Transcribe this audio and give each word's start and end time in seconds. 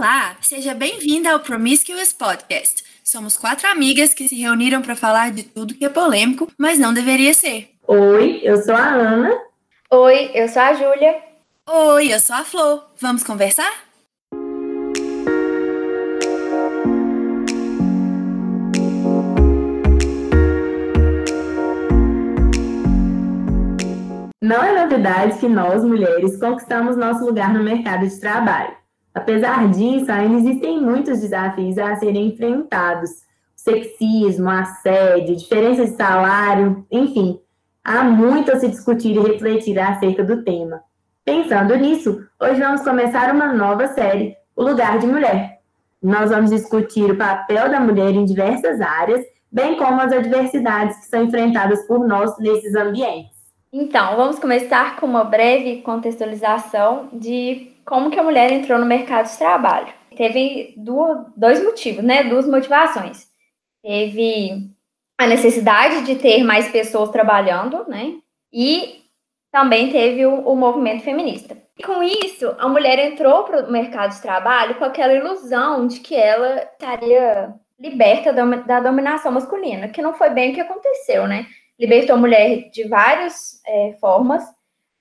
Olá, 0.00 0.34
seja 0.40 0.72
bem-vinda 0.72 1.30
ao 1.30 1.40
Promiscuous 1.40 2.10
Podcast. 2.10 2.82
Somos 3.04 3.36
quatro 3.36 3.68
amigas 3.68 4.14
que 4.14 4.26
se 4.26 4.34
reuniram 4.34 4.80
para 4.80 4.96
falar 4.96 5.30
de 5.30 5.42
tudo 5.42 5.74
que 5.74 5.84
é 5.84 5.90
polêmico, 5.90 6.50
mas 6.56 6.78
não 6.78 6.94
deveria 6.94 7.34
ser. 7.34 7.68
Oi, 7.86 8.40
eu 8.42 8.56
sou 8.62 8.74
a 8.74 8.94
Ana. 8.94 9.38
Oi, 9.90 10.30
eu 10.32 10.48
sou 10.48 10.62
a 10.62 10.72
Júlia. 10.72 11.22
Oi, 11.68 12.14
eu 12.14 12.18
sou 12.18 12.34
a 12.34 12.44
Flor. 12.44 12.82
Vamos 12.98 13.22
conversar? 13.22 13.70
Não 24.40 24.64
é 24.64 24.82
novidade 24.82 25.38
que 25.38 25.46
nós, 25.46 25.84
mulheres, 25.84 26.40
conquistamos 26.40 26.96
nosso 26.96 27.22
lugar 27.22 27.52
no 27.52 27.62
mercado 27.62 28.08
de 28.08 28.18
trabalho. 28.18 28.79
Apesar 29.14 29.68
disso, 29.70 30.10
ainda 30.10 30.38
existem 30.38 30.80
muitos 30.80 31.20
desafios 31.20 31.76
a 31.78 31.96
serem 31.96 32.28
enfrentados. 32.28 33.10
Sexismo, 33.56 34.48
assédio, 34.48 35.36
diferença 35.36 35.84
de 35.84 35.96
salário, 35.96 36.86
enfim, 36.90 37.38
há 37.84 38.04
muito 38.04 38.50
a 38.50 38.58
se 38.58 38.68
discutir 38.68 39.16
e 39.16 39.20
refletir 39.20 39.78
acerca 39.78 40.24
do 40.24 40.42
tema. 40.42 40.82
Pensando 41.24 41.76
nisso, 41.76 42.24
hoje 42.40 42.60
vamos 42.60 42.82
começar 42.82 43.34
uma 43.34 43.52
nova 43.52 43.88
série, 43.88 44.34
O 44.56 44.62
Lugar 44.62 44.98
de 44.98 45.06
Mulher. 45.06 45.60
Nós 46.02 46.30
vamos 46.30 46.50
discutir 46.50 47.10
o 47.10 47.16
papel 47.16 47.68
da 47.68 47.78
mulher 47.78 48.14
em 48.14 48.24
diversas 48.24 48.80
áreas, 48.80 49.22
bem 49.52 49.76
como 49.76 50.00
as 50.00 50.12
adversidades 50.12 50.96
que 51.00 51.06
são 51.06 51.24
enfrentadas 51.24 51.86
por 51.86 52.06
nós 52.06 52.38
nesses 52.38 52.74
ambientes. 52.74 53.38
Então, 53.72 54.16
vamos 54.16 54.38
começar 54.38 54.96
com 54.96 55.06
uma 55.06 55.24
breve 55.24 55.82
contextualização 55.82 57.08
de 57.12 57.70
como 57.84 58.10
que 58.10 58.18
a 58.18 58.22
mulher 58.22 58.52
entrou 58.52 58.78
no 58.78 58.86
mercado 58.86 59.30
de 59.30 59.38
trabalho. 59.38 59.92
Teve 60.16 60.74
duas, 60.76 61.26
dois 61.36 61.62
motivos, 61.62 62.04
né? 62.04 62.24
Duas 62.24 62.46
motivações. 62.46 63.26
Teve 63.82 64.70
a 65.18 65.26
necessidade 65.26 66.02
de 66.02 66.16
ter 66.16 66.42
mais 66.42 66.70
pessoas 66.70 67.10
trabalhando, 67.10 67.86
né? 67.88 68.14
E 68.52 69.00
também 69.52 69.90
teve 69.90 70.26
o, 70.26 70.40
o 70.40 70.56
movimento 70.56 71.02
feminista. 71.02 71.56
E 71.78 71.82
com 71.82 72.02
isso, 72.02 72.54
a 72.58 72.68
mulher 72.68 72.98
entrou 72.98 73.44
para 73.44 73.66
o 73.66 73.72
mercado 73.72 74.14
de 74.14 74.20
trabalho 74.20 74.74
com 74.74 74.84
aquela 74.84 75.14
ilusão 75.14 75.86
de 75.86 76.00
que 76.00 76.14
ela 76.14 76.62
estaria 76.62 77.54
liberta 77.78 78.32
da, 78.32 78.44
da 78.44 78.80
dominação 78.80 79.32
masculina, 79.32 79.88
que 79.88 80.02
não 80.02 80.12
foi 80.12 80.30
bem 80.30 80.50
o 80.50 80.54
que 80.54 80.60
aconteceu, 80.60 81.26
né? 81.26 81.46
Libertou 81.78 82.16
a 82.16 82.18
mulher 82.18 82.68
de 82.70 82.86
várias 82.86 83.62
é, 83.66 83.96
formas, 83.98 84.44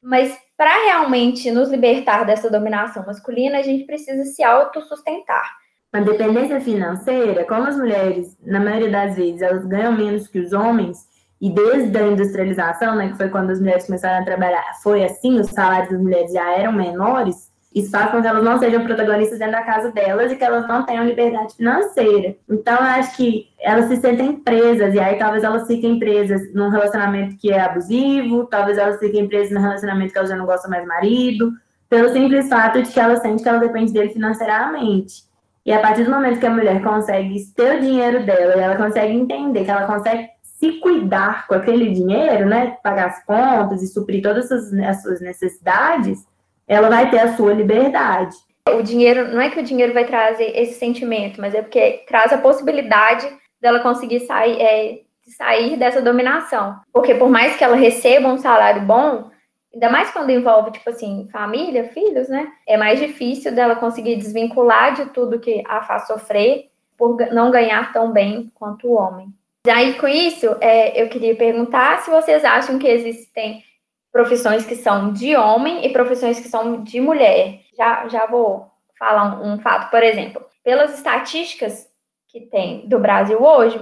mas 0.02 0.38
para 0.60 0.84
realmente 0.84 1.50
nos 1.52 1.70
libertar 1.70 2.26
dessa 2.26 2.50
dominação 2.50 3.06
masculina, 3.06 3.60
a 3.60 3.62
gente 3.62 3.86
precisa 3.86 4.26
se 4.26 4.44
autossustentar. 4.44 5.56
A 5.94 6.02
dependência 6.02 6.60
financeira, 6.60 7.46
como 7.46 7.66
as 7.66 7.78
mulheres, 7.78 8.38
na 8.46 8.60
maioria 8.60 8.92
das 8.92 9.16
vezes, 9.16 9.42
elas 9.42 9.66
ganham 9.66 9.94
menos 9.94 10.28
que 10.28 10.38
os 10.38 10.52
homens, 10.52 11.08
e 11.40 11.50
desde 11.50 11.98
a 11.98 12.06
industrialização, 12.06 12.94
né, 12.98 13.08
que 13.08 13.16
foi 13.16 13.30
quando 13.30 13.52
as 13.52 13.62
mulheres 13.62 13.86
começaram 13.86 14.22
a 14.22 14.26
trabalhar, 14.26 14.74
foi 14.84 15.06
assim, 15.06 15.40
os 15.40 15.48
salários 15.48 15.92
das 15.92 16.02
mulheres 16.02 16.34
já 16.34 16.52
eram 16.52 16.74
menores, 16.74 17.50
isso 17.74 17.92
faz 17.92 18.10
com 18.10 18.22
que 18.22 18.28
elas 18.28 18.44
não 18.44 18.58
sejam 18.58 18.84
protagonistas 18.84 19.38
dentro 19.38 19.54
da 19.54 19.64
casa 19.64 19.92
delas 19.92 20.32
e 20.32 20.36
que 20.36 20.44
elas 20.44 20.68
não 20.68 20.86
tenham 20.86 21.06
liberdade 21.06 21.56
financeira. 21.56 22.36
Então, 22.50 22.76
eu 22.76 22.84
acho 22.84 23.16
que 23.16 23.48
elas 23.60 23.86
se 23.86 23.98
sentem 23.98 24.38
presas, 24.38 24.96
e 24.96 25.00
aí 25.00 25.18
talvez 25.20 25.44
elas 25.44 25.68
fiquem 25.68 26.00
presas 26.00 26.54
num 26.54 26.70
relacionamento 26.70 27.38
que 27.38 27.52
é 27.52 27.62
abusivo, 27.62 28.46
talvez 28.46 28.78
elas 28.78 28.98
fiquem 28.98 29.28
presas 29.28 29.52
num 29.52 29.62
relacionamento 29.62 30.12
que 30.12 30.18
elas 30.18 30.30
já 30.30 30.36
não 30.36 30.48
gostam 30.48 30.72
mais 30.72 30.84
do 30.84 30.88
marido, 30.88 31.52
pelo 31.88 32.10
simples 32.10 32.50
fato 32.50 32.82
de 32.82 32.90
que 32.90 33.00
ela 33.00 33.18
sente 33.18 33.44
que 33.44 33.50
ela 33.50 33.60
depende 33.60 33.94
dele 33.94 34.10
financeiramente. 34.10 35.30
E 35.66 35.72
a 35.72 35.80
partir 35.80 36.04
do 36.04 36.12
momento 36.12 36.40
que 36.40 36.46
a 36.46 36.52
mulher 36.52 36.82
consegue 36.82 37.36
ter 37.56 37.78
o 37.78 37.82
dinheiro 37.82 38.26
dela 38.26 38.56
e 38.56 38.60
ela 38.60 38.76
consegue 38.76 39.14
entender 39.14 39.66
que 39.66 39.72
ela 39.72 39.86
consegue 39.86 40.30
se 40.42 40.74
cuidar 40.80 41.48
com 41.48 41.54
aquele 41.54 41.92
dinheiro, 41.92 42.48
né, 42.48 42.78
pagar 42.84 43.08
as 43.08 43.24
contas 43.24 43.82
e 43.84 43.88
suprir 43.88 44.22
todas 44.22 44.52
as, 44.52 44.74
as 44.74 45.02
suas 45.02 45.22
necessidades, 45.22 46.26
ela 46.70 46.88
vai 46.88 47.10
ter 47.10 47.20
a 47.20 47.36
sua 47.36 47.52
liberdade. 47.52 48.36
O 48.70 48.84
dinheiro, 48.84 49.34
não 49.34 49.42
é 49.42 49.50
que 49.50 49.60
o 49.60 49.64
dinheiro 49.64 49.92
vai 49.92 50.06
trazer 50.06 50.56
esse 50.56 50.76
sentimento, 50.76 51.42
mas 51.42 51.56
é 51.56 51.62
porque 51.64 52.04
traz 52.08 52.32
a 52.32 52.38
possibilidade 52.38 53.28
dela 53.60 53.80
conseguir 53.80 54.20
sair, 54.22 54.62
é, 54.62 55.00
sair 55.36 55.76
dessa 55.76 56.00
dominação. 56.00 56.80
Porque 56.94 57.16
por 57.16 57.28
mais 57.28 57.58
que 57.58 57.64
ela 57.64 57.76
receba 57.76 58.28
um 58.28 58.38
salário 58.38 58.84
bom, 58.84 59.32
ainda 59.74 59.90
mais 59.90 60.12
quando 60.12 60.30
envolve, 60.30 60.72
tipo 60.72 60.88
assim, 60.88 61.28
família, 61.32 61.86
filhos, 61.86 62.30
né? 62.30 62.48
É 62.68 62.78
mais 62.78 63.00
difícil 63.00 63.52
dela 63.52 63.76
conseguir 63.76 64.18
desvincular 64.18 64.94
de 64.94 65.08
tudo 65.08 65.40
que 65.40 65.64
a 65.68 65.82
faz 65.82 66.06
sofrer 66.06 66.70
por 66.96 67.18
não 67.32 67.50
ganhar 67.50 67.92
tão 67.92 68.12
bem 68.12 68.52
quanto 68.54 68.88
o 68.88 68.94
homem. 68.94 69.34
E 69.66 69.70
aí, 69.72 69.96
com 69.96 70.08
isso, 70.08 70.56
é, 70.62 71.02
eu 71.02 71.10
queria 71.10 71.36
perguntar 71.36 72.00
se 72.00 72.12
vocês 72.12 72.46
acham 72.46 72.78
que 72.78 72.88
existem 72.88 73.64
profissões 74.12 74.66
que 74.66 74.76
são 74.76 75.14
de 75.14 75.36
homem 75.36 75.86
e 75.86 75.94
profissões 75.94 76.40
que 76.40 76.48
são 76.48 76.84
de 76.84 77.00
mulher. 77.00 77.62
Já, 77.78 78.08
já 78.08 78.26
vou 78.26 78.68
falar 78.98 79.42
um, 79.42 79.54
um 79.54 79.60
fato, 79.60 79.90
por 79.90 80.04
exemplo. 80.04 80.44
Pelas 80.64 80.94
estatísticas 80.94 81.88
que 82.28 82.42
tem 82.42 82.88
do 82.88 83.00
Brasil 83.00 83.42
hoje, 83.42 83.80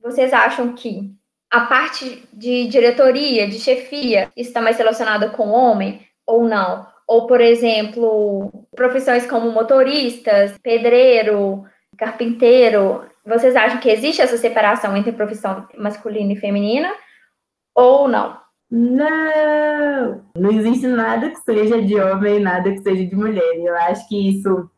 vocês 0.00 0.32
acham 0.32 0.72
que 0.74 1.14
a 1.50 1.62
parte 1.62 2.26
de 2.32 2.66
diretoria, 2.68 3.48
de 3.48 3.58
chefia, 3.58 4.30
está 4.36 4.60
mais 4.60 4.78
relacionada 4.78 5.30
com 5.30 5.50
homem 5.50 6.06
ou 6.26 6.44
não? 6.44 6.86
Ou, 7.06 7.26
por 7.26 7.40
exemplo, 7.40 8.52
profissões 8.74 9.26
como 9.26 9.50
motoristas, 9.50 10.56
pedreiro, 10.62 11.64
carpinteiro, 11.98 13.04
vocês 13.26 13.56
acham 13.56 13.80
que 13.80 13.90
existe 13.90 14.22
essa 14.22 14.36
separação 14.36 14.96
entre 14.96 15.12
profissão 15.12 15.68
masculina 15.76 16.32
e 16.32 16.36
feminina 16.36 16.92
ou 17.74 18.08
não? 18.08 18.38
Não! 18.70 20.22
Não 20.36 20.50
existe 20.52 20.86
nada 20.86 21.28
que 21.30 21.40
seja 21.40 21.82
de 21.82 21.98
homem 21.98 22.36
e 22.36 22.40
nada 22.40 22.70
que 22.70 22.82
seja 22.82 23.04
de 23.04 23.16
mulher. 23.16 23.56
Eu 23.56 23.74
acho 23.76 24.08
que 24.08 24.30
isso 24.30 24.70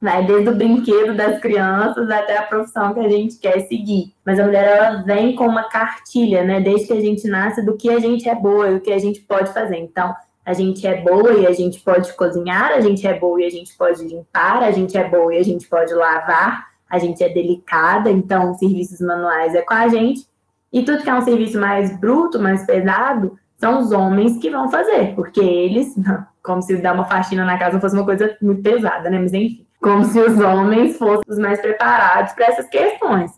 vai 0.00 0.24
desde 0.26 0.48
o 0.50 0.54
brinquedo 0.54 1.14
das 1.14 1.40
crianças 1.40 2.10
até 2.10 2.36
a 2.36 2.42
profissão 2.42 2.94
que 2.94 3.00
a 3.00 3.08
gente 3.08 3.38
quer 3.38 3.60
seguir. 3.60 4.14
Mas 4.24 4.38
a 4.38 4.44
mulher, 4.44 4.76
ela 4.76 5.02
vem 5.02 5.34
com 5.34 5.46
uma 5.46 5.64
cartilha, 5.64 6.44
né? 6.44 6.60
Desde 6.60 6.86
que 6.86 6.92
a 6.92 7.00
gente 7.00 7.28
nasce, 7.28 7.64
do 7.64 7.76
que 7.76 7.90
a 7.90 7.98
gente 7.98 8.28
é 8.28 8.34
boa 8.34 8.70
e 8.70 8.74
o 8.76 8.80
que 8.80 8.92
a 8.92 8.98
gente 8.98 9.20
pode 9.20 9.52
fazer. 9.52 9.78
Então, 9.78 10.14
a 10.44 10.52
gente 10.52 10.86
é 10.86 11.00
boa 11.00 11.32
e 11.32 11.46
a 11.46 11.52
gente 11.52 11.80
pode 11.80 12.12
cozinhar, 12.14 12.72
a 12.72 12.80
gente 12.80 13.06
é 13.06 13.18
boa 13.18 13.40
e 13.40 13.46
a 13.46 13.50
gente 13.50 13.74
pode 13.76 14.04
limpar, 14.04 14.62
a 14.62 14.70
gente 14.70 14.96
é 14.96 15.08
boa 15.08 15.34
e 15.34 15.38
a 15.38 15.42
gente 15.42 15.66
pode 15.66 15.94
lavar, 15.94 16.66
a 16.88 16.98
gente 16.98 17.24
é 17.24 17.28
delicada, 17.30 18.10
então 18.10 18.54
serviços 18.54 19.00
manuais 19.00 19.54
é 19.54 19.62
com 19.62 19.74
a 19.74 19.88
gente. 19.88 20.26
E 20.74 20.82
tudo 20.82 21.04
que 21.04 21.08
é 21.08 21.14
um 21.14 21.20
serviço 21.20 21.60
mais 21.60 21.96
bruto, 22.00 22.40
mais 22.40 22.66
pesado, 22.66 23.38
são 23.56 23.78
os 23.78 23.92
homens 23.92 24.38
que 24.38 24.50
vão 24.50 24.68
fazer, 24.68 25.14
porque 25.14 25.40
eles, 25.40 25.94
como 26.42 26.60
se 26.60 26.76
dar 26.78 26.94
uma 26.94 27.04
faxina 27.04 27.44
na 27.44 27.56
casa 27.56 27.78
fosse 27.78 27.94
uma 27.94 28.04
coisa 28.04 28.36
muito 28.42 28.60
pesada, 28.60 29.08
né? 29.08 29.20
Mas 29.20 29.32
enfim, 29.32 29.64
como 29.80 30.04
se 30.04 30.18
os 30.18 30.36
homens 30.40 30.98
fossem 30.98 31.22
os 31.28 31.38
mais 31.38 31.60
preparados 31.60 32.32
para 32.32 32.46
essas 32.46 32.68
questões. 32.68 33.30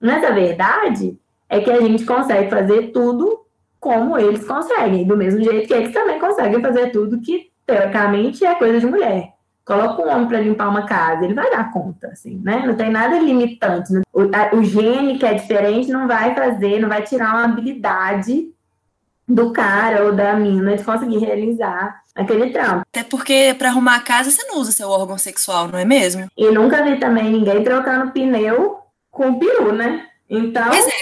Mas 0.00 0.22
a 0.22 0.30
verdade 0.30 1.18
é 1.48 1.60
que 1.60 1.70
a 1.70 1.80
gente 1.80 2.04
consegue 2.04 2.48
fazer 2.48 2.92
tudo 2.92 3.40
como 3.80 4.16
eles 4.16 4.46
conseguem, 4.46 5.04
do 5.04 5.16
mesmo 5.16 5.42
jeito 5.42 5.66
que 5.66 5.74
eles 5.74 5.92
também 5.92 6.20
conseguem 6.20 6.62
fazer 6.62 6.92
tudo 6.92 7.20
que, 7.20 7.50
teoricamente, 7.66 8.44
é 8.44 8.54
coisa 8.54 8.78
de 8.78 8.86
mulher. 8.86 9.32
Coloca 9.68 10.00
um 10.00 10.08
homem 10.08 10.26
para 10.26 10.40
limpar 10.40 10.70
uma 10.70 10.86
casa, 10.86 11.26
ele 11.26 11.34
vai 11.34 11.50
dar 11.50 11.70
conta, 11.70 12.08
assim, 12.08 12.40
né? 12.42 12.64
Não 12.64 12.74
tem 12.74 12.90
nada 12.90 13.18
limitante. 13.18 13.92
O, 14.14 14.22
a, 14.34 14.56
o 14.56 14.64
gene 14.64 15.18
que 15.18 15.26
é 15.26 15.34
diferente 15.34 15.92
não 15.92 16.08
vai 16.08 16.34
fazer, 16.34 16.80
não 16.80 16.88
vai 16.88 17.02
tirar 17.02 17.34
uma 17.34 17.44
habilidade 17.44 18.48
do 19.28 19.52
cara 19.52 20.04
ou 20.04 20.14
da 20.14 20.32
mina 20.32 20.74
de 20.74 20.82
conseguir 20.82 21.18
realizar 21.18 22.00
aquele 22.14 22.48
trampo. 22.48 22.80
Até 22.90 23.04
porque 23.04 23.54
para 23.58 23.68
arrumar 23.68 23.96
a 23.96 24.00
casa 24.00 24.30
você 24.30 24.42
não 24.44 24.56
usa 24.56 24.72
seu 24.72 24.88
órgão 24.88 25.18
sexual, 25.18 25.68
não 25.68 25.78
é 25.78 25.84
mesmo? 25.84 26.28
E 26.34 26.50
nunca 26.50 26.82
vi 26.82 26.98
também 26.98 27.30
ninguém 27.30 27.62
trocando 27.62 28.10
pneu 28.10 28.78
com 29.10 29.38
peru, 29.38 29.74
né? 29.74 30.06
Então. 30.30 30.70
Pois 30.70 30.86
é. 30.86 30.92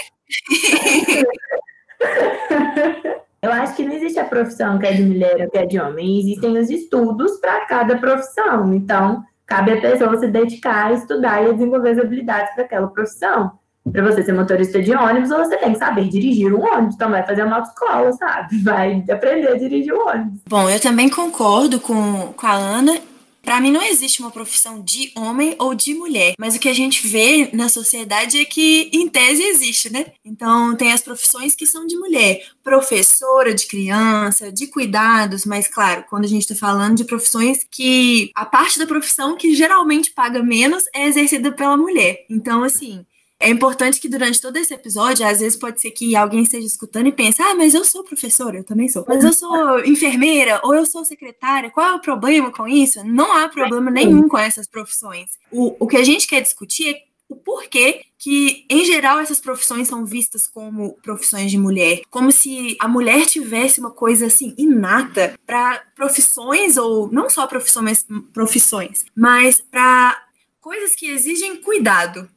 Eu 3.41 3.51
acho 3.51 3.75
que 3.75 3.85
não 3.85 3.93
existe 3.93 4.19
a 4.19 4.25
profissão 4.25 4.79
que 4.79 4.87
é 4.87 4.93
de 4.93 5.03
mulher 5.03 5.41
ou 5.41 5.49
que 5.49 5.57
é 5.57 5.65
de 5.65 5.79
homem. 5.79 6.19
Existem 6.19 6.57
os 6.57 6.69
estudos 6.69 7.39
para 7.39 7.65
cada 7.65 7.97
profissão. 7.97 8.73
Então, 8.73 9.23
cabe 9.45 9.73
a 9.73 9.81
pessoa 9.81 10.17
se 10.17 10.27
dedicar 10.27 10.87
a 10.87 10.93
estudar 10.93 11.43
e 11.43 11.49
a 11.49 11.53
desenvolver 11.53 11.91
as 11.91 11.99
habilidades 11.99 12.53
para 12.55 12.63
aquela 12.63 12.87
profissão. 12.87 13.51
Para 13.91 14.03
você 14.03 14.21
ser 14.23 14.33
motorista 14.33 14.81
de 14.81 14.93
ônibus, 14.93 15.29
você 15.29 15.55
tem 15.57 15.71
que 15.71 15.79
saber 15.79 16.09
dirigir 16.09 16.53
um 16.53 16.61
ônibus. 16.61 16.95
Então, 16.95 17.09
vai 17.09 17.25
fazer 17.25 17.43
uma 17.43 17.57
autoescola, 17.57 18.11
sabe? 18.13 18.57
Vai 18.61 19.05
aprender 19.09 19.49
a 19.49 19.57
dirigir 19.57 19.93
um 19.93 20.07
ônibus. 20.07 20.41
Bom, 20.49 20.69
eu 20.69 20.79
também 20.79 21.09
concordo 21.09 21.79
com, 21.79 22.33
com 22.35 22.47
a 22.47 22.53
Ana 22.53 22.99
para 23.47 23.61
mim 23.61 23.71
não 23.71 23.81
existe 23.81 24.19
uma 24.19 24.29
profissão 24.29 24.81
de 24.81 25.09
homem 25.15 25.55
ou 25.57 25.73
de 25.73 25.93
mulher, 25.93 26.33
mas 26.37 26.57
o 26.57 26.59
que 26.59 26.67
a 26.67 26.73
gente 26.73 27.07
vê 27.07 27.49
na 27.53 27.69
sociedade 27.69 28.37
é 28.37 28.43
que 28.43 28.89
em 28.91 29.07
tese 29.07 29.41
existe, 29.41 29.89
né? 29.89 30.07
Então 30.25 30.75
tem 30.75 30.91
as 30.91 31.01
profissões 31.01 31.55
que 31.55 31.65
são 31.65 31.87
de 31.87 31.95
mulher, 31.95 32.45
professora 32.61 33.53
de 33.53 33.65
criança, 33.65 34.51
de 34.51 34.67
cuidados, 34.67 35.45
mas 35.45 35.65
claro, 35.65 36.03
quando 36.09 36.25
a 36.25 36.27
gente 36.27 36.41
está 36.41 36.55
falando 36.55 36.97
de 36.97 37.05
profissões 37.05 37.65
que 37.71 38.31
a 38.35 38.45
parte 38.45 38.77
da 38.77 38.85
profissão 38.85 39.37
que 39.37 39.55
geralmente 39.55 40.11
paga 40.11 40.43
menos 40.43 40.83
é 40.93 41.07
exercida 41.07 41.49
pela 41.49 41.77
mulher. 41.77 42.25
Então 42.29 42.65
assim, 42.65 43.05
é 43.39 43.49
importante 43.49 43.99
que 43.99 44.09
durante 44.09 44.41
todo 44.41 44.57
esse 44.57 44.73
episódio, 44.73 45.25
às 45.25 45.39
vezes 45.39 45.57
pode 45.57 45.79
ser 45.79 45.91
que 45.91 46.15
alguém 46.15 46.41
esteja 46.41 46.65
escutando 46.65 47.07
e 47.07 47.11
pense: 47.11 47.41
ah, 47.41 47.53
mas 47.55 47.73
eu 47.73 47.85
sou 47.85 48.03
professora, 48.03 48.57
eu 48.57 48.63
também 48.63 48.89
sou. 48.89 49.05
Mas 49.07 49.23
eu 49.23 49.33
sou 49.33 49.79
enfermeira 49.85 50.59
ou 50.63 50.73
eu 50.73 50.85
sou 50.85 51.05
secretária, 51.05 51.69
qual 51.69 51.87
é 51.87 51.95
o 51.95 52.01
problema 52.01 52.51
com 52.51 52.67
isso? 52.67 53.03
Não 53.03 53.31
há 53.31 53.47
problema 53.47 53.91
nenhum 53.91 54.27
com 54.27 54.37
essas 54.37 54.67
profissões. 54.67 55.29
O, 55.51 55.75
o 55.79 55.87
que 55.87 55.97
a 55.97 56.03
gente 56.03 56.27
quer 56.27 56.41
discutir 56.41 56.95
é 56.95 57.07
o 57.29 57.35
porquê 57.35 58.05
que, 58.17 58.65
em 58.69 58.85
geral, 58.85 59.19
essas 59.19 59.39
profissões 59.39 59.87
são 59.87 60.05
vistas 60.05 60.47
como 60.47 60.93
profissões 61.03 61.51
de 61.51 61.57
mulher, 61.57 62.01
como 62.09 62.31
se 62.31 62.75
a 62.79 62.87
mulher 62.87 63.25
tivesse 63.25 63.79
uma 63.79 63.91
coisa 63.91 64.27
assim 64.27 64.55
inata 64.57 65.37
para 65.45 65.83
profissões 65.95 66.77
ou 66.77 67.11
não 67.11 67.29
só 67.29 67.45
profissões, 67.45 68.05
profissões, 68.33 69.05
mas 69.15 69.61
para 69.61 70.17
coisas 70.59 70.95
que 70.95 71.07
exigem 71.07 71.61
cuidado, 71.61 72.29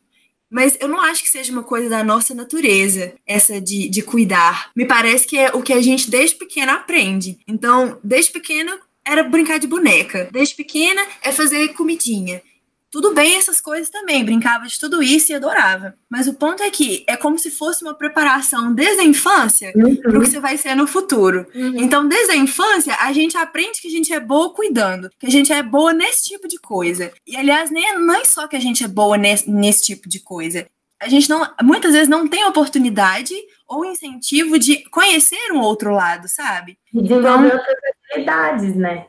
mas 0.50 0.76
eu 0.80 0.88
não 0.88 1.00
acho 1.00 1.22
que 1.22 1.30
seja 1.30 1.52
uma 1.52 1.62
coisa 1.62 1.88
da 1.88 2.02
nossa 2.02 2.34
natureza, 2.34 3.14
essa 3.26 3.60
de, 3.60 3.88
de 3.88 4.02
cuidar. 4.02 4.70
Me 4.74 4.84
parece 4.84 5.26
que 5.26 5.38
é 5.38 5.50
o 5.54 5.62
que 5.62 5.72
a 5.72 5.80
gente 5.80 6.10
desde 6.10 6.36
pequena 6.36 6.74
aprende. 6.74 7.38
Então, 7.46 7.98
desde 8.02 8.32
pequena 8.32 8.78
era 9.04 9.22
brincar 9.22 9.58
de 9.58 9.66
boneca. 9.66 10.28
Desde 10.32 10.54
pequena 10.54 11.00
é 11.22 11.32
fazer 11.32 11.68
comidinha. 11.74 12.42
Tudo 12.90 13.14
bem 13.14 13.36
essas 13.36 13.60
coisas 13.60 13.88
também, 13.88 14.24
brincava 14.24 14.66
de 14.66 14.78
tudo 14.78 15.00
isso 15.00 15.30
e 15.30 15.34
adorava. 15.34 15.94
Mas 16.08 16.26
o 16.26 16.34
ponto 16.34 16.60
é 16.62 16.70
que 16.70 17.04
é 17.06 17.16
como 17.16 17.38
se 17.38 17.50
fosse 17.50 17.84
uma 17.84 17.94
preparação 17.94 18.74
desde 18.74 19.00
a 19.00 19.04
infância 19.04 19.72
uhum. 19.76 19.94
para 19.94 20.18
o 20.18 20.20
que 20.20 20.28
você 20.28 20.40
vai 20.40 20.56
ser 20.56 20.74
no 20.74 20.88
futuro. 20.88 21.46
Uhum. 21.54 21.74
Então, 21.76 22.08
desde 22.08 22.32
a 22.32 22.36
infância, 22.36 22.96
a 23.00 23.12
gente 23.12 23.36
aprende 23.36 23.80
que 23.80 23.86
a 23.86 23.90
gente 23.90 24.12
é 24.12 24.18
boa 24.18 24.52
cuidando, 24.52 25.08
que 25.18 25.26
a 25.26 25.30
gente 25.30 25.52
é 25.52 25.62
boa 25.62 25.92
nesse 25.92 26.24
tipo 26.24 26.48
de 26.48 26.58
coisa. 26.58 27.12
E, 27.24 27.36
aliás, 27.36 27.70
nem, 27.70 27.96
não 27.98 28.14
é 28.14 28.24
só 28.24 28.48
que 28.48 28.56
a 28.56 28.60
gente 28.60 28.82
é 28.82 28.88
boa 28.88 29.16
nesse, 29.16 29.48
nesse 29.48 29.84
tipo 29.84 30.08
de 30.08 30.18
coisa. 30.18 30.66
A 31.00 31.08
gente 31.08 31.30
não, 31.30 31.48
muitas 31.62 31.92
vezes 31.92 32.08
não 32.08 32.26
tem 32.26 32.44
oportunidade 32.44 33.34
ou 33.68 33.84
incentivo 33.84 34.58
de 34.58 34.82
conhecer 34.90 35.52
um 35.52 35.60
outro 35.60 35.92
lado, 35.92 36.28
sabe? 36.28 36.76
Desenvolver 36.92 37.46
então, 37.46 37.58
outras 37.58 37.76
habilidades, 38.10 38.74
né? 38.74 39.06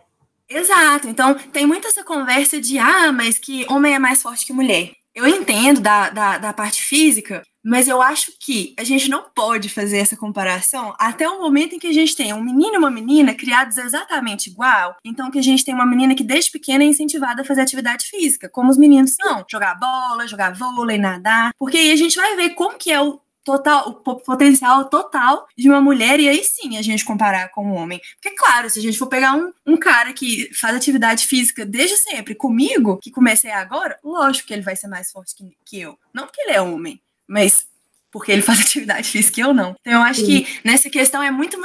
Exato. 0.51 1.07
Então, 1.07 1.33
tem 1.33 1.65
muita 1.65 1.87
essa 1.87 2.03
conversa 2.03 2.59
de, 2.59 2.77
ah, 2.77 3.11
mas 3.11 3.39
que 3.39 3.65
homem 3.69 3.95
é 3.95 3.99
mais 3.99 4.21
forte 4.21 4.45
que 4.45 4.53
mulher. 4.53 4.91
Eu 5.15 5.27
entendo 5.27 5.81
da, 5.81 6.09
da, 6.09 6.37
da, 6.37 6.53
parte 6.53 6.81
física, 6.81 7.43
mas 7.63 7.89
eu 7.89 8.01
acho 8.01 8.31
que 8.39 8.73
a 8.79 8.83
gente 8.83 9.09
não 9.09 9.25
pode 9.35 9.67
fazer 9.67 9.97
essa 9.97 10.15
comparação 10.15 10.93
até 10.97 11.27
o 11.27 11.41
momento 11.41 11.75
em 11.75 11.79
que 11.79 11.87
a 11.87 11.93
gente 11.93 12.15
tem 12.15 12.33
um 12.33 12.41
menino 12.41 12.75
e 12.75 12.77
uma 12.77 12.89
menina 12.89 13.33
criados 13.33 13.77
exatamente 13.77 14.49
igual. 14.49 14.95
Então, 15.03 15.29
que 15.29 15.37
a 15.39 15.43
gente 15.43 15.65
tem 15.65 15.73
uma 15.73 15.85
menina 15.85 16.15
que 16.15 16.23
desde 16.23 16.51
pequena 16.51 16.85
é 16.85 16.87
incentivada 16.87 17.41
a 17.41 17.45
fazer 17.45 17.61
atividade 17.61 18.05
física, 18.05 18.49
como 18.49 18.69
os 18.69 18.77
meninos 18.77 19.15
são. 19.21 19.43
Jogar 19.49 19.75
bola, 19.75 20.27
jogar 20.27 20.53
vôlei, 20.53 20.97
nadar. 20.97 21.51
Porque 21.57 21.77
aí 21.77 21.91
a 21.91 21.97
gente 21.97 22.15
vai 22.15 22.35
ver 22.37 22.51
como 22.51 22.77
que 22.77 22.89
é 22.89 23.01
o 23.01 23.19
total, 23.57 23.89
o 23.89 24.15
potencial 24.15 24.85
total 24.85 25.47
de 25.57 25.69
uma 25.69 25.81
mulher, 25.81 26.19
e 26.19 26.29
aí 26.29 26.43
sim 26.43 26.77
a 26.77 26.81
gente 26.81 27.05
comparar 27.05 27.49
com 27.49 27.65
um 27.65 27.75
homem. 27.75 27.99
Porque, 28.21 28.35
claro, 28.35 28.69
se 28.69 28.79
a 28.79 28.81
gente 28.81 28.97
for 28.97 29.07
pegar 29.07 29.33
um, 29.33 29.51
um 29.65 29.77
cara 29.77 30.13
que 30.13 30.53
faz 30.53 30.75
atividade 30.75 31.27
física 31.27 31.65
desde 31.65 31.97
sempre 31.97 32.35
comigo, 32.35 32.97
que 32.97 33.11
comecei 33.11 33.51
agora, 33.51 33.97
lógico 34.03 34.47
que 34.47 34.53
ele 34.53 34.61
vai 34.61 34.75
ser 34.75 34.87
mais 34.87 35.11
forte 35.11 35.35
que, 35.35 35.57
que 35.65 35.81
eu. 35.81 35.97
Não 36.13 36.25
porque 36.25 36.41
ele 36.41 36.51
é 36.51 36.61
homem, 36.61 37.01
mas 37.27 37.67
porque 38.11 38.31
ele 38.31 38.41
faz 38.43 38.59
atividade 38.59 39.09
física 39.09 39.39
e 39.39 39.43
eu 39.43 39.53
não. 39.53 39.75
Então, 39.79 39.93
eu 39.93 40.01
acho 40.01 40.21
Sim. 40.21 40.43
que 40.43 40.59
nessa 40.63 40.89
questão 40.89 41.23
é 41.23 41.31
muito 41.31 41.57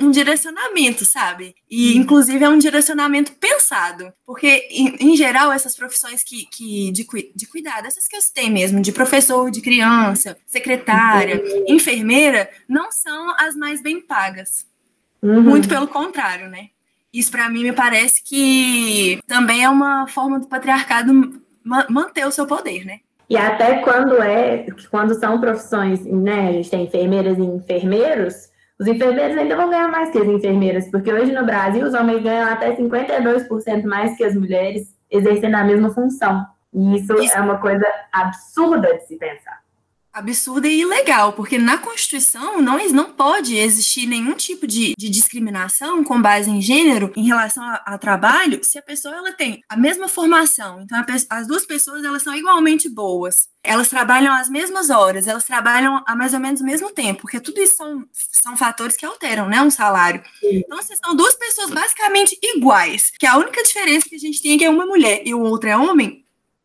um 0.00 0.10
direcionamento, 0.10 1.04
sabe? 1.04 1.54
E, 1.70 1.96
inclusive, 1.96 2.44
é 2.44 2.48
um 2.48 2.58
direcionamento 2.58 3.32
pensado. 3.32 4.12
Porque, 4.26 4.68
em, 4.70 4.96
em 5.00 5.16
geral, 5.16 5.50
essas 5.50 5.74
profissões 5.74 6.22
que, 6.22 6.46
que 6.46 6.92
de, 6.92 7.06
de 7.34 7.46
cuidado, 7.46 7.86
essas 7.86 8.06
que 8.06 8.16
eu 8.16 8.20
citei 8.20 8.50
mesmo, 8.50 8.80
de 8.80 8.92
professor 8.92 9.50
de 9.50 9.60
criança, 9.60 10.36
secretária, 10.46 11.42
uhum. 11.42 11.64
enfermeira, 11.68 12.50
não 12.68 12.92
são 12.92 13.34
as 13.38 13.56
mais 13.56 13.82
bem 13.82 14.00
pagas. 14.00 14.66
Uhum. 15.22 15.40
Muito 15.40 15.68
pelo 15.68 15.88
contrário, 15.88 16.48
né? 16.48 16.68
Isso, 17.12 17.30
para 17.30 17.48
mim, 17.48 17.62
me 17.62 17.72
parece 17.72 18.22
que 18.22 19.20
também 19.26 19.62
é 19.62 19.68
uma 19.68 20.06
forma 20.08 20.40
do 20.40 20.48
patriarcado 20.48 21.40
manter 21.88 22.26
o 22.26 22.30
seu 22.30 22.46
poder, 22.46 22.84
né? 22.84 23.00
E 23.28 23.36
até 23.36 23.78
quando 23.78 24.22
é, 24.22 24.66
quando 24.90 25.14
são 25.14 25.40
profissões, 25.40 26.04
né, 26.04 26.48
a 26.48 26.52
gente 26.52 26.70
tem 26.70 26.84
enfermeiras 26.84 27.38
e 27.38 27.42
enfermeiros, 27.42 28.50
os 28.78 28.86
enfermeiros 28.86 29.36
ainda 29.38 29.56
vão 29.56 29.70
ganhar 29.70 29.88
mais 29.88 30.10
que 30.10 30.18
as 30.18 30.26
enfermeiras, 30.26 30.90
porque 30.90 31.12
hoje 31.12 31.32
no 31.32 31.44
Brasil 31.44 31.86
os 31.86 31.94
homens 31.94 32.22
ganham 32.22 32.48
até 32.48 32.74
52% 32.76 33.84
mais 33.84 34.16
que 34.16 34.24
as 34.24 34.34
mulheres 34.34 34.94
exercendo 35.10 35.54
a 35.54 35.64
mesma 35.64 35.90
função. 35.90 36.44
E 36.72 36.96
isso, 36.96 37.14
isso, 37.14 37.36
é 37.36 37.40
uma 37.40 37.58
coisa 37.58 37.86
absurda 38.12 38.94
de 38.94 39.06
se 39.06 39.16
pensar 39.16 39.63
absurda 40.14 40.68
e 40.68 40.80
ilegal, 40.80 41.32
porque 41.32 41.58
na 41.58 41.76
Constituição 41.76 42.62
não, 42.62 42.78
não 42.90 43.10
pode 43.12 43.56
existir 43.56 44.06
nenhum 44.06 44.34
tipo 44.34 44.64
de, 44.64 44.94
de 44.96 45.10
discriminação 45.10 46.04
com 46.04 46.22
base 46.22 46.48
em 46.48 46.62
gênero 46.62 47.12
em 47.16 47.26
relação 47.26 47.64
a, 47.64 47.82
a, 47.84 47.98
trabalho 47.98 48.62
se 48.62 48.78
a 48.78 48.82
pessoa 48.82 49.16
ela 49.16 49.32
tem 49.32 49.62
a 49.68 49.76
mesma 49.76 50.06
formação. 50.06 50.80
Então, 50.82 50.96
a, 50.98 51.36
as 51.36 51.48
duas 51.48 51.66
pessoas 51.66 52.04
elas 52.04 52.22
são 52.22 52.34
igualmente 52.34 52.88
boas. 52.88 53.34
Elas 53.64 53.88
trabalham 53.88 54.32
as 54.32 54.48
mesmas 54.48 54.90
horas, 54.90 55.26
elas 55.26 55.44
trabalham 55.44 56.00
a 56.06 56.14
mais 56.14 56.32
ou 56.32 56.38
menos 56.38 56.60
o 56.60 56.64
mesmo 56.64 56.90
tempo, 56.90 57.22
porque 57.22 57.40
tudo 57.40 57.60
isso 57.60 57.76
são, 57.76 58.04
são 58.12 58.56
fatores 58.56 58.94
que 58.94 59.06
alteram, 59.06 59.48
né, 59.48 59.60
um 59.62 59.70
salário. 59.70 60.22
Então, 60.42 60.80
se 60.82 60.94
são 60.96 61.16
duas 61.16 61.34
pessoas 61.34 61.70
basicamente 61.70 62.38
iguais, 62.42 63.10
que 63.18 63.26
a 63.26 63.38
única 63.38 63.62
diferença 63.62 64.08
que 64.08 64.16
a 64.16 64.18
gente 64.18 64.40
tem 64.40 64.54
é 64.54 64.58
que 64.58 64.64
é 64.64 64.70
uma 64.70 64.86
mulher 64.86 65.22
e 65.24 65.34
o 65.34 65.40
outro 65.40 65.68
é 65.68 65.76
homem, 65.76 66.24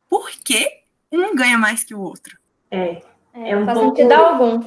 por 0.09 0.29
que 0.29 0.69
um 1.11 1.33
ganha 1.33 1.57
mais 1.57 1.83
que 1.83 1.95
o 1.95 2.01
outro? 2.01 2.37
É, 2.69 3.01
é, 3.39 3.51
é 3.51 3.57
um 3.57 3.65
faz 3.65 3.79
pouco... 3.79 3.95
sentido 3.95 4.13
algum. 4.13 4.61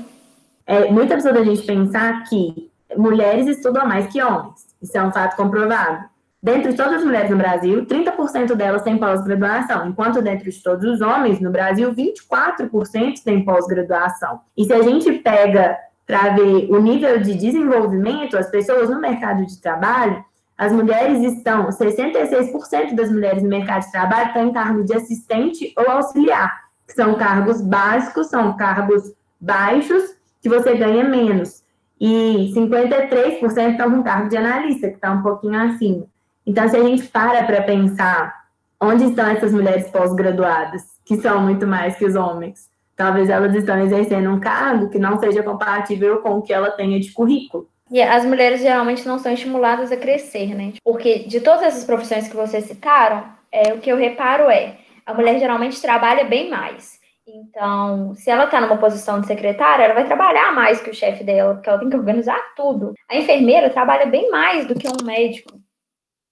É 0.67 0.91
muito 0.91 1.13
absurdo 1.13 1.39
a 1.39 1.45
gente 1.45 1.63
pensar 1.63 2.25
que 2.25 2.71
mulheres 2.97 3.47
estudam 3.47 3.87
mais 3.87 4.07
que 4.07 4.23
homens. 4.23 4.67
Isso 4.81 4.97
é 4.97 5.03
um 5.03 5.13
fato 5.13 5.37
comprovado. 5.37 6.05
Dentre 6.43 6.73
todas 6.75 6.95
as 6.95 7.05
mulheres 7.05 7.31
no 7.31 7.37
Brasil, 7.37 7.87
30% 7.87 8.55
delas 8.55 8.83
têm 8.83 8.99
pós-graduação, 8.99 9.87
enquanto 9.87 10.21
dentre 10.21 10.51
de 10.51 10.61
todos 10.61 10.85
os 10.85 11.01
homens 11.01 11.41
no 11.41 11.51
Brasil, 11.51 11.95
24% 11.95 13.23
têm 13.25 13.45
pós-graduação. 13.45 14.41
E 14.57 14.65
se 14.65 14.73
a 14.73 14.83
gente 14.83 15.13
pega 15.13 15.79
para 16.05 16.31
ver 16.31 16.69
o 16.69 16.81
nível 16.81 17.21
de 17.21 17.35
desenvolvimento, 17.35 18.37
as 18.37 18.51
pessoas 18.51 18.91
no 18.91 19.01
mercado 19.01 19.47
de 19.47 19.61
trabalho, 19.61 20.25
as 20.59 20.73
mulheres 20.73 21.23
estão, 21.33 21.69
66% 21.69 22.95
das 22.95 23.11
mulheres 23.11 23.43
no 23.43 23.49
mercado 23.49 23.85
de 23.85 23.93
trabalho 23.93 24.27
estão 24.29 24.49
em 24.49 24.53
cargo 24.53 24.85
de 24.85 24.95
assistente 24.95 25.73
ou 25.77 25.89
auxiliar 25.89 26.63
são 26.89 27.15
cargos 27.15 27.61
básicos, 27.61 28.29
são 28.29 28.57
cargos 28.57 29.13
baixos, 29.41 30.03
que 30.41 30.49
você 30.49 30.75
ganha 30.75 31.05
menos. 31.05 31.63
E 32.01 32.53
53% 32.55 33.71
estão 33.71 33.91
com 33.91 34.03
cargo 34.03 34.29
de 34.29 34.37
analista, 34.37 34.89
que 34.89 34.95
está 34.97 35.13
um 35.13 35.23
pouquinho 35.23 35.61
acima. 35.61 36.05
Então, 36.45 36.69
se 36.69 36.77
a 36.77 36.83
gente 36.83 37.05
para 37.05 37.45
para 37.45 37.63
pensar 37.63 38.43
onde 38.81 39.05
estão 39.05 39.29
essas 39.29 39.53
mulheres 39.53 39.89
pós-graduadas, 39.89 40.83
que 41.05 41.17
são 41.19 41.41
muito 41.41 41.67
mais 41.67 41.97
que 41.97 42.05
os 42.05 42.17
homens, 42.17 42.69
talvez 42.97 43.31
elas 43.31 43.55
estão 43.55 43.81
exercendo 43.81 44.29
um 44.31 44.41
cargo 44.41 44.89
que 44.89 44.99
não 44.99 45.19
seja 45.19 45.43
compatível 45.43 46.19
com 46.19 46.39
o 46.39 46.43
que 46.43 46.53
ela 46.53 46.71
tenha 46.73 46.99
de 46.99 47.13
currículo. 47.13 47.69
E 47.91 48.01
as 48.03 48.25
mulheres 48.25 48.61
geralmente 48.61 49.07
não 49.07 49.19
são 49.19 49.33
estimuladas 49.33 49.93
a 49.93 49.97
crescer, 49.97 50.55
né? 50.55 50.73
Porque 50.83 51.21
de 51.21 51.41
todas 51.41 51.63
essas 51.63 51.85
profissões 51.85 52.27
que 52.27 52.35
vocês 52.35 52.65
citaram, 52.65 53.25
é, 53.53 53.73
o 53.75 53.79
que 53.79 53.93
eu 53.93 53.97
reparo 53.97 54.51
é 54.51 54.79
a 55.07 55.15
mulher 55.15 55.39
geralmente 55.39 55.81
trabalha 55.81 56.25
bem 56.25 56.51
mais. 56.51 57.01
Então, 57.27 58.15
se 58.15 58.31
ela 58.31 58.45
está 58.45 58.61
numa 58.61 58.79
posição 58.79 59.21
de 59.21 59.27
secretária, 59.27 59.85
ela 59.85 59.95
vai 59.95 60.05
trabalhar 60.05 60.53
mais 60.53 60.81
que 60.81 60.91
o 60.91 60.95
chefe 60.95 61.23
dela, 61.23 61.55
porque 61.55 61.69
ela 61.69 61.79
tem 61.79 61.89
que 61.89 61.97
organizar 61.97 62.39
tudo. 62.57 62.95
A 63.09 63.17
enfermeira 63.17 63.71
trabalha 63.71 64.07
bem 64.07 64.29
mais 64.31 64.67
do 64.67 64.75
que 64.75 64.89
um 64.89 65.05
médico. 65.05 65.61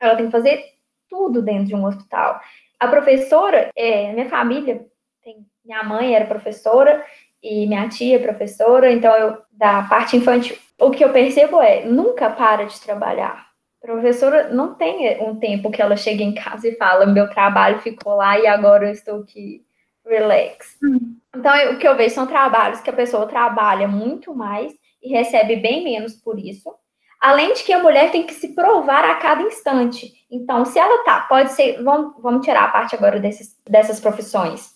Ela 0.00 0.16
tem 0.16 0.26
que 0.26 0.32
fazer 0.32 0.64
tudo 1.08 1.42
dentro 1.42 1.66
de 1.66 1.74
um 1.74 1.84
hospital. 1.84 2.40
A 2.78 2.88
professora, 2.88 3.70
é, 3.76 4.12
minha 4.12 4.28
família, 4.28 4.84
tem, 5.22 5.46
minha 5.64 5.82
mãe 5.84 6.14
era 6.14 6.26
professora 6.26 7.04
e 7.42 7.66
minha 7.66 7.88
tia 7.88 8.16
é 8.16 8.18
professora, 8.18 8.90
então 8.90 9.14
eu, 9.14 9.38
da 9.52 9.82
parte 9.82 10.16
infantil, 10.16 10.56
o 10.78 10.90
que 10.90 11.04
eu 11.04 11.12
percebo 11.12 11.60
é, 11.60 11.84
nunca 11.84 12.30
para 12.30 12.64
de 12.64 12.80
trabalhar 12.80 13.50
professora 13.80 14.49
não 14.49 14.75
tem 14.75 15.22
um 15.22 15.37
tempo 15.37 15.70
que 15.70 15.80
ela 15.80 15.96
chega 15.96 16.22
em 16.22 16.34
casa 16.34 16.68
e 16.68 16.76
fala: 16.76 17.06
meu 17.06 17.28
trabalho 17.30 17.80
ficou 17.80 18.14
lá 18.16 18.38
e 18.38 18.46
agora 18.46 18.87
eu 18.87 18.92
estou 18.92 19.20
aqui, 19.20 19.64
relax. 20.06 20.76
Hum. 20.82 21.16
Então, 21.34 21.54
eu, 21.56 21.75
o 21.75 21.78
que 21.78 21.87
eu 21.87 21.96
vejo 21.96 22.14
são 22.14 22.26
trabalhos 22.26 22.80
que 22.80 22.90
a 22.90 22.94
pessoa 22.94 23.26
trabalha 23.26 23.87
muito 23.87 24.34
mais 24.34 24.72
e 25.02 25.10
recebe 25.10 25.56
bem 25.56 25.82
menos 25.82 26.14
por 26.14 26.38
isso. 26.38 26.75
Além 27.20 27.52
de 27.52 27.62
que 27.62 27.72
a 27.72 27.82
mulher 27.82 28.10
tem 28.10 28.26
que 28.26 28.34
se 28.34 28.54
provar 28.54 29.04
a 29.04 29.16
cada 29.16 29.42
instante. 29.42 30.12
Então, 30.30 30.64
se 30.64 30.78
ela 30.78 31.04
tá, 31.04 31.20
pode 31.22 31.52
ser, 31.52 31.82
vamos, 31.82 32.14
vamos 32.20 32.44
tirar 32.44 32.64
a 32.64 32.68
parte 32.68 32.94
agora 32.94 33.20
desses, 33.20 33.56
dessas 33.68 34.00
profissões 34.00 34.75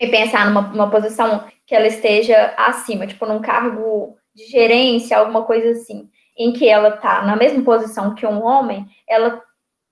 e 0.00 0.08
pensar 0.08 0.46
numa, 0.46 0.62
numa 0.62 0.90
posição 0.90 1.44
que 1.64 1.74
ela 1.74 1.86
esteja 1.86 2.54
acima, 2.56 3.06
tipo 3.06 3.24
num 3.24 3.40
cargo 3.40 4.16
de 4.34 4.46
gerência, 4.46 5.16
alguma 5.16 5.44
coisa 5.44 5.70
assim, 5.70 6.10
em 6.36 6.52
que 6.52 6.68
ela 6.68 6.92
tá 6.92 7.22
na 7.22 7.34
mesma 7.34 7.64
posição 7.64 8.14
que 8.14 8.26
um 8.26 8.42
homem, 8.42 8.86
ela 9.08 9.42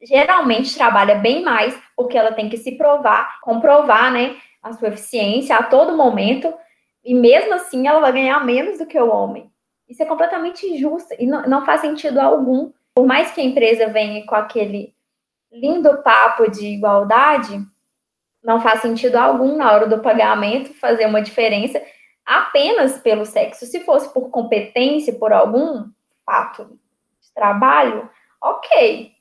geralmente 0.02 0.74
trabalha 0.74 1.14
bem 1.16 1.42
mais, 1.42 1.76
porque 1.96 2.18
ela 2.18 2.32
tem 2.32 2.48
que 2.48 2.58
se 2.58 2.72
provar, 2.72 3.40
comprovar, 3.40 4.12
né, 4.12 4.36
a 4.62 4.72
sua 4.72 4.88
eficiência 4.88 5.56
a 5.56 5.62
todo 5.62 5.96
momento, 5.96 6.52
e 7.02 7.14
mesmo 7.14 7.54
assim 7.54 7.86
ela 7.86 8.00
vai 8.00 8.12
ganhar 8.12 8.44
menos 8.44 8.78
do 8.78 8.86
que 8.86 8.98
o 8.98 9.10
homem. 9.10 9.50
Isso 9.88 10.02
é 10.02 10.06
completamente 10.06 10.66
injusto 10.66 11.14
e 11.18 11.26
não, 11.26 11.42
não 11.42 11.64
faz 11.64 11.80
sentido 11.82 12.18
algum. 12.18 12.72
Por 12.94 13.06
mais 13.06 13.30
que 13.32 13.40
a 13.40 13.44
empresa 13.44 13.88
venha 13.88 14.24
com 14.24 14.34
aquele 14.34 14.94
lindo 15.52 16.02
papo 16.02 16.50
de 16.50 16.66
igualdade, 16.66 17.60
não 18.42 18.60
faz 18.60 18.80
sentido 18.80 19.16
algum 19.16 19.56
na 19.56 19.72
hora 19.72 19.86
do 19.86 20.00
pagamento 20.00 20.72
fazer 20.74 21.06
uma 21.06 21.22
diferença 21.22 21.80
apenas 22.24 22.98
pelo 22.98 23.26
sexo. 23.26 23.66
Se 23.66 23.80
fosse 23.80 24.12
por 24.12 24.30
competência, 24.30 25.12
por 25.14 25.32
algum 25.32 25.84
fato 26.24 26.64
de 27.20 27.32
trabalho, 27.34 28.08
ok. 28.42 29.12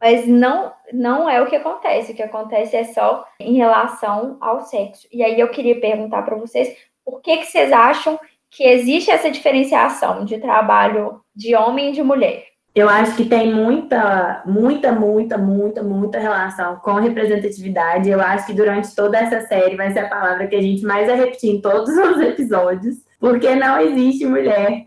Mas 0.00 0.26
não, 0.26 0.72
não 0.92 1.28
é 1.28 1.42
o 1.42 1.46
que 1.46 1.56
acontece. 1.56 2.12
O 2.12 2.14
que 2.14 2.22
acontece 2.22 2.74
é 2.74 2.84
só 2.84 3.26
em 3.38 3.56
relação 3.56 4.38
ao 4.40 4.60
sexo. 4.62 5.06
E 5.12 5.22
aí 5.22 5.38
eu 5.38 5.50
queria 5.50 5.78
perguntar 5.78 6.22
para 6.22 6.36
vocês 6.36 6.74
por 7.04 7.20
que, 7.20 7.38
que 7.38 7.46
vocês 7.46 7.70
acham 7.70 8.18
que 8.50 8.64
existe 8.64 9.10
essa 9.10 9.30
diferenciação 9.30 10.24
de 10.24 10.38
trabalho 10.38 11.20
de 11.34 11.54
homem 11.54 11.90
e 11.90 11.92
de 11.92 12.02
mulher? 12.02 12.50
Eu 12.74 12.88
acho 12.88 13.16
que 13.16 13.24
tem 13.24 13.52
muita, 13.52 14.42
muita, 14.46 14.92
muita, 14.92 15.36
muita, 15.36 15.82
muita 15.82 16.18
relação 16.20 16.76
com 16.76 16.94
representatividade. 16.94 18.08
Eu 18.08 18.20
acho 18.20 18.46
que 18.46 18.54
durante 18.54 18.94
toda 18.94 19.18
essa 19.18 19.40
série 19.42 19.76
vai 19.76 19.90
ser 19.92 20.00
a 20.00 20.08
palavra 20.08 20.46
que 20.46 20.54
a 20.54 20.62
gente 20.62 20.82
mais 20.84 21.08
vai 21.08 21.16
repetir 21.16 21.50
em 21.50 21.60
todos 21.60 21.90
os 21.90 22.20
episódios, 22.20 22.96
porque 23.18 23.54
não 23.56 23.80
existe 23.80 24.24
mulher 24.24 24.86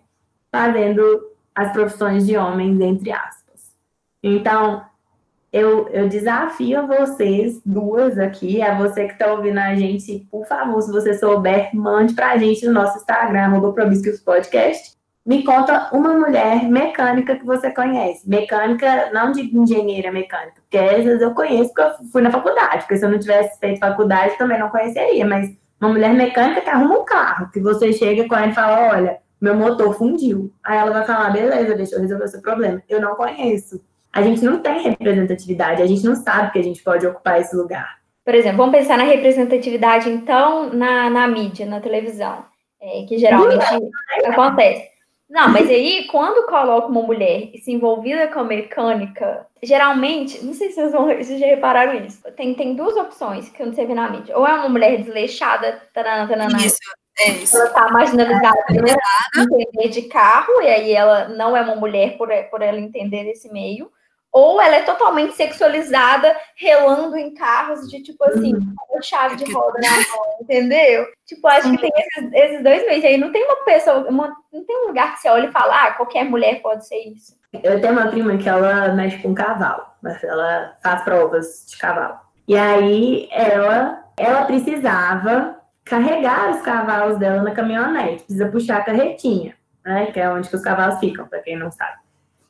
fazendo 0.49 1.32
as 1.55 1.71
profissões 1.71 2.25
de 2.25 2.37
homens, 2.37 2.79
entre 2.79 3.11
aspas. 3.11 3.71
Então, 4.21 4.83
eu, 5.53 5.87
eu 5.89 6.09
desafio 6.09 6.79
a 6.79 6.85
vocês 6.85 7.61
duas 7.63 8.17
aqui, 8.17 8.59
a 8.59 8.75
você 8.75 9.05
que 9.05 9.13
está 9.13 9.31
ouvindo 9.31 9.59
a 9.59 9.75
gente, 9.75 10.27
por 10.31 10.47
favor, 10.47 10.81
se 10.81 10.91
você 10.91 11.13
souber, 11.13 11.69
mande 11.75 12.15
para 12.15 12.31
a 12.31 12.37
gente 12.37 12.65
no 12.65 12.73
nosso 12.73 12.97
Instagram, 12.97 13.41
arroba 13.41 13.71
Podcast. 14.25 14.93
Me 15.23 15.43
conta 15.43 15.89
uma 15.93 16.13
mulher 16.15 16.67
mecânica 16.67 17.35
que 17.35 17.45
você 17.45 17.71
conhece. 17.71 18.27
Mecânica, 18.27 19.11
não 19.13 19.31
de 19.31 19.55
engenheira 19.55 20.11
mecânica, 20.11 20.61
porque 20.61 20.77
vezes 20.77 21.21
eu 21.21 21.33
conheço 21.33 21.71
porque 21.71 21.81
eu 21.81 22.07
fui 22.11 22.21
na 22.21 22.31
faculdade, 22.31 22.79
porque 22.79 22.97
se 22.97 23.05
eu 23.05 23.09
não 23.09 23.19
tivesse 23.19 23.57
feito 23.59 23.79
faculdade 23.79 24.37
também 24.37 24.59
não 24.59 24.69
conheceria, 24.69 25.25
mas 25.25 25.55
uma 25.79 25.91
mulher 25.91 26.13
mecânica 26.13 26.61
que 26.61 26.69
arruma 26.69 26.99
um 26.99 27.05
carro, 27.05 27.49
que 27.51 27.59
você 27.59 27.93
chega 27.93 28.27
com 28.27 28.35
ela 28.35 28.47
e 28.47 28.53
fala, 28.53 28.89
olha, 28.89 29.17
meu 29.43 29.55
motor 29.55 29.93
fundiu. 29.95 30.51
Aí 30.63 30.77
ela 30.77 30.91
vai 30.91 31.05
falar, 31.05 31.31
beleza, 31.31 31.75
deixa 31.75 31.95
eu 31.95 32.01
resolver 32.01 32.25
o 32.25 32.27
seu 32.27 32.41
problema. 32.41 32.81
Eu 32.87 33.01
não 33.01 33.15
conheço 33.15 33.81
a 34.13 34.21
gente 34.21 34.45
não 34.45 34.59
tem 34.59 34.83
representatividade, 34.83 35.81
a 35.81 35.87
gente 35.87 36.03
não 36.05 36.15
sabe 36.15 36.51
que 36.51 36.59
a 36.59 36.63
gente 36.63 36.83
pode 36.83 37.05
ocupar 37.05 37.41
esse 37.41 37.55
lugar. 37.55 37.97
Por 38.23 38.35
exemplo, 38.35 38.57
vamos 38.57 38.77
pensar 38.77 38.95
na 38.95 39.03
representatividade, 39.03 40.07
então, 40.07 40.71
na, 40.71 41.09
na 41.09 41.27
mídia, 41.27 41.65
na 41.65 41.81
televisão, 41.81 42.45
é, 42.79 43.03
que 43.07 43.17
geralmente 43.17 43.65
não, 43.71 44.31
acontece. 44.31 44.87
Não, 45.27 45.49
mas 45.49 45.67
aí, 45.67 46.05
quando 46.11 46.45
coloca 46.45 46.87
uma 46.87 47.01
mulher 47.01 47.49
se 47.63 47.71
envolvida 47.71 48.27
com 48.27 48.41
a 48.41 48.43
mecânica, 48.43 49.47
geralmente, 49.63 50.45
não 50.45 50.53
sei 50.53 50.69
se 50.69 50.75
vocês, 50.75 50.91
vão, 50.91 51.07
vocês 51.07 51.39
já 51.39 51.47
repararam 51.47 51.95
isso, 52.05 52.21
tem, 52.35 52.53
tem 52.53 52.75
duas 52.75 52.95
opções 52.95 53.49
que 53.49 53.65
você 53.65 53.83
vê 53.83 53.95
na 53.95 54.11
mídia. 54.11 54.37
Ou 54.37 54.47
é 54.47 54.53
uma 54.53 54.69
mulher 54.69 54.95
desleixada, 54.97 55.81
tanana, 55.91 56.27
tanana, 56.27 56.57
isso, 56.63 56.77
é 57.19 57.29
isso. 57.29 57.57
Ela 57.57 57.69
tá 57.69 57.89
marginalizada 57.89 58.63
por 58.67 59.59
entender 59.59 59.89
de 59.89 60.03
carro, 60.03 60.61
e 60.61 60.67
aí 60.67 60.91
ela 60.93 61.29
não 61.29 61.55
é 61.55 61.61
uma 61.61 61.75
mulher 61.75 62.17
por, 62.17 62.29
por 62.49 62.61
ela 62.61 62.79
entender 62.79 63.23
desse 63.25 63.51
meio 63.51 63.91
ou 64.33 64.59
ela 64.59 64.77
é 64.77 64.81
totalmente 64.81 65.35
sexualizada, 65.35 66.35
relando 66.55 67.15
em 67.15 67.35
carros 67.35 67.87
de 67.87 68.01
tipo 68.01 68.23
assim, 68.25 68.55
hum. 68.55 68.73
chave 69.03 69.35
de 69.35 69.53
roda 69.53 69.79
na 69.79 69.91
mão, 70.09 70.37
entendeu? 70.41 71.05
Tipo, 71.23 71.47
acho 71.47 71.69
que 71.69 71.77
tem 71.77 71.91
esses, 71.95 72.33
esses 72.33 72.63
dois 72.63 72.83
meios. 72.87 73.05
Aí 73.05 73.15
não 73.15 73.31
tem 73.31 73.45
uma 73.45 73.63
pessoa, 73.63 74.09
uma, 74.09 74.35
não 74.51 74.65
tem 74.65 74.75
um 74.83 74.87
lugar 74.87 75.13
que 75.13 75.21
você 75.21 75.29
olha 75.29 75.47
e 75.47 75.51
fala, 75.51 75.83
ah, 75.83 75.91
qualquer 75.91 76.25
mulher 76.25 76.63
pode 76.63 76.87
ser 76.87 76.97
isso. 76.97 77.37
Eu 77.61 77.79
tenho 77.79 77.93
uma 77.93 78.07
prima 78.07 78.35
que 78.35 78.49
ela 78.49 78.91
mexe 78.93 79.19
com 79.19 79.35
cavalo, 79.35 79.85
mas 80.01 80.23
ela 80.23 80.75
faz 80.81 81.03
provas 81.03 81.67
de 81.69 81.77
cavalo. 81.77 82.17
E 82.47 82.57
aí 82.57 83.29
ela, 83.31 84.03
ela 84.17 84.45
precisava 84.45 85.62
carregar 85.83 86.51
os 86.51 86.61
cavalos 86.61 87.17
dela 87.17 87.43
na 87.43 87.51
caminhonete, 87.51 88.23
precisa 88.23 88.47
puxar 88.47 88.77
a 88.77 88.83
carretinha, 88.83 89.55
né? 89.85 90.07
Que 90.07 90.19
é 90.19 90.29
onde 90.29 90.49
que 90.49 90.55
os 90.55 90.61
cavalos 90.61 90.99
ficam, 90.99 91.27
para 91.27 91.39
quem 91.39 91.57
não 91.57 91.71
sabe. 91.71 91.97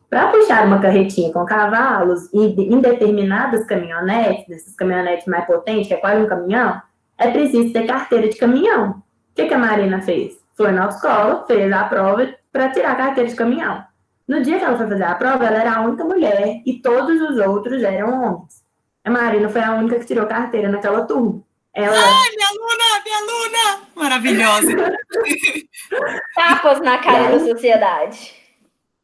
Para 0.10 0.28
puxar 0.28 0.68
uma 0.68 0.80
carretinha 0.80 1.34
com 1.34 1.44
cavalos 1.44 2.32
em 2.34 2.80
determinadas 2.80 3.66
caminhonetes, 3.66 4.48
dessas 4.48 4.76
caminhonetes 4.76 5.26
mais 5.26 5.46
potentes, 5.46 5.88
que 5.88 5.96
é 5.96 5.98
quase 5.98 6.22
um 6.22 6.28
caminhão, 6.28 6.80
é 7.18 7.32
preciso 7.32 7.74
ter 7.74 7.88
carteira 7.88 8.28
de 8.28 8.38
caminhão. 8.38 8.92
O 8.92 9.36
que, 9.36 9.48
que 9.48 9.54
a 9.54 9.58
Marina 9.58 10.02
fez? 10.02 10.38
Foi 10.56 10.72
na 10.72 10.88
escola, 10.88 11.44
fez 11.48 11.72
a 11.72 11.86
prova 11.86 12.30
para 12.52 12.70
tirar 12.70 12.92
a 12.92 12.96
carteira 12.96 13.28
de 13.28 13.36
caminhão. 13.36 13.84
No 14.28 14.42
dia 14.42 14.60
que 14.60 14.64
ela 14.64 14.78
foi 14.78 14.88
fazer 14.88 15.04
a 15.04 15.16
prova, 15.16 15.46
ela 15.46 15.58
era 15.58 15.76
a 15.76 15.82
única 15.82 16.04
mulher 16.04 16.62
e 16.64 16.80
todos 16.80 17.20
os 17.20 17.38
outros 17.40 17.82
eram 17.82 18.24
homens. 18.24 18.64
A 19.04 19.10
Marina 19.10 19.50
foi 19.50 19.62
a 19.62 19.74
única 19.74 20.00
que 20.00 20.06
tirou 20.06 20.28
carteira 20.28 20.70
naquela 20.70 21.06
turma. 21.06 21.42
Ela... 21.76 21.98
Ai, 21.98 22.30
minha 22.36 22.48
aluna, 22.50 23.04
minha 23.04 23.18
aluna! 23.18 23.88
Maravilhosa! 23.96 24.98
Tapas 26.36 26.80
na 26.82 27.00
cara 27.00 27.32
da 27.32 27.40
sociedade. 27.40 28.36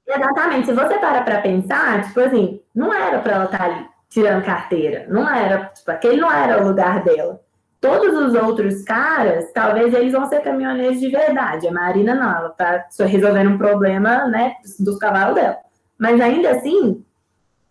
Exatamente. 0.08 0.68
Se 0.68 0.74
você 0.74 0.98
para 1.00 1.22
para 1.22 1.42
pensar, 1.42 2.06
tipo 2.06 2.20
assim, 2.20 2.62
não 2.76 2.94
era 2.94 3.20
para 3.20 3.34
ela 3.34 3.46
estar 3.46 3.58
tá 3.58 3.66
ali 3.66 3.88
tirando 4.10 4.44
carteira. 4.44 5.06
Não 5.10 5.30
era, 5.30 5.66
tipo, 5.66 5.90
aquele 5.92 6.20
não 6.20 6.32
era 6.32 6.62
o 6.62 6.68
lugar 6.68 7.04
dela. 7.04 7.40
Todos 7.80 8.14
os 8.14 8.36
outros 8.36 8.84
caras, 8.84 9.52
talvez 9.54 9.94
eles 9.94 10.12
vão 10.12 10.28
ser 10.28 10.42
caminhoneiros 10.42 11.00
de 11.00 11.10
verdade. 11.10 11.68
A 11.68 11.72
Marina 11.72 12.14
não, 12.14 12.30
ela 12.30 12.50
tá 12.50 12.86
só 12.90 13.06
resolvendo 13.06 13.52
um 13.52 13.58
problema, 13.58 14.28
né, 14.28 14.56
dos 14.80 14.98
cavalos 15.00 15.36
dela. 15.36 15.58
Mas 15.98 16.20
ainda 16.20 16.52
assim, 16.52 17.04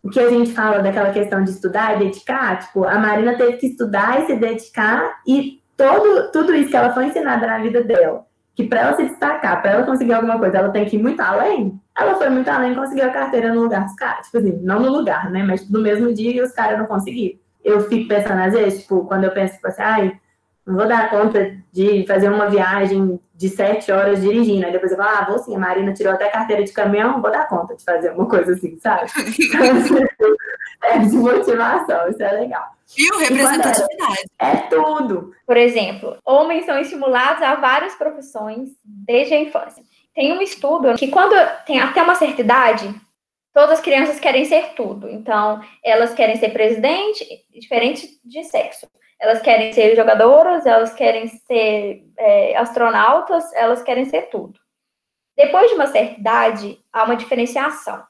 o 0.03 0.11
que 0.11 0.21
a 0.21 0.29
gente 0.29 0.53
fala 0.53 0.81
daquela 0.81 1.13
questão 1.13 1.43
de 1.43 1.51
estudar 1.51 1.97
e 1.97 2.05
dedicar, 2.05 2.59
tipo, 2.61 2.85
a 2.85 2.99
Marina 2.99 3.37
teve 3.37 3.57
que 3.59 3.67
estudar 3.67 4.23
e 4.23 4.27
se 4.27 4.37
dedicar 4.37 5.21
e 5.27 5.61
todo, 5.77 6.31
tudo 6.33 6.55
isso 6.55 6.71
que 6.71 6.77
ela 6.77 6.95
foi 6.95 7.07
ensinada 7.07 7.47
na 7.47 7.59
vida 7.59 7.83
dela 7.83 8.29
que 8.59 8.65
para 8.65 8.81
ela 8.81 8.97
se 8.97 9.05
destacar, 9.05 9.63
para 9.63 9.71
ela 9.71 9.87
conseguir 9.87 10.13
alguma 10.15 10.37
coisa, 10.37 10.59
ela 10.59 10.71
tem 10.71 10.85
que 10.85 10.97
ir 10.97 11.01
muito 11.01 11.21
além. 11.21 11.81
Ela 11.97 12.17
foi 12.17 12.29
muito 12.29 12.49
além 12.49 12.73
e 12.73 12.75
conseguiu 12.75 13.05
a 13.05 13.11
carteira 13.11 13.55
no 13.55 13.63
lugar 13.63 13.85
dos 13.85 13.95
caras. 13.95 14.27
Tipo 14.27 14.39
assim, 14.39 14.59
não 14.65 14.81
no 14.81 14.91
lugar, 14.91 15.31
né? 15.31 15.45
Mas 15.45 15.71
no 15.71 15.81
mesmo 15.81 16.13
dia 16.13 16.33
e 16.33 16.43
os 16.43 16.51
caras 16.51 16.77
não 16.77 16.87
conseguiram. 16.87 17.39
Eu 17.63 17.83
fico 17.83 18.09
pensando, 18.09 18.41
às 18.41 18.53
vezes, 18.53 18.81
tipo, 18.81 19.05
quando 19.05 19.23
eu 19.23 19.31
penso, 19.31 19.55
tipo 19.55 19.69
assim, 19.69 19.83
ai, 19.83 20.21
não 20.67 20.75
vou 20.75 20.89
dar 20.89 21.09
conta 21.09 21.57
de 21.73 22.05
fazer 22.09 22.29
uma 22.31 22.51
viagem 22.51 23.21
de 23.39 23.49
sete 23.49 23.93
horas 23.93 24.21
dirigindo. 24.21 24.67
Aí 24.67 24.73
depois 24.73 24.91
eu 24.91 24.99
falo, 24.99 25.11
ah, 25.11 25.27
vou 25.31 25.39
sim, 25.39 25.55
a 25.55 25.59
Marina 25.59 25.95
tirou 25.95 26.13
até 26.13 26.29
carteira 26.29 26.65
de 26.65 26.73
caminhão, 26.73 27.23
vou 27.23 27.31
dar 27.31 27.49
conta 27.49 27.77
de 27.77 27.85
fazer 27.85 28.11
uma 28.11 28.29
coisa 28.29 28.53
assim, 28.53 28.77
sabe? 28.81 29.09
é 30.83 30.99
de 30.99 31.17
motivação, 31.17 32.11
isso 32.11 32.21
é 32.21 32.33
legal. 32.33 32.65
Viu? 32.97 33.17
Representatividade. 33.17 34.25
É 34.41 34.57
tudo. 34.69 35.33
Por 35.47 35.57
exemplo, 35.57 36.17
homens 36.25 36.67
são 36.67 36.81
estimulados 36.81 37.41
a 37.41 37.55
várias 37.55 37.95
profissões 37.95 38.71
desde 38.85 39.35
a 39.35 39.41
infância. 39.41 39.85
Tem 40.13 40.33
um 40.33 40.43
estudo 40.43 40.95
que 40.97 41.07
quando 41.07 41.35
tem 41.65 41.79
até 41.79 42.03
uma 42.03 42.17
certa 42.17 42.41
idade, 42.41 42.93
todas 43.55 43.79
as 43.79 43.81
crianças 43.81 44.19
querem 44.19 44.45
ser 44.47 44.75
tudo. 44.75 45.09
Então, 45.09 45.63
elas 45.85 46.13
querem 46.13 46.37
ser 46.37 46.49
presidente, 46.49 47.25
diferente 47.53 48.09
de 48.25 48.43
sexo. 48.43 48.89
Elas 49.21 49.41
querem 49.41 49.73
ser 49.73 49.97
jogadoras, 49.97 50.65
elas 50.65 50.95
querem 50.95 51.27
ser 51.27 52.05
é, 52.17 52.57
astronautas, 52.57 53.53
elas 53.53 53.83
querem 53.83 54.05
ser 54.05 54.29
tudo. 54.31 54.59
Depois 55.37 55.69
de 55.69 55.75
uma 55.75 55.87
certa 55.87 56.21
idade, 56.21 56.79
há 56.93 57.05
uma 57.05 57.17
diferenciação 57.17 58.03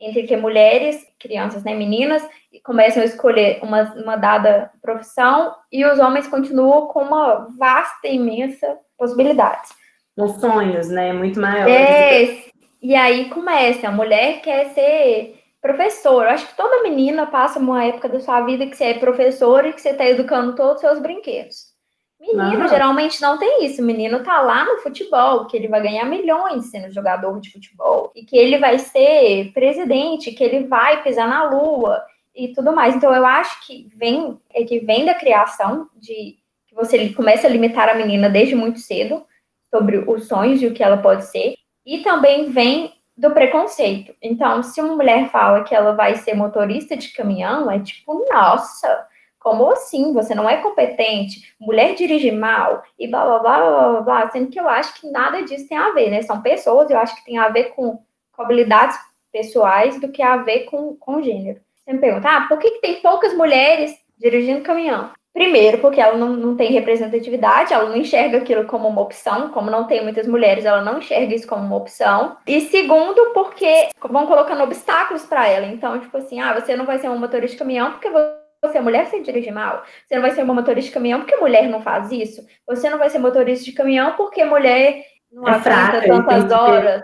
entre 0.00 0.24
que 0.24 0.36
mulheres, 0.36 1.06
crianças, 1.18 1.64
né, 1.64 1.74
meninas, 1.74 2.26
começam 2.62 3.02
a 3.02 3.06
escolher 3.06 3.60
uma, 3.62 3.94
uma 3.94 4.16
dada 4.16 4.70
profissão 4.82 5.54
e 5.72 5.84
os 5.84 5.98
homens 5.98 6.26
continuam 6.26 6.86
com 6.88 7.02
uma 7.02 7.48
vasta, 7.58 8.06
imensa 8.06 8.78
possibilidades. 8.98 9.70
Com 10.16 10.28
sonhos, 10.28 10.88
né, 10.88 11.12
muito 11.12 11.40
maiores. 11.40 11.74
É, 11.74 12.44
e 12.82 12.94
aí 12.94 13.30
começa, 13.30 13.88
a 13.88 13.92
mulher 13.92 14.40
quer 14.42 14.70
ser 14.70 15.40
professora. 15.60 16.30
Eu 16.30 16.34
acho 16.34 16.48
que 16.48 16.56
toda 16.56 16.82
menina 16.82 17.26
passa 17.26 17.58
uma 17.58 17.84
época 17.84 18.08
da 18.08 18.20
sua 18.20 18.40
vida 18.42 18.66
que 18.66 18.76
você 18.76 18.84
é 18.84 18.94
professora 18.94 19.68
e 19.68 19.72
que 19.72 19.80
você 19.80 19.90
está 19.90 20.06
educando 20.06 20.54
todos 20.54 20.76
os 20.76 20.80
seus 20.80 20.98
brinquedos. 20.98 21.76
Menino 22.20 22.62
uhum. 22.62 22.68
geralmente 22.68 23.20
não 23.20 23.38
tem 23.38 23.64
isso. 23.64 23.82
O 23.82 23.84
menino 23.84 24.22
tá 24.22 24.40
lá 24.40 24.64
no 24.64 24.78
futebol, 24.78 25.46
que 25.46 25.56
ele 25.56 25.68
vai 25.68 25.82
ganhar 25.82 26.04
milhões 26.04 26.70
sendo 26.70 26.92
jogador 26.92 27.38
de 27.40 27.52
futebol, 27.52 28.10
e 28.14 28.24
que 28.24 28.36
ele 28.36 28.58
vai 28.58 28.78
ser 28.78 29.52
presidente, 29.52 30.32
que 30.32 30.42
ele 30.42 30.66
vai 30.66 31.02
pisar 31.02 31.28
na 31.28 31.44
lua 31.48 32.02
e 32.34 32.48
tudo 32.48 32.72
mais. 32.72 32.94
Então 32.94 33.14
eu 33.14 33.24
acho 33.24 33.66
que 33.66 33.88
vem 33.94 34.38
é 34.52 34.64
que 34.64 34.80
vem 34.80 35.04
da 35.04 35.14
criação 35.14 35.88
de 35.94 36.36
que 36.66 36.74
você 36.74 37.10
começa 37.10 37.46
a 37.46 37.50
limitar 37.50 37.88
a 37.88 37.94
menina 37.94 38.28
desde 38.28 38.54
muito 38.54 38.78
cedo 38.78 39.24
sobre 39.70 39.98
os 39.98 40.26
sonhos 40.26 40.62
e 40.62 40.66
o 40.66 40.74
que 40.74 40.82
ela 40.82 40.96
pode 40.96 41.26
ser, 41.26 41.54
e 41.84 41.98
também 41.98 42.50
vem 42.50 42.92
do 43.16 43.30
preconceito. 43.30 44.14
Então, 44.20 44.62
se 44.62 44.80
uma 44.80 44.94
mulher 44.94 45.30
fala 45.30 45.64
que 45.64 45.74
ela 45.74 45.92
vai 45.92 46.16
ser 46.16 46.34
motorista 46.34 46.96
de 46.96 47.08
caminhão, 47.12 47.70
é 47.70 47.80
tipo, 47.80 48.26
nossa, 48.30 49.06
como 49.38 49.70
assim? 49.70 50.12
Você 50.12 50.34
não 50.34 50.48
é 50.48 50.58
competente, 50.58 51.54
mulher 51.58 51.94
dirige 51.94 52.30
mal 52.30 52.82
e 52.98 53.08
blá 53.08 53.24
blá 53.24 53.38
blá 53.38 53.58
blá 53.58 54.00
blá, 54.00 54.30
sendo 54.30 54.50
que 54.50 54.60
eu 54.60 54.68
acho 54.68 55.00
que 55.00 55.10
nada 55.10 55.42
disso 55.42 55.68
tem 55.68 55.78
a 55.78 55.92
ver, 55.92 56.10
né? 56.10 56.22
São 56.22 56.42
pessoas, 56.42 56.90
eu 56.90 56.98
acho 56.98 57.14
que 57.16 57.24
tem 57.24 57.38
a 57.38 57.48
ver 57.48 57.74
com, 57.74 57.98
com 58.32 58.42
habilidades 58.42 58.98
pessoais 59.32 60.00
do 60.00 60.10
que 60.10 60.22
a 60.22 60.38
ver 60.38 60.64
com, 60.64 60.96
com 60.96 61.22
gênero. 61.22 61.60
Você 61.76 61.92
me 61.92 62.00
pergunta, 62.00 62.28
ah, 62.28 62.48
por 62.48 62.58
que, 62.58 62.72
que 62.72 62.80
tem 62.80 63.00
poucas 63.00 63.34
mulheres 63.34 63.94
dirigindo 64.18 64.62
caminhão? 64.62 65.10
Primeiro, 65.36 65.76
porque 65.82 66.00
ela 66.00 66.16
não, 66.16 66.30
não 66.30 66.56
tem 66.56 66.72
representatividade, 66.72 67.70
ela 67.70 67.90
não 67.90 67.96
enxerga 67.96 68.38
aquilo 68.38 68.64
como 68.64 68.88
uma 68.88 69.02
opção, 69.02 69.50
como 69.50 69.70
não 69.70 69.86
tem 69.86 70.02
muitas 70.02 70.26
mulheres, 70.26 70.64
ela 70.64 70.80
não 70.80 70.96
enxerga 70.96 71.34
isso 71.34 71.46
como 71.46 71.62
uma 71.62 71.76
opção. 71.76 72.38
E 72.46 72.62
segundo, 72.62 73.34
porque 73.34 73.90
vão 74.08 74.26
colocando 74.26 74.62
obstáculos 74.62 75.26
para 75.26 75.46
ela. 75.46 75.66
Então, 75.66 76.00
tipo 76.00 76.16
assim, 76.16 76.40
ah, 76.40 76.58
você 76.58 76.74
não 76.74 76.86
vai 76.86 76.98
ser 76.98 77.08
uma 77.08 77.18
motorista 77.18 77.52
de 77.52 77.58
caminhão 77.58 77.90
porque 77.90 78.08
você 78.08 78.78
é 78.78 78.80
mulher, 78.80 79.04
você 79.04 79.20
dirige 79.20 79.50
mal. 79.50 79.84
Você 80.08 80.14
não 80.14 80.22
vai 80.22 80.30
ser 80.30 80.42
uma 80.42 80.54
motorista 80.54 80.88
de 80.88 80.94
caminhão 80.94 81.20
porque 81.20 81.36
mulher 81.36 81.68
não 81.68 81.82
faz 81.82 82.10
isso. 82.10 82.42
Você 82.66 82.88
não 82.88 82.96
vai 82.96 83.10
ser 83.10 83.18
motorista 83.18 83.66
de 83.66 83.72
caminhão 83.72 84.14
porque 84.16 84.42
mulher 84.42 85.04
não 85.30 85.46
é 85.46 85.50
aguenta 85.50 86.00
tantas 86.00 86.50
horas. 86.50 87.02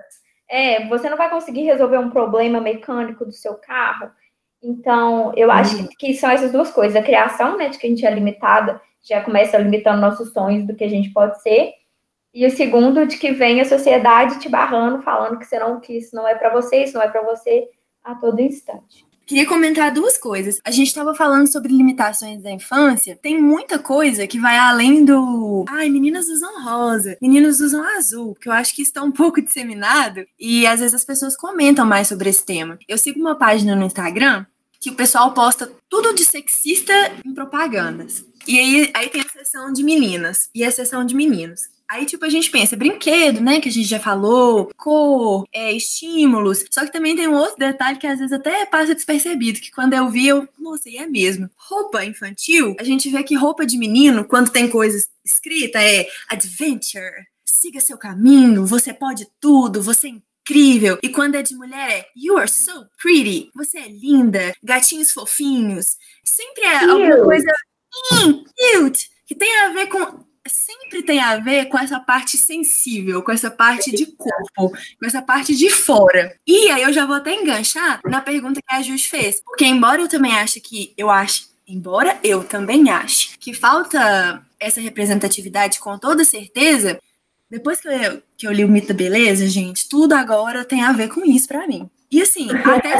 É, 0.48 0.86
você 0.86 1.10
não 1.10 1.18
vai 1.18 1.28
conseguir 1.28 1.64
resolver 1.64 1.98
um 1.98 2.08
problema 2.08 2.62
mecânico 2.62 3.26
do 3.26 3.32
seu 3.32 3.56
carro. 3.56 4.10
Então, 4.62 5.32
eu 5.36 5.50
acho 5.50 5.76
uhum. 5.76 5.86
que, 5.88 5.96
que 5.96 6.14
são 6.14 6.30
essas 6.30 6.52
duas 6.52 6.70
coisas. 6.70 6.96
A 6.96 7.02
criação, 7.02 7.56
né, 7.56 7.68
de 7.68 7.78
que 7.78 7.86
a 7.86 7.90
gente 7.90 8.06
é 8.06 8.14
limitada, 8.14 8.80
já 9.02 9.20
começa 9.20 9.58
limitando 9.58 10.00
nossos 10.00 10.32
sonhos 10.32 10.66
do 10.66 10.74
que 10.74 10.84
a 10.84 10.88
gente 10.88 11.10
pode 11.10 11.42
ser. 11.42 11.72
E 12.32 12.46
o 12.46 12.50
segundo, 12.50 13.06
de 13.06 13.18
que 13.18 13.32
vem 13.32 13.60
a 13.60 13.64
sociedade 13.64 14.38
te 14.38 14.48
barrando, 14.48 15.02
falando 15.02 15.38
que, 15.38 15.44
você 15.44 15.58
não, 15.58 15.80
que 15.80 15.98
isso 15.98 16.14
não 16.14 16.26
é 16.26 16.34
para 16.34 16.50
você, 16.50 16.84
isso 16.84 16.94
não 16.94 17.02
é 17.02 17.08
para 17.08 17.22
você 17.22 17.68
a 18.02 18.14
todo 18.14 18.40
instante. 18.40 19.04
Queria 19.26 19.46
comentar 19.46 19.92
duas 19.92 20.18
coisas. 20.18 20.60
A 20.64 20.70
gente 20.70 20.88
estava 20.88 21.14
falando 21.14 21.46
sobre 21.46 21.72
limitações 21.72 22.42
da 22.42 22.50
infância. 22.50 23.18
Tem 23.20 23.40
muita 23.40 23.78
coisa 23.78 24.26
que 24.26 24.38
vai 24.38 24.58
além 24.58 25.04
do. 25.04 25.64
Ai, 25.68 25.88
meninas 25.88 26.28
usam 26.28 26.62
rosa, 26.64 27.16
meninos 27.22 27.60
usam 27.60 27.82
azul, 27.96 28.34
que 28.34 28.48
eu 28.48 28.52
acho 28.52 28.74
que 28.74 28.82
está 28.82 29.02
um 29.02 29.12
pouco 29.12 29.40
disseminado 29.40 30.26
e 30.38 30.66
às 30.66 30.80
vezes 30.80 30.94
as 30.94 31.04
pessoas 31.04 31.36
comentam 31.36 31.86
mais 31.86 32.08
sobre 32.08 32.28
esse 32.28 32.44
tema. 32.44 32.78
Eu 32.88 32.98
sigo 32.98 33.20
uma 33.20 33.36
página 33.36 33.76
no 33.76 33.84
Instagram 33.84 34.44
que 34.82 34.90
o 34.90 34.96
pessoal 34.96 35.32
posta 35.32 35.72
tudo 35.88 36.12
de 36.12 36.24
sexista 36.24 36.92
em 37.24 37.32
propagandas. 37.32 38.24
E 38.48 38.58
aí, 38.58 38.90
aí 38.92 39.08
tem 39.08 39.20
a 39.20 39.28
seção 39.28 39.72
de 39.72 39.84
meninas 39.84 40.50
e 40.52 40.64
a 40.64 40.72
seção 40.72 41.06
de 41.06 41.14
meninos. 41.14 41.70
Aí, 41.88 42.04
tipo, 42.04 42.24
a 42.24 42.28
gente 42.28 42.50
pensa, 42.50 42.74
brinquedo, 42.74 43.40
né? 43.40 43.60
Que 43.60 43.68
a 43.68 43.72
gente 43.72 43.86
já 43.86 44.00
falou, 44.00 44.72
cor, 44.76 45.46
é, 45.52 45.70
estímulos. 45.70 46.64
Só 46.68 46.84
que 46.84 46.92
também 46.92 47.14
tem 47.14 47.28
um 47.28 47.34
outro 47.34 47.56
detalhe 47.58 47.98
que 47.98 48.06
às 48.06 48.18
vezes 48.18 48.32
até 48.32 48.66
passa 48.66 48.94
despercebido, 48.94 49.60
que 49.60 49.70
quando 49.70 49.94
eu 49.94 50.08
vi, 50.10 50.26
eu, 50.26 50.48
nossa, 50.58 50.90
e 50.90 50.96
é 50.96 51.06
mesmo. 51.06 51.48
Roupa 51.56 52.04
infantil, 52.04 52.74
a 52.80 52.82
gente 52.82 53.08
vê 53.08 53.22
que 53.22 53.36
roupa 53.36 53.64
de 53.64 53.78
menino, 53.78 54.24
quando 54.24 54.50
tem 54.50 54.68
coisas 54.68 55.08
escrita, 55.24 55.80
é 55.80 56.08
adventure, 56.28 57.26
siga 57.44 57.78
seu 57.78 57.96
caminho, 57.96 58.66
você 58.66 58.92
pode 58.92 59.28
tudo, 59.38 59.80
você 59.80 60.08
incrível. 60.52 60.98
E 61.02 61.08
quando 61.08 61.34
é 61.34 61.42
de 61.42 61.54
mulher, 61.54 61.90
é 61.90 62.06
you 62.14 62.36
are 62.36 62.48
so 62.48 62.86
pretty, 63.00 63.50
você 63.54 63.78
é 63.78 63.88
linda, 63.88 64.54
gatinhos 64.62 65.10
fofinhos. 65.10 65.96
Sempre 66.24 66.64
é 66.64 66.78
cute. 66.80 66.90
alguma 66.90 67.24
coisa 67.24 67.52
hum, 68.12 68.44
cute, 68.44 69.10
que 69.26 69.34
tem 69.34 69.60
a 69.60 69.68
ver 69.70 69.86
com 69.86 70.30
sempre 70.44 71.04
tem 71.04 71.20
a 71.20 71.36
ver 71.36 71.66
com 71.66 71.78
essa 71.78 72.00
parte 72.00 72.36
sensível, 72.36 73.22
com 73.22 73.30
essa 73.30 73.48
parte 73.48 73.92
de 73.92 74.06
corpo, 74.06 74.76
com 74.98 75.06
essa 75.06 75.22
parte 75.22 75.54
de 75.54 75.70
fora. 75.70 76.34
E 76.44 76.68
aí 76.68 76.82
eu 76.82 76.92
já 76.92 77.06
vou 77.06 77.14
até 77.14 77.32
enganchar 77.32 78.00
na 78.04 78.20
pergunta 78.20 78.60
que 78.60 78.74
a 78.74 78.82
Jus 78.82 79.04
fez, 79.04 79.40
porque 79.40 79.64
embora 79.64 80.02
eu 80.02 80.08
também 80.08 80.36
ache 80.36 80.60
que 80.60 80.92
eu 80.98 81.08
acho, 81.08 81.48
embora 81.66 82.18
eu 82.24 82.42
também 82.42 82.90
ache 82.90 83.38
que 83.38 83.54
falta 83.54 84.44
essa 84.58 84.80
representatividade 84.80 85.78
com 85.78 85.96
toda 85.96 86.24
certeza, 86.24 86.98
depois 87.52 87.82
que 87.82 87.86
eu, 87.86 88.22
que 88.38 88.46
eu 88.46 88.52
li 88.52 88.64
o 88.64 88.68
Mito 88.68 88.88
da 88.88 88.94
Beleza, 88.94 89.46
gente, 89.46 89.86
tudo 89.86 90.14
agora 90.14 90.64
tem 90.64 90.82
a 90.82 90.90
ver 90.90 91.10
com 91.10 91.22
isso 91.22 91.46
para 91.46 91.66
mim. 91.66 91.86
E 92.10 92.22
assim, 92.22 92.48
até 92.50 92.96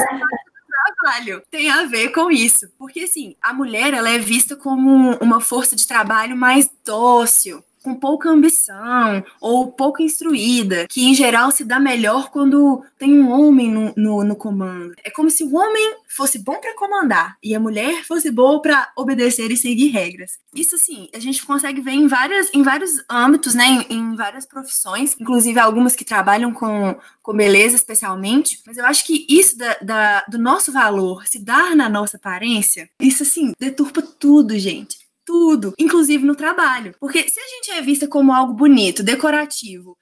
trabalho 1.03 1.41
tem 1.49 1.71
a 1.71 1.85
ver 1.85 2.09
com 2.09 2.29
isso. 2.29 2.67
Porque, 2.77 2.99
assim, 2.99 3.35
a 3.41 3.51
mulher, 3.51 3.95
ela 3.95 4.11
é 4.11 4.19
vista 4.19 4.55
como 4.55 5.15
uma 5.15 5.41
força 5.41 5.75
de 5.75 5.87
trabalho 5.87 6.37
mais 6.37 6.69
dócil, 6.85 7.63
com 7.83 7.93
pouca 7.93 8.29
ambição 8.29 9.23
ou 9.41 9.71
pouco 9.71 10.01
instruída, 10.01 10.87
que 10.89 11.03
em 11.03 11.13
geral 11.13 11.51
se 11.51 11.63
dá 11.63 11.79
melhor 11.79 12.31
quando 12.31 12.83
tem 12.97 13.19
um 13.19 13.29
homem 13.29 13.69
no, 13.69 13.93
no, 13.95 14.23
no 14.23 14.35
comando. 14.35 14.93
É 15.03 15.11
como 15.11 15.29
se 15.29 15.43
o 15.43 15.55
homem 15.55 15.97
fosse 16.07 16.39
bom 16.39 16.59
para 16.59 16.75
comandar 16.75 17.37
e 17.43 17.53
a 17.53 17.59
mulher 17.59 18.03
fosse 18.05 18.31
boa 18.31 18.61
para 18.61 18.91
obedecer 18.95 19.51
e 19.51 19.57
seguir 19.57 19.89
regras. 19.89 20.39
Isso 20.55 20.75
assim, 20.75 21.09
a 21.13 21.19
gente 21.19 21.45
consegue 21.45 21.81
ver 21.81 21.91
em, 21.91 22.07
várias, 22.07 22.49
em 22.53 22.63
vários 22.63 22.91
âmbitos, 23.09 23.53
né, 23.53 23.65
em, 23.89 23.93
em 23.93 24.15
várias 24.15 24.45
profissões, 24.45 25.15
inclusive 25.19 25.59
algumas 25.59 25.95
que 25.95 26.05
trabalham 26.05 26.53
com, 26.53 26.95
com 27.21 27.33
beleza 27.33 27.75
especialmente, 27.75 28.61
mas 28.65 28.77
eu 28.77 28.85
acho 28.85 29.05
que 29.05 29.25
isso 29.27 29.57
da, 29.57 29.77
da, 29.81 30.25
do 30.29 30.37
nosso 30.37 30.71
valor 30.71 31.27
se 31.27 31.39
dar 31.39 31.75
na 31.75 31.89
nossa 31.89 32.17
aparência, 32.17 32.89
isso 32.99 33.23
assim, 33.23 33.53
deturpa 33.59 34.01
tudo, 34.01 34.57
gente 34.57 35.02
tudo, 35.25 35.73
inclusive 35.77 36.25
no 36.25 36.35
trabalho. 36.35 36.95
Porque 36.99 37.27
se 37.29 37.39
a 37.39 37.47
gente 37.47 37.71
é 37.71 37.81
vista 37.81 38.07
como 38.07 38.33
algo 38.33 38.53
bonito, 38.53 39.03
decorativo, 39.03 39.97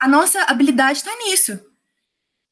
a 0.00 0.08
nossa 0.08 0.42
habilidade 0.42 0.98
está 0.98 1.14
nisso. 1.16 1.58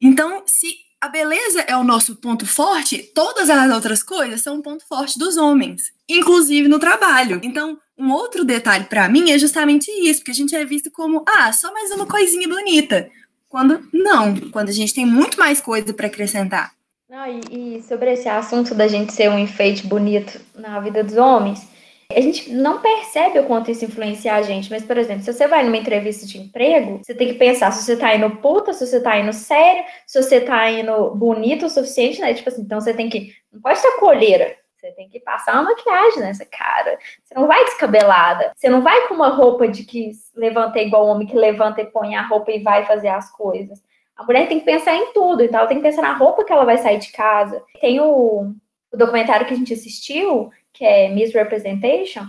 Então, 0.01 0.43
se 0.47 0.69
a 1.01 1.09
beleza 1.09 1.61
é 1.63 1.77
o 1.77 1.83
nosso 1.83 2.17
ponto 2.17 2.47
forte, 2.47 2.99
todas 3.15 3.49
as 3.49 3.73
outras 3.73 4.03
coisas 4.03 4.43
são 4.43 4.57
um 4.57 4.63
ponto 4.63 4.87
forte 4.87 5.19
dos 5.19 5.37
homens, 5.37 5.93
inclusive 6.09 6.69
no 6.69 6.79
trabalho. 6.79 7.41
Então, 7.43 7.79
um 7.97 8.13
outro 8.13 8.45
detalhe 8.45 8.85
para 8.85 9.09
mim 9.09 9.31
é 9.31 9.39
justamente 9.39 9.91
isso, 9.91 10.21
porque 10.21 10.31
a 10.31 10.35
gente 10.35 10.55
é 10.55 10.65
visto 10.65 10.91
como, 10.91 11.25
ah, 11.27 11.53
só 11.53 11.73
mais 11.73 11.91
uma 11.91 12.07
coisinha 12.07 12.47
bonita. 12.47 13.11
Quando 13.49 13.83
não, 13.93 14.37
quando 14.51 14.69
a 14.69 14.73
gente 14.73 14.95
tem 14.95 15.05
muito 15.05 15.39
mais 15.39 15.61
coisa 15.61 15.93
para 15.93 16.07
acrescentar. 16.07 16.73
Não, 17.09 17.27
e, 17.27 17.79
e 17.79 17.83
sobre 17.83 18.13
esse 18.13 18.29
assunto 18.29 18.75
da 18.75 18.87
gente 18.87 19.13
ser 19.13 19.29
um 19.29 19.39
enfeite 19.39 19.87
bonito 19.87 20.41
na 20.55 20.79
vida 20.81 21.03
dos 21.03 21.17
homens, 21.17 21.67
a 22.17 22.21
gente 22.21 22.53
não 22.53 22.81
percebe 22.81 23.39
o 23.39 23.47
quanto 23.47 23.71
isso 23.71 23.85
influencia 23.85 24.35
a 24.35 24.43
gente, 24.43 24.71
mas, 24.71 24.85
por 24.85 24.99
exemplo, 24.99 25.23
se 25.23 25.33
você 25.33 25.47
vai 25.47 25.65
numa 25.65 25.77
entrevista 25.77 26.27
de 26.27 26.39
emprego, 26.39 26.99
você 27.03 27.15
tem 27.15 27.29
que 27.29 27.35
pensar 27.35 27.71
se 27.73 27.85
você 27.85 27.97
tá 27.97 28.15
indo 28.15 28.31
puta, 28.37 28.73
se 28.73 28.87
você 28.87 29.01
tá 29.01 29.19
indo 29.19 29.33
sério, 29.33 29.85
se 30.07 30.21
você 30.21 30.41
tá 30.41 30.71
indo 30.71 31.15
bonito 31.15 31.67
o 31.67 31.71
suficiente, 31.71 32.21
né? 32.21 32.35
Tipo 32.35 32.49
assim, 32.49 32.63
então 32.63 32.81
você 32.81 32.93
tem 32.93 33.09
que. 33.09 33.33
Não 33.53 33.61
pode 33.61 33.79
ser 33.79 33.93
colheira. 33.99 34.57
Você 34.77 34.93
tem 34.93 35.09
que 35.11 35.21
passar 35.21 35.55
uma 35.55 35.71
maquiagem 35.71 36.21
nessa 36.21 36.47
cara. 36.47 36.99
Você 37.23 37.35
não 37.35 37.47
vai 37.47 37.63
descabelada. 37.65 38.53
Você 38.57 38.69
não 38.69 38.81
vai 38.81 39.07
com 39.07 39.15
uma 39.15 39.29
roupa 39.29 39.69
de 39.69 39.85
que 39.85 40.13
levanta 40.35 40.79
igual 40.81 41.07
homem 41.07 41.27
que 41.27 41.37
levanta 41.37 41.83
e 41.83 41.87
põe 41.87 42.17
a 42.17 42.23
roupa 42.23 42.51
e 42.51 42.63
vai 42.63 42.87
fazer 42.87 43.09
as 43.09 43.31
coisas. 43.31 43.83
A 44.17 44.25
mulher 44.25 44.49
tem 44.49 44.59
que 44.59 44.65
pensar 44.65 44.95
em 44.95 45.13
tudo, 45.13 45.43
então 45.43 45.61
ela 45.61 45.69
tem 45.69 45.79
que 45.79 45.83
pensar 45.83 46.03
na 46.03 46.15
roupa 46.15 46.45
que 46.45 46.53
ela 46.53 46.65
vai 46.65 46.79
sair 46.79 46.99
de 46.99 47.13
casa. 47.13 47.63
Tem 47.81 48.01
o, 48.01 48.55
o 48.93 48.97
documentário 48.97 49.47
que 49.47 49.55
a 49.55 49.57
gente 49.57 49.73
assistiu, 49.73 50.51
que 50.73 50.85
é 50.85 51.09
Misrepresentation, 51.09 52.27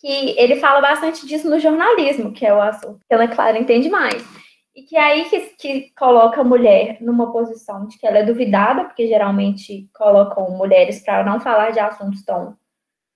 que 0.00 0.38
ele 0.38 0.56
fala 0.56 0.80
bastante 0.80 1.26
disso 1.26 1.48
no 1.48 1.60
jornalismo, 1.60 2.32
que 2.32 2.44
é 2.44 2.52
o 2.52 2.60
assunto 2.60 3.00
que 3.06 3.14
ela, 3.14 3.28
claro, 3.28 3.56
entende 3.56 3.88
mais. 3.88 4.22
E 4.74 4.82
que 4.82 4.96
é 4.96 5.00
aí 5.00 5.24
que, 5.28 5.40
que 5.56 5.90
coloca 5.96 6.40
a 6.40 6.44
mulher 6.44 6.96
numa 7.00 7.30
posição 7.30 7.86
de 7.86 7.98
que 7.98 8.06
ela 8.06 8.18
é 8.18 8.24
duvidada, 8.24 8.84
porque 8.84 9.06
geralmente 9.06 9.88
colocam 9.94 10.50
mulheres 10.50 11.00
para 11.04 11.22
não 11.22 11.38
falar 11.38 11.70
de 11.70 11.78
assuntos 11.78 12.24
tão, 12.24 12.56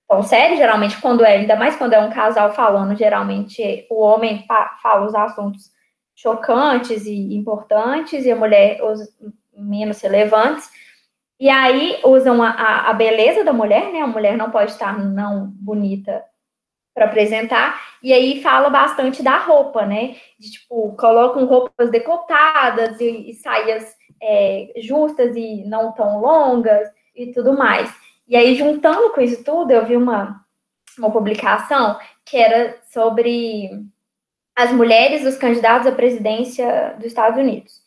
tão 0.06 0.22
sérios, 0.22 0.58
geralmente 0.58 1.00
quando 1.00 1.24
é, 1.24 1.38
ainda 1.38 1.56
mais 1.56 1.74
quando 1.76 1.94
é 1.94 1.98
um 1.98 2.10
casal 2.10 2.52
falando, 2.52 2.96
geralmente 2.96 3.86
o 3.90 4.00
homem 4.00 4.44
fala 4.82 5.06
os 5.06 5.14
assuntos 5.14 5.72
chocantes 6.14 7.04
e 7.06 7.34
importantes 7.34 8.24
e 8.24 8.30
a 8.30 8.36
mulher 8.36 8.82
os 8.82 9.00
menos 9.56 10.00
relevantes. 10.00 10.70
E 11.38 11.48
aí 11.48 12.00
usam 12.04 12.42
a, 12.42 12.50
a, 12.50 12.90
a, 12.90 12.92
beleza 12.94 13.44
da 13.44 13.52
mulher, 13.52 13.92
né? 13.92 14.00
A 14.00 14.06
mulher 14.06 14.36
não 14.36 14.50
pode 14.50 14.70
estar 14.70 14.98
não 14.98 15.48
bonita 15.48 16.24
para 16.94 17.04
apresentar. 17.04 17.80
E 18.02 18.12
aí 18.12 18.42
fala 18.42 18.70
bastante 18.70 19.22
da 19.22 19.38
roupa, 19.38 19.84
né? 19.84 20.16
De 20.38 20.52
tipo, 20.52 20.96
colocam 20.96 21.44
roupas 21.44 21.90
decotadas 21.90 22.98
e, 23.00 23.30
e 23.30 23.34
saias 23.34 23.94
é, 24.22 24.72
justas 24.78 25.36
e 25.36 25.64
não 25.66 25.92
tão 25.92 26.20
longas 26.20 26.88
e 27.14 27.32
tudo 27.32 27.52
mais. 27.56 27.92
E 28.26 28.34
aí, 28.34 28.54
juntando 28.56 29.10
com 29.10 29.20
isso 29.20 29.44
tudo, 29.44 29.70
eu 29.70 29.86
vi 29.86 29.96
uma, 29.96 30.44
uma 30.98 31.10
publicação 31.10 31.98
que 32.24 32.36
era 32.36 32.76
sobre 32.92 33.70
as 34.56 34.72
mulheres 34.72 35.22
dos 35.22 35.36
candidatos 35.36 35.86
à 35.86 35.92
presidência 35.92 36.94
dos 36.96 37.06
Estados 37.06 37.38
Unidos. 37.38 37.80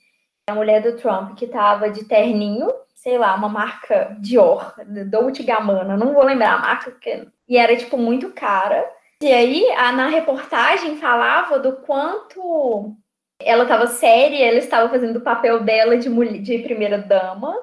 A 0.47 0.55
mulher 0.55 0.81
do 0.81 0.95
Trump 0.97 1.35
que 1.35 1.45
estava 1.45 1.89
de 1.89 2.05
terninho, 2.05 2.71
sei 2.99 3.17
lá, 3.17 3.33
uma 3.33 3.47
marca 3.47 4.15
Dior, 4.19 4.73
Dolce 5.09 5.43
Gabbana, 5.43 5.95
não 5.95 6.13
vou 6.13 6.23
lembrar 6.23 6.55
a 6.55 6.57
marca, 6.57 6.91
porque... 6.91 7.27
e 7.47 7.57
era 7.57 7.75
tipo 7.75 7.97
muito 7.97 8.31
cara. 8.33 8.89
E 9.21 9.31
aí, 9.31 9.71
a, 9.71 9.91
na 9.93 10.07
reportagem 10.07 10.97
falava 10.97 11.59
do 11.59 11.77
quanto 11.77 12.93
ela 13.41 13.63
estava 13.63 13.87
séria, 13.87 14.45
ela 14.45 14.57
estava 14.57 14.89
fazendo 14.89 15.17
o 15.17 15.21
papel 15.21 15.61
dela 15.61 15.97
de, 15.97 16.09
mulher, 16.09 16.41
de 16.41 16.59
primeira 16.59 16.97
dama, 16.97 17.55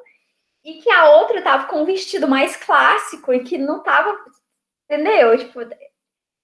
e 0.65 0.75
que 0.75 0.91
a 0.91 1.11
outra 1.11 1.39
estava 1.39 1.67
com 1.67 1.83
um 1.83 1.85
vestido 1.85 2.27
mais 2.27 2.57
clássico 2.57 3.33
e 3.33 3.41
que 3.41 3.59
não 3.59 3.79
estava, 3.79 4.17
entendeu? 4.85 5.37
Tipo, 5.37 5.61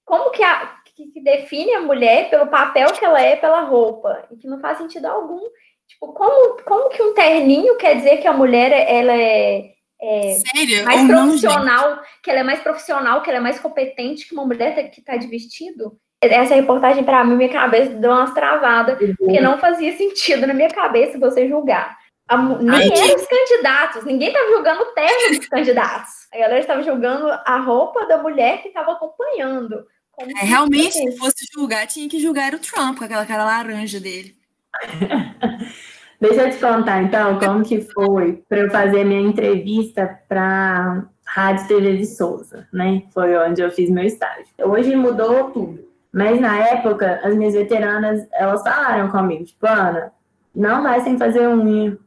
como 0.04 0.30
que, 0.30 0.42
a, 0.42 0.66
que, 0.94 1.06
que 1.06 1.20
define 1.22 1.72
a 1.74 1.80
mulher 1.80 2.28
pelo 2.28 2.46
papel 2.46 2.92
que 2.92 3.04
ela 3.04 3.20
é 3.20 3.36
pela 3.36 3.62
roupa, 3.62 4.28
e 4.30 4.36
que 4.36 4.46
não 4.46 4.60
faz 4.60 4.76
sentido 4.76 5.06
algum. 5.06 5.40
Tipo, 5.88 6.12
como, 6.12 6.62
como 6.64 6.88
que 6.90 7.02
um 7.02 7.14
terninho 7.14 7.76
quer 7.76 7.96
dizer 7.96 8.16
que 8.18 8.26
a 8.26 8.32
mulher 8.32 8.72
ela 8.72 9.12
é, 9.12 9.70
é 10.00 10.34
Sério? 10.54 10.84
mais 10.84 11.00
Ou 11.02 11.06
não, 11.08 11.24
profissional, 11.26 12.02
que 12.22 12.30
ela 12.30 12.40
é 12.40 12.42
mais 12.42 12.60
profissional, 12.60 13.22
que 13.22 13.30
ela 13.30 13.38
é 13.38 13.42
mais 13.42 13.58
competente 13.60 14.26
que 14.26 14.34
uma 14.34 14.44
mulher 14.46 14.90
que 14.90 15.00
está 15.00 15.16
de 15.16 15.26
vestido? 15.26 15.96
Essa 16.20 16.54
reportagem, 16.54 17.02
para 17.02 17.24
mim, 17.24 17.34
minha 17.34 17.48
cabeça 17.48 17.90
deu 17.94 18.10
umas 18.10 18.32
travadas, 18.32 18.96
porque 19.18 19.40
não 19.40 19.58
fazia 19.58 19.96
sentido 19.96 20.46
na 20.46 20.54
minha 20.54 20.70
cabeça 20.70 21.18
você 21.18 21.48
julgar. 21.48 21.98
A, 22.28 22.36
nem 22.36 22.70
Ai, 22.70 22.88
eram 22.88 23.16
os 23.16 23.26
candidatos, 23.26 24.04
ninguém 24.04 24.28
estava 24.28 24.48
julgando 24.50 24.82
o 24.82 24.94
terno 24.94 25.36
dos 25.36 25.48
candidatos. 25.48 26.12
A 26.32 26.38
galera 26.38 26.60
estava 26.60 26.82
julgando 26.82 27.28
a 27.28 27.58
roupa 27.58 28.06
da 28.06 28.18
mulher 28.18 28.62
que 28.62 28.68
estava 28.68 28.92
acompanhando. 28.92 29.84
Como 30.12 30.30
É, 30.30 30.40
se 30.40 30.46
realmente, 30.46 30.92
fosse- 30.92 31.10
se 31.12 31.18
fosse 31.18 31.46
julgar, 31.52 31.86
tinha 31.88 32.08
que 32.08 32.20
julgar 32.20 32.54
o 32.54 32.60
Trump, 32.60 32.98
com 32.98 33.04
aquela 33.04 33.26
cara 33.26 33.44
laranja 33.44 33.98
dele. 33.98 34.32
Deixa 36.20 36.42
eu 36.42 36.50
te 36.50 36.58
contar, 36.58 37.02
então, 37.02 37.38
como 37.38 37.64
que 37.64 37.80
foi 37.80 38.44
para 38.48 38.58
eu 38.58 38.70
fazer 38.70 39.04
minha 39.04 39.20
entrevista 39.20 40.20
para 40.28 41.04
Rádio 41.26 41.66
TV 41.66 41.96
de 41.96 42.06
Souza, 42.06 42.68
né? 42.72 43.02
Foi 43.12 43.36
onde 43.36 43.60
eu 43.60 43.72
fiz 43.72 43.90
meu 43.90 44.04
estágio. 44.04 44.46
Hoje 44.60 44.94
mudou 44.94 45.50
tudo. 45.50 45.84
Mas 46.12 46.40
na 46.40 46.58
época, 46.58 47.20
as 47.24 47.34
minhas 47.34 47.54
veteranas, 47.54 48.24
elas 48.34 48.62
falaram 48.62 49.10
comigo, 49.10 49.44
tipo, 49.44 49.66
Ana, 49.66 50.12
não 50.54 50.82
vai 50.82 51.00
sem 51.00 51.18
fazer 51.18 51.48
unha, 51.48 51.98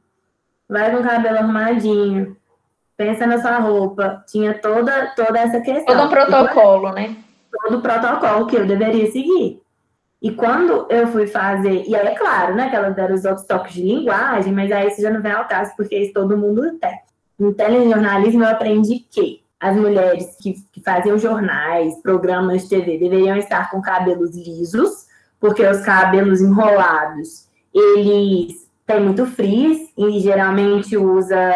vai 0.69 0.91
com 0.91 1.01
o 1.01 1.03
cabelo 1.03 1.39
arrumadinho, 1.39 2.37
pensa 2.95 3.27
na 3.27 3.41
sua 3.41 3.57
roupa. 3.57 4.23
Tinha 4.27 4.53
toda, 4.53 5.07
toda 5.15 5.39
essa 5.39 5.59
questão. 5.59 5.93
Todo 5.93 6.05
um 6.05 6.09
protocolo, 6.09 6.91
né? 6.93 7.17
todo 7.63 7.77
o 7.77 7.81
protocolo 7.81 8.47
que 8.47 8.55
eu 8.55 8.67
deveria 8.67 9.09
seguir. 9.11 9.61
E 10.25 10.31
quando 10.31 10.87
eu 10.89 11.05
fui 11.09 11.27
fazer, 11.27 11.83
e 11.87 11.95
aí 11.95 12.07
é 12.07 12.15
claro, 12.15 12.55
né, 12.55 12.67
que 12.67 12.75
elas 12.75 12.95
deram 12.95 13.13
os 13.13 13.25
outros 13.25 13.45
toques 13.45 13.75
de 13.75 13.83
linguagem, 13.83 14.51
mas 14.51 14.71
aí 14.71 14.87
isso 14.87 14.99
já 14.99 15.11
não 15.11 15.21
vem 15.21 15.31
ao 15.31 15.47
caso, 15.47 15.71
porque 15.77 15.95
isso 15.95 16.13
todo 16.13 16.35
mundo 16.35 16.63
tem. 16.79 16.97
No 17.37 17.53
telejornalismo 17.53 18.41
eu 18.41 18.49
aprendi 18.49 19.05
que 19.07 19.43
as 19.59 19.75
mulheres 19.75 20.35
que, 20.41 20.55
que 20.73 20.81
faziam 20.81 21.19
jornais, 21.19 22.01
programas 22.01 22.63
de 22.63 22.69
TV, 22.69 22.97
deveriam 22.97 23.37
estar 23.37 23.69
com 23.69 23.79
cabelos 23.83 24.35
lisos, 24.35 25.05
porque 25.39 25.63
os 25.63 25.81
cabelos 25.81 26.41
enrolados, 26.41 27.47
eles 27.71 28.67
têm 28.87 29.01
muito 29.01 29.27
frizz 29.27 29.91
e 29.95 30.19
geralmente 30.21 30.97
usa 30.97 31.53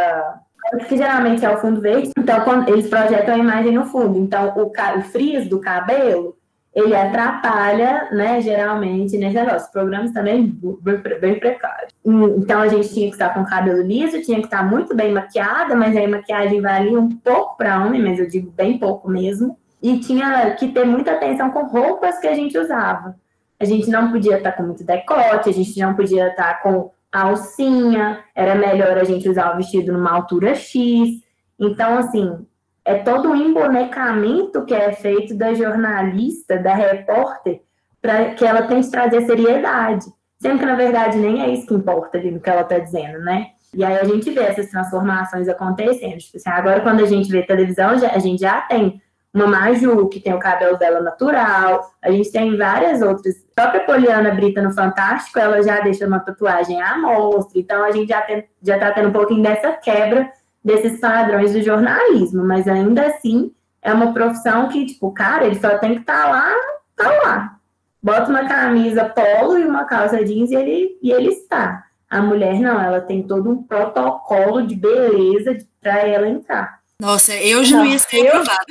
que 0.87 0.95
geralmente 0.95 1.43
é 1.43 1.49
o 1.49 1.57
fundo 1.57 1.81
verde. 1.81 2.11
Então, 2.15 2.41
quando 2.41 2.69
eles 2.69 2.87
projetam 2.87 3.33
a 3.33 3.39
imagem 3.39 3.71
no 3.71 3.85
fundo. 3.85 4.19
Então, 4.19 4.53
o, 4.55 4.67
o 4.67 5.01
frizz 5.05 5.49
do 5.49 5.59
cabelo, 5.59 6.37
ele 6.73 6.95
atrapalha, 6.95 8.09
né, 8.11 8.39
geralmente, 8.41 9.17
nesse 9.17 9.35
negócio. 9.35 9.71
Programas 9.71 10.11
também 10.11 10.45
bem, 10.81 11.01
bem 11.19 11.39
precários. 11.39 11.91
Então, 12.05 12.61
a 12.61 12.67
gente 12.67 12.93
tinha 12.93 13.07
que 13.07 13.15
estar 13.15 13.33
com 13.33 13.41
o 13.41 13.49
cabelo 13.49 13.81
liso, 13.81 14.21
tinha 14.21 14.39
que 14.39 14.45
estar 14.45 14.63
muito 14.63 14.95
bem 14.95 15.11
maquiada, 15.11 15.75
mas 15.75 15.95
aí 15.95 16.05
a 16.05 16.09
maquiagem 16.09 16.61
valia 16.61 16.99
um 16.99 17.09
pouco 17.09 17.57
para 17.57 17.83
homem, 17.83 18.01
mas 18.01 18.19
eu 18.19 18.27
digo 18.27 18.51
bem 18.51 18.77
pouco 18.77 19.09
mesmo. 19.09 19.57
E 19.81 19.99
tinha 19.99 20.51
que 20.55 20.67
ter 20.67 20.85
muita 20.85 21.13
atenção 21.13 21.49
com 21.49 21.65
roupas 21.65 22.19
que 22.19 22.27
a 22.27 22.35
gente 22.35 22.57
usava. 22.57 23.15
A 23.59 23.65
gente 23.65 23.89
não 23.89 24.11
podia 24.11 24.37
estar 24.37 24.51
com 24.53 24.63
muito 24.63 24.83
decote, 24.83 25.49
a 25.49 25.53
gente 25.53 25.77
não 25.79 25.93
podia 25.93 26.27
estar 26.27 26.61
com 26.61 26.91
alcinha, 27.11 28.19
era 28.35 28.55
melhor 28.55 28.97
a 28.97 29.03
gente 29.03 29.27
usar 29.27 29.53
o 29.53 29.57
vestido 29.57 29.91
numa 29.91 30.11
altura 30.11 30.53
X. 30.53 31.21
Então, 31.59 31.97
assim, 31.97 32.45
é 32.89 32.95
todo 32.95 33.29
um 33.29 33.35
embonecamento 33.35 34.65
que 34.65 34.73
é 34.73 34.91
feito 34.91 35.35
da 35.35 35.53
jornalista, 35.53 36.57
da 36.57 36.73
repórter, 36.73 37.61
para 38.01 38.31
que 38.31 38.43
ela 38.43 38.63
tente 38.63 38.89
trazer 38.89 39.27
seriedade. 39.27 40.07
Sendo 40.41 40.57
que, 40.57 40.65
na 40.65 40.73
verdade, 40.73 41.19
nem 41.19 41.43
é 41.43 41.49
isso 41.49 41.67
que 41.67 41.75
importa 41.75 42.17
ali 42.17 42.31
no 42.31 42.39
que 42.39 42.49
ela 42.49 42.61
está 42.61 42.79
dizendo, 42.79 43.19
né? 43.19 43.47
E 43.75 43.83
aí 43.83 43.99
a 43.99 44.03
gente 44.05 44.31
vê 44.31 44.41
essas 44.41 44.71
transformações 44.71 45.47
acontecendo. 45.47 46.17
Tipo 46.17 46.37
assim, 46.37 46.49
agora, 46.49 46.81
quando 46.81 47.03
a 47.03 47.05
gente 47.05 47.29
vê 47.29 47.43
televisão, 47.43 47.91
a 47.91 48.17
gente 48.17 48.39
já 48.39 48.61
tem 48.61 48.99
uma 49.31 49.45
Maju, 49.45 50.09
que 50.09 50.19
tem 50.19 50.33
o 50.33 50.39
cabelo 50.39 50.75
dela 50.75 50.99
natural, 50.99 51.91
a 52.01 52.09
gente 52.09 52.31
tem 52.31 52.57
várias 52.57 53.03
outras. 53.03 53.35
A 53.55 53.61
própria 53.61 53.85
Poliana 53.85 54.31
Brita 54.31 54.63
no 54.63 54.73
Fantástico, 54.73 55.37
ela 55.37 55.61
já 55.61 55.79
deixa 55.81 56.07
uma 56.07 56.21
tatuagem 56.21 56.81
à 56.81 56.97
mostra, 56.97 57.59
então 57.59 57.83
a 57.83 57.91
gente 57.91 58.09
já, 58.09 58.21
tem, 58.21 58.45
já 58.63 58.79
tá 58.79 58.91
tendo 58.91 59.09
um 59.09 59.13
pouquinho 59.13 59.43
dessa 59.43 59.73
quebra 59.73 60.31
desses 60.69 60.99
padrões 60.99 61.53
do 61.53 61.63
jornalismo, 61.63 62.45
mas 62.45 62.67
ainda 62.67 63.07
assim 63.07 63.51
é 63.81 63.91
uma 63.91 64.13
profissão 64.13 64.69
que, 64.69 64.85
tipo, 64.85 65.11
cara, 65.11 65.45
ele 65.45 65.59
só 65.59 65.77
tem 65.79 65.95
que 65.95 66.01
estar 66.01 66.29
lá, 66.29 66.53
tá 66.95 67.09
lá. 67.23 67.55
Bota 68.01 68.29
uma 68.29 68.47
camisa 68.47 69.05
polo 69.05 69.57
e 69.57 69.65
uma 69.65 69.85
calça 69.85 70.23
jeans 70.23 70.51
e 70.51 70.55
ele, 70.55 70.97
e 71.01 71.11
ele 71.11 71.29
está. 71.29 71.85
A 72.09 72.21
mulher 72.21 72.59
não, 72.59 72.79
ela 72.79 73.01
tem 73.01 73.23
todo 73.23 73.49
um 73.49 73.63
protocolo 73.63 74.61
de 74.65 74.75
beleza 74.75 75.57
para 75.81 75.99
ela 76.07 76.27
entrar. 76.27 76.79
Nossa, 77.01 77.33
eu 77.33 77.63
já 77.63 77.77
não, 77.77 77.85
ia 77.85 77.97
ser 77.97 78.21
reprovada. 78.21 78.65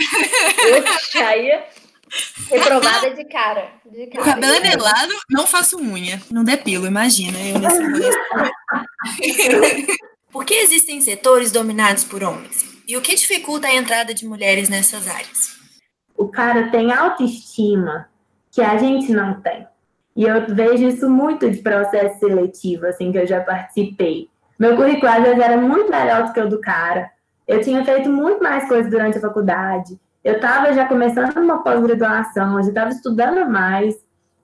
Eu 0.67 0.85
já 1.13 1.37
ia 1.37 1.65
reprovada 2.51 3.11
de 3.11 3.25
cara. 3.25 3.69
De 3.91 4.05
O 4.05 4.11
cara. 4.11 4.25
cabelo 4.25 4.55
é 4.55 4.61
melado, 4.61 5.15
não 5.31 5.47
faço 5.47 5.79
unha. 5.79 6.21
Não 6.31 6.45
depilo, 6.45 6.87
imagina. 6.87 7.39
Eu 7.39 7.59
nesse. 7.59 7.81
Por 10.31 10.45
que 10.45 10.55
existem 10.55 11.01
setores 11.01 11.51
dominados 11.51 12.05
por 12.05 12.23
homens? 12.23 12.65
E 12.87 12.97
o 12.97 13.03
que 13.03 13.15
dificulta 13.15 13.67
a 13.67 13.75
entrada 13.75 14.15
de 14.15 14.27
mulheres 14.27 14.69
nessas 14.69 15.07
áreas? 15.09 15.59
o 16.19 16.27
cara 16.27 16.69
tem 16.69 16.93
autoestima 16.93 18.09
que 18.51 18.61
a 18.61 18.77
gente 18.77 19.13
não 19.13 19.41
tem. 19.41 19.67
E 20.17 20.25
eu 20.25 20.47
vejo 20.49 20.89
isso 20.89 21.09
muito 21.09 21.49
de 21.49 21.63
processo 21.63 22.19
seletivo, 22.19 22.87
assim, 22.87 23.13
que 23.13 23.19
eu 23.19 23.27
já 23.27 23.41
participei. 23.41 24.29
Meu 24.59 24.75
currículo, 24.75 25.13
às 25.13 25.23
vezes, 25.23 25.39
era 25.39 25.57
muito 25.57 25.89
melhor 25.89 26.25
do 26.25 26.33
que 26.33 26.41
o 26.41 26.49
do 26.49 26.61
cara. 26.61 27.09
Eu 27.47 27.61
tinha 27.61 27.85
feito 27.85 28.11
muito 28.11 28.43
mais 28.43 28.67
coisas 28.67 28.91
durante 28.91 29.17
a 29.17 29.21
faculdade. 29.21 29.97
Eu 30.25 30.35
estava 30.35 30.73
já 30.73 30.89
começando 30.89 31.37
uma 31.37 31.63
pós-graduação, 31.63 32.61
já 32.65 32.69
estava 32.69 32.91
estudando 32.91 33.49
mais. 33.49 33.95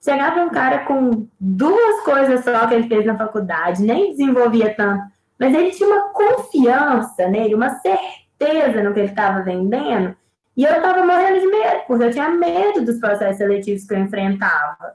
Chegava 0.00 0.42
um 0.42 0.50
cara 0.50 0.84
com 0.84 1.26
duas 1.40 2.04
coisas 2.04 2.44
só 2.44 2.68
que 2.68 2.74
ele 2.74 2.88
fez 2.88 3.04
na 3.04 3.18
faculdade, 3.18 3.82
nem 3.82 4.12
desenvolvia 4.12 4.72
tanto, 4.76 5.02
mas 5.38 5.54
ele 5.54 5.70
tinha 5.70 5.88
uma 5.88 6.08
confiança 6.10 7.28
nele, 7.28 7.54
uma 7.54 7.70
certeza 7.80 8.82
no 8.82 8.92
que 8.92 9.00
ele 9.00 9.08
estava 9.10 9.42
vendendo, 9.42 10.16
e 10.56 10.62
eu 10.62 10.72
estava 10.72 11.04
morrendo 11.04 11.40
de 11.40 11.46
medo, 11.46 11.80
porque 11.86 12.04
eu 12.04 12.12
tinha 12.12 12.28
medo 12.28 12.84
dos 12.84 12.98
processos 12.98 13.38
seletivos 13.38 13.84
que 13.84 13.94
eu 13.94 13.98
enfrentava. 13.98 14.94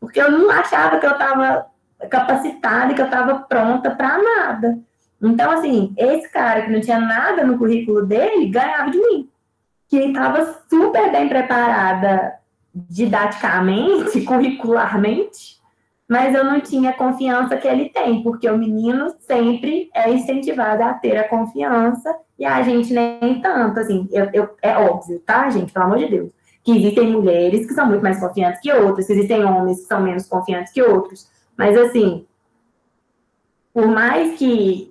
Porque 0.00 0.20
eu 0.20 0.30
não 0.30 0.50
achava 0.50 0.98
que 0.98 1.06
eu 1.06 1.12
estava 1.12 1.66
capacitada 2.08 2.92
e 2.92 2.94
que 2.94 3.02
eu 3.02 3.06
estava 3.06 3.40
pronta 3.40 3.90
para 3.90 4.16
nada. 4.16 4.78
Então, 5.20 5.50
assim, 5.50 5.92
esse 5.96 6.30
cara 6.30 6.62
que 6.62 6.70
não 6.70 6.80
tinha 6.80 6.98
nada 6.98 7.44
no 7.44 7.58
currículo 7.58 8.06
dele 8.06 8.48
ganhava 8.48 8.90
de 8.90 8.98
mim. 8.98 9.28
Que 9.88 9.98
estava 9.98 10.54
super 10.70 11.10
bem 11.10 11.28
preparada 11.28 12.34
didaticamente, 12.74 14.20
curricularmente, 14.24 15.57
mas 16.08 16.34
eu 16.34 16.42
não 16.42 16.58
tinha 16.60 16.90
a 16.90 16.94
confiança 16.94 17.56
que 17.56 17.68
ele 17.68 17.90
tem, 17.90 18.22
porque 18.22 18.48
o 18.48 18.56
menino 18.56 19.14
sempre 19.20 19.90
é 19.94 20.10
incentivado 20.10 20.82
a 20.82 20.94
ter 20.94 21.16
a 21.18 21.28
confiança 21.28 22.16
e 22.38 22.44
a 22.46 22.62
gente 22.62 22.92
nem 22.94 23.40
tanto, 23.42 23.78
assim, 23.80 24.08
eu, 24.10 24.28
eu- 24.32 24.56
é 24.62 24.76
óbvio, 24.78 25.20
tá, 25.20 25.50
gente, 25.50 25.72
pelo 25.72 25.84
amor 25.84 25.98
de 25.98 26.06
Deus, 26.08 26.30
que 26.64 26.72
existem 26.76 27.10
mulheres 27.12 27.66
que 27.66 27.74
são 27.74 27.86
muito 27.86 28.02
mais 28.02 28.18
confiantes 28.18 28.60
que 28.60 28.72
outras, 28.72 29.06
que 29.06 29.12
existem 29.12 29.44
homens 29.44 29.80
que 29.80 29.86
são 29.86 30.00
menos 30.00 30.26
confiantes 30.26 30.72
que 30.72 30.82
outros, 30.82 31.28
mas 31.56 31.76
assim, 31.76 32.24
por 33.74 33.86
mais 33.86 34.38
que, 34.38 34.90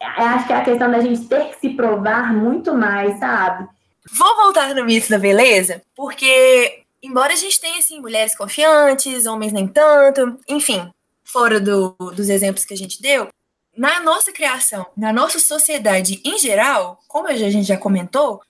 eu 0.00 0.24
acho 0.24 0.46
que 0.46 0.52
é 0.52 0.56
a 0.56 0.64
questão 0.64 0.90
da 0.90 1.00
gente 1.00 1.26
ter 1.28 1.48
que 1.50 1.58
se 1.60 1.70
provar 1.70 2.32
muito 2.32 2.74
mais, 2.74 3.18
sabe? 3.18 3.68
Vou 4.16 4.36
voltar 4.36 4.74
no 4.74 4.84
mito 4.84 5.10
da 5.10 5.18
beleza, 5.18 5.82
porque 5.94 6.84
embora 7.02 7.32
a 7.32 7.36
gente 7.36 7.60
tenha 7.60 7.78
assim 7.78 8.00
mulheres 8.00 8.36
confiantes, 8.36 9.26
homens 9.26 9.52
nem 9.52 9.66
tanto, 9.68 10.38
enfim, 10.48 10.90
fora 11.24 11.60
do- 11.60 11.94
dos 12.14 12.28
exemplos 12.28 12.64
que 12.64 12.74
a 12.74 12.76
gente 12.76 13.00
deu, 13.02 13.28
na 13.76 14.00
nossa 14.00 14.32
criação, 14.32 14.86
na 14.96 15.12
nossa 15.12 15.38
sociedade 15.38 16.20
em 16.24 16.38
geral, 16.38 16.98
como 17.06 17.28
a 17.28 17.36
gente 17.36 17.62
já 17.66 17.76
comentou, 17.76 18.40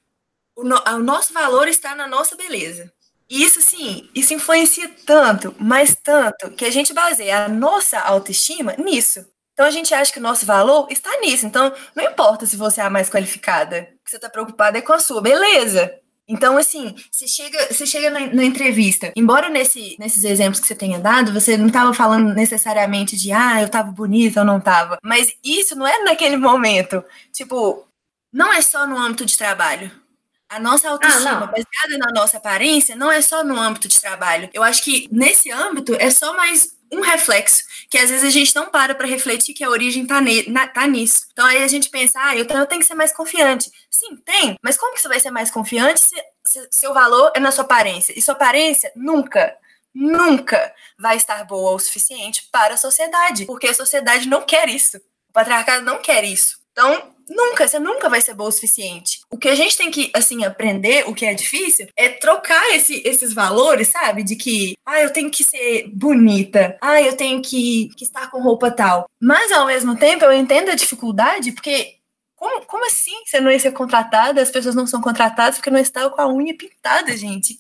o, 0.56 0.64
no- 0.64 0.82
o 0.87 0.98
nosso 0.98 1.32
valor 1.32 1.68
está 1.68 1.94
na 1.94 2.06
nossa 2.06 2.37
beleza. 2.37 2.92
E 3.30 3.42
isso, 3.42 3.61
sim, 3.61 4.08
isso 4.14 4.32
influencia 4.32 4.88
tanto, 5.04 5.54
mas 5.58 5.94
tanto, 6.02 6.50
que 6.52 6.64
a 6.64 6.70
gente 6.70 6.94
baseia 6.94 7.44
a 7.44 7.48
nossa 7.48 7.98
autoestima 8.00 8.74
nisso. 8.78 9.24
Então 9.52 9.66
a 9.66 9.70
gente 9.70 9.92
acha 9.92 10.12
que 10.12 10.18
o 10.18 10.22
nosso 10.22 10.46
valor 10.46 10.87
está 10.90 11.11
nisso. 11.20 11.44
Então 11.44 11.72
não 11.94 12.04
importa 12.04 12.46
se 12.46 12.56
você 12.56 12.80
é 12.80 12.84
a 12.84 12.90
mais 12.90 13.11
qualificada, 13.11 13.88
o 14.00 14.04
que 14.04 14.11
você 14.11 14.16
está 14.16 14.30
preocupada 14.30 14.78
é 14.78 14.82
com 14.82 14.92
a 14.94 14.98
sua, 15.00 15.20
beleza. 15.20 15.92
Então, 16.28 16.58
assim, 16.58 16.94
você 17.10 17.26
chega, 17.26 17.72
você 17.72 17.86
chega 17.86 18.10
na, 18.10 18.26
na, 18.26 18.44
entrevista, 18.44 19.10
embora 19.16 19.48
nesse, 19.48 19.96
nesses 19.98 20.24
exemplos 20.24 20.60
que 20.60 20.66
você 20.66 20.74
tenha 20.74 20.98
dado, 21.00 21.32
você 21.32 21.56
não 21.56 21.68
estava 21.68 21.94
falando 21.94 22.34
necessariamente 22.34 23.16
de, 23.16 23.32
ah, 23.32 23.60
eu 23.60 23.66
estava 23.66 23.90
bonita 23.90 24.40
ou 24.40 24.46
não 24.46 24.58
estava. 24.58 24.98
Mas 25.02 25.34
isso 25.42 25.74
não 25.74 25.86
é 25.86 26.04
naquele 26.04 26.36
momento. 26.36 27.02
Tipo, 27.32 27.88
não 28.30 28.52
é 28.52 28.60
só 28.60 28.86
no 28.86 28.98
âmbito 28.98 29.24
de 29.24 29.38
trabalho. 29.38 29.90
A 30.50 30.60
nossa 30.60 30.88
autoestima, 30.88 31.44
ah, 31.44 31.46
baseada 31.46 31.98
na 31.98 32.12
nossa 32.12 32.36
aparência, 32.36 32.94
não 32.94 33.10
é 33.10 33.20
só 33.20 33.42
no 33.42 33.58
âmbito 33.58 33.88
de 33.88 34.00
trabalho. 34.00 34.50
Eu 34.52 34.62
acho 34.62 34.82
que 34.82 35.08
nesse 35.10 35.50
âmbito 35.50 35.94
é 35.98 36.10
só 36.10 36.36
mais 36.36 36.77
um 36.92 37.01
reflexo, 37.01 37.64
que 37.90 37.98
às 37.98 38.11
vezes 38.11 38.24
a 38.24 38.31
gente 38.31 38.55
não 38.55 38.66
para 38.70 38.94
para 38.94 39.07
refletir 39.07 39.55
que 39.55 39.64
a 39.64 39.70
origem 39.70 40.07
tá, 40.07 40.20
na, 40.48 40.66
tá 40.66 40.87
nisso. 40.87 41.27
Então 41.33 41.46
aí 41.46 41.62
a 41.62 41.68
gente 41.68 41.90
pensa, 41.90 42.18
ah, 42.22 42.37
eu, 42.37 42.44
eu 42.44 42.66
tenho 42.66 42.81
que 42.81 42.87
ser 42.87 42.94
mais 42.94 43.12
confiante. 43.12 43.70
Sim, 43.90 44.16
tem, 44.16 44.57
mas 44.62 44.77
como 44.77 44.94
que 44.94 45.01
você 45.01 45.09
vai 45.09 45.20
ser 45.20 45.31
mais 45.31 45.51
confiante 45.51 46.01
se, 46.01 46.16
se 46.46 46.68
seu 46.70 46.94
valor 46.94 47.33
é 47.35 47.40
na 47.40 47.53
sua 47.53 47.64
aparência? 47.64 48.16
E 48.16 48.22
sua 48.22 48.35
aparência 48.35 48.90
nunca, 48.94 49.57
nunca 49.94 50.74
vai 50.98 51.16
estar 51.16 51.44
boa 51.44 51.72
o 51.72 51.79
suficiente 51.79 52.48
para 52.51 52.74
a 52.74 52.79
sociedade, 52.79 53.44
porque 53.44 53.68
a 53.68 53.74
sociedade 53.74 54.29
não 54.29 54.42
quer 54.42 54.68
isso. 54.68 54.98
O 55.29 55.33
patriarcado 55.33 55.85
não 55.85 55.98
quer 55.98 56.24
isso. 56.24 56.59
Então, 56.72 57.14
nunca, 57.28 57.66
você 57.66 57.78
nunca 57.78 58.08
vai 58.08 58.20
ser 58.20 58.34
boa 58.34 58.48
o 58.48 58.52
suficiente. 58.52 59.20
O 59.30 59.36
que 59.36 59.48
a 59.48 59.54
gente 59.54 59.76
tem 59.76 59.90
que, 59.90 60.10
assim, 60.14 60.44
aprender, 60.44 61.08
o 61.08 61.14
que 61.14 61.24
é 61.26 61.34
difícil, 61.34 61.88
é 61.96 62.08
trocar 62.08 62.74
esse, 62.74 63.02
esses 63.04 63.32
valores, 63.32 63.88
sabe? 63.88 64.22
De 64.22 64.36
que, 64.36 64.74
ah, 64.84 65.00
eu 65.00 65.12
tenho 65.12 65.30
que 65.30 65.44
ser 65.44 65.88
bonita, 65.94 66.76
ah, 66.80 67.00
eu 67.00 67.16
tenho 67.16 67.40
que, 67.42 67.90
que 67.96 68.04
estar 68.04 68.30
com 68.30 68.42
roupa 68.42 68.70
tal. 68.70 69.08
Mas, 69.20 69.52
ao 69.52 69.66
mesmo 69.66 69.96
tempo, 69.96 70.24
eu 70.24 70.32
entendo 70.32 70.70
a 70.70 70.74
dificuldade, 70.74 71.52
porque 71.52 71.98
como, 72.38 72.64
como 72.66 72.86
assim 72.86 73.24
você 73.24 73.40
não 73.40 73.50
ia 73.50 73.58
ser 73.58 73.72
contratada? 73.72 74.40
As 74.40 74.50
pessoas 74.50 74.74
não 74.74 74.86
são 74.86 75.00
contratadas 75.00 75.56
porque 75.56 75.70
não 75.70 75.80
estão 75.80 76.08
com 76.08 76.20
a 76.20 76.32
unha 76.32 76.56
pintada, 76.56 77.16
gente. 77.16 77.58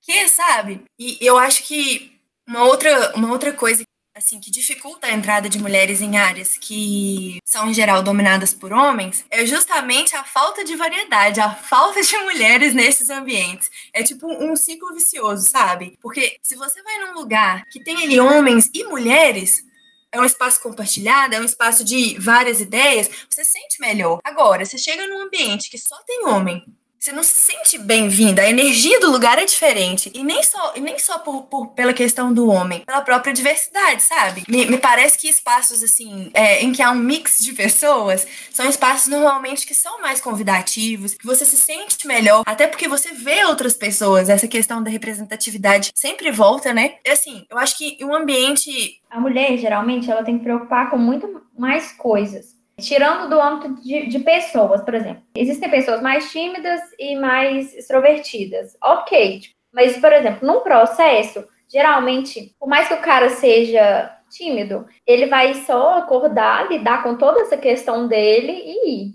Que, 0.00 0.28
sabe? 0.28 0.82
E 0.98 1.18
eu 1.20 1.38
acho 1.38 1.62
que 1.62 2.18
uma 2.46 2.64
outra, 2.64 3.14
uma 3.14 3.30
outra 3.30 3.52
coisa 3.52 3.84
assim, 4.14 4.38
que 4.38 4.48
dificulta 4.50 5.08
a 5.08 5.12
entrada 5.12 5.48
de 5.48 5.58
mulheres 5.58 6.00
em 6.00 6.16
áreas 6.16 6.56
que 6.56 7.38
são 7.44 7.68
em 7.68 7.74
geral 7.74 8.00
dominadas 8.00 8.54
por 8.54 8.72
homens, 8.72 9.24
é 9.28 9.44
justamente 9.44 10.14
a 10.14 10.22
falta 10.22 10.64
de 10.64 10.76
variedade, 10.76 11.40
a 11.40 11.52
falta 11.52 12.00
de 12.00 12.16
mulheres 12.18 12.72
nesses 12.72 13.10
ambientes. 13.10 13.68
É 13.92 14.04
tipo 14.04 14.32
um 14.32 14.54
ciclo 14.54 14.94
vicioso, 14.94 15.50
sabe? 15.50 15.98
Porque 16.00 16.36
se 16.40 16.54
você 16.54 16.80
vai 16.82 16.98
num 16.98 17.14
lugar 17.14 17.66
que 17.66 17.82
tem 17.82 18.04
ali 18.04 18.20
homens 18.20 18.70
e 18.72 18.84
mulheres, 18.84 19.64
é 20.12 20.20
um 20.20 20.24
espaço 20.24 20.62
compartilhado, 20.62 21.34
é 21.34 21.40
um 21.40 21.44
espaço 21.44 21.84
de 21.84 22.16
várias 22.20 22.60
ideias, 22.60 23.10
você 23.28 23.44
sente 23.44 23.80
melhor. 23.80 24.20
Agora, 24.22 24.64
você 24.64 24.78
chega 24.78 25.08
num 25.08 25.22
ambiente 25.22 25.68
que 25.68 25.76
só 25.76 25.96
tem 26.06 26.24
homem 26.26 26.64
você 27.04 27.12
não 27.12 27.22
se 27.22 27.34
sente 27.34 27.76
bem-vinda. 27.76 28.40
A 28.40 28.48
energia 28.48 28.98
do 28.98 29.10
lugar 29.10 29.38
é 29.38 29.44
diferente. 29.44 30.10
E 30.14 30.24
nem 30.24 30.42
só, 30.42 30.72
e 30.74 30.80
nem 30.80 30.98
só 30.98 31.18
por, 31.18 31.42
por 31.42 31.66
pela 31.74 31.92
questão 31.92 32.32
do 32.32 32.48
homem, 32.48 32.80
pela 32.80 33.02
própria 33.02 33.30
diversidade, 33.30 34.02
sabe? 34.02 34.42
Me, 34.48 34.64
me 34.64 34.78
parece 34.78 35.18
que 35.18 35.28
espaços, 35.28 35.82
assim, 35.82 36.30
é, 36.32 36.62
em 36.62 36.72
que 36.72 36.80
há 36.80 36.90
um 36.90 36.94
mix 36.94 37.44
de 37.44 37.52
pessoas, 37.52 38.26
são 38.50 38.66
espaços 38.66 39.08
normalmente 39.08 39.66
que 39.66 39.74
são 39.74 40.00
mais 40.00 40.18
convidativos, 40.18 41.12
que 41.12 41.26
você 41.26 41.44
se 41.44 41.58
sente 41.58 42.06
melhor, 42.06 42.42
até 42.46 42.66
porque 42.66 42.88
você 42.88 43.12
vê 43.12 43.44
outras 43.44 43.74
pessoas. 43.74 44.30
Essa 44.30 44.48
questão 44.48 44.82
da 44.82 44.88
representatividade 44.88 45.90
sempre 45.94 46.30
volta, 46.30 46.72
né? 46.72 46.94
E, 47.04 47.10
assim, 47.10 47.44
eu 47.50 47.58
acho 47.58 47.76
que 47.76 48.02
um 48.02 48.14
ambiente. 48.14 48.70
A 49.10 49.20
mulher, 49.20 49.58
geralmente, 49.58 50.10
ela 50.10 50.24
tem 50.24 50.38
que 50.38 50.44
preocupar 50.44 50.88
com 50.88 50.96
muito 50.96 51.42
mais 51.54 51.92
coisas 51.92 52.53
Tirando 52.80 53.30
do 53.30 53.40
âmbito 53.40 53.82
de, 53.82 54.06
de, 54.06 54.18
pessoas, 54.18 54.82
por 54.82 54.94
exemplo. 54.94 55.22
Existem 55.36 55.70
pessoas 55.70 56.02
mais 56.02 56.30
tímidas 56.32 56.80
e 56.98 57.14
mais 57.16 57.74
extrovertidas. 57.74 58.76
Ok. 58.82 59.42
Mas, 59.72 59.96
por 59.98 60.12
exemplo, 60.12 60.46
num 60.46 60.60
processo, 60.60 61.46
geralmente, 61.68 62.54
por 62.58 62.68
mais 62.68 62.88
que 62.88 62.94
o 62.94 63.00
cara 63.00 63.30
seja 63.30 64.10
tímido, 64.28 64.86
ele 65.06 65.26
vai 65.26 65.54
só 65.54 65.98
acordar, 65.98 66.68
lidar 66.68 67.02
com 67.02 67.16
toda 67.16 67.40
essa 67.42 67.56
questão 67.56 68.08
dele 68.08 68.52
e 68.52 68.90
ir. 68.90 69.14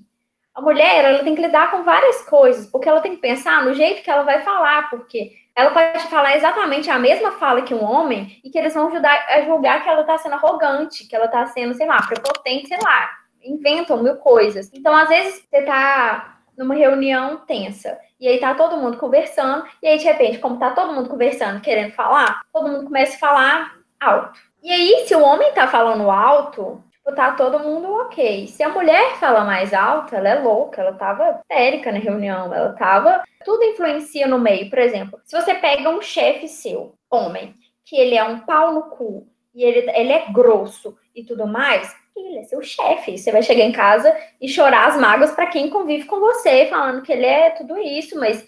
A 0.56 0.62
mulher, 0.62 1.06
ela 1.06 1.24
tem 1.24 1.36
que 1.36 1.41
lidar 1.41 1.72
com 1.72 1.84
várias 1.84 2.22
coisas, 2.24 2.65
porque 2.65 2.88
ela 2.88 3.02
tem 3.02 3.15
que 3.15 3.22
pensar 3.22 3.63
no 3.63 3.74
jeito 3.74 4.02
que 4.04 4.10
ela 4.10 4.24
vai 4.24 4.41
falar, 4.41 4.89
porque 4.89 5.32
ela 5.56 5.72
pode 5.72 6.08
falar 6.08 6.36
exatamente 6.36 6.89
a 6.89 6.98
mesma 6.98 7.34
fala 7.34 7.62
que 7.62 7.74
um 7.74 7.84
homem 7.84 8.39
e 8.43 8.50
que 8.50 8.58
eles 8.58 8.74
vão 8.74 8.88
ajudar 8.88 9.26
a 9.30 9.41
julgar 9.41 9.84
que 9.84 9.89
ela 9.89 10.02
está 10.02 10.17
sendo 10.17 10.36
arrogante, 10.36 11.08
que 11.08 11.15
ela 11.15 11.26
está 11.26 11.45
sendo, 11.48 11.74
sei 11.74 11.86
lá, 11.86 12.02
prepotente, 12.02 12.69
sei 12.69 12.78
lá 12.82 13.19
inventam 13.43 14.02
mil 14.02 14.15
coisas. 14.17 14.69
Então, 14.73 14.95
às 14.95 15.10
vezes, 15.10 15.43
você 15.49 15.62
tá 15.63 16.39
numa 16.58 16.75
reunião 16.75 17.38
tensa. 17.38 17.97
E 18.19 18.28
aí 18.28 18.38
tá 18.38 18.54
todo 18.54 18.78
mundo 18.78 18.97
conversando, 18.97 19.65
e 19.82 19.88
aí 19.88 19.97
de 19.97 20.04
repente, 20.04 20.39
como 20.39 20.60
tá 20.60 20.71
todo 20.71 20.91
mundo 20.91 21.08
conversando, 21.08 21.62
querendo 21.62 21.93
falar, 21.93 22.41
todo 22.52 22.67
mundo 22.67 22.84
começa 22.84 23.15
a 23.15 23.19
falar 23.19 23.75
alto. 23.99 24.38
E 24.62 24.69
aí, 24.69 25.06
se 25.08 25.15
o 25.15 25.21
homem 25.21 25.54
tá 25.54 25.67
falando 25.67 26.12
alto, 26.12 26.84
tipo, 26.91 27.15
tá 27.15 27.32
todo 27.32 27.60
mundo 27.60 27.93
ok. 27.93 28.45
Se 28.47 28.62
a 28.62 28.69
mulher 28.69 29.15
fala 29.15 29.45
mais 29.45 29.73
alto, 29.73 30.13
ela 30.13 30.28
é 30.28 30.39
louca, 30.39 30.82
ela 30.82 30.93
tava 30.93 31.39
histérica 31.39 31.93
na 31.93 31.99
reunião, 31.99 32.54
ela 32.54 32.73
tava. 32.73 33.23
Tudo 33.45 33.63
influencia 33.63 34.28
no 34.28 34.38
meio. 34.38 34.69
Por 34.69 34.80
exemplo, 34.80 35.19
se 35.23 35.39
você 35.39 35.56
pega 35.56 35.89
um 35.89 36.02
chefe 36.02 36.49
seu, 36.49 36.93
homem, 37.10 37.54
que 37.86 37.95
ele 37.95 38.15
é 38.15 38.23
um 38.23 38.39
pau 38.39 38.73
no 38.73 38.84
cu, 38.84 39.25
e 39.56 39.63
ele, 39.63 39.89
ele 39.91 40.12
é 40.12 40.32
grosso 40.32 40.97
e 41.15 41.23
tudo 41.23 41.47
mais, 41.47 41.95
ele 42.27 42.39
é 42.39 42.43
seu 42.43 42.62
chefe. 42.62 43.17
Você 43.17 43.32
vai 43.32 43.41
chegar 43.41 43.63
em 43.63 43.71
casa 43.71 44.15
e 44.39 44.47
chorar 44.47 44.88
as 44.88 44.99
mágoas 44.99 45.32
para 45.32 45.47
quem 45.47 45.69
convive 45.69 46.05
com 46.05 46.19
você, 46.19 46.65
falando 46.67 47.01
que 47.01 47.12
ele 47.12 47.25
é 47.25 47.51
tudo 47.51 47.77
isso, 47.77 48.17
mas, 48.19 48.45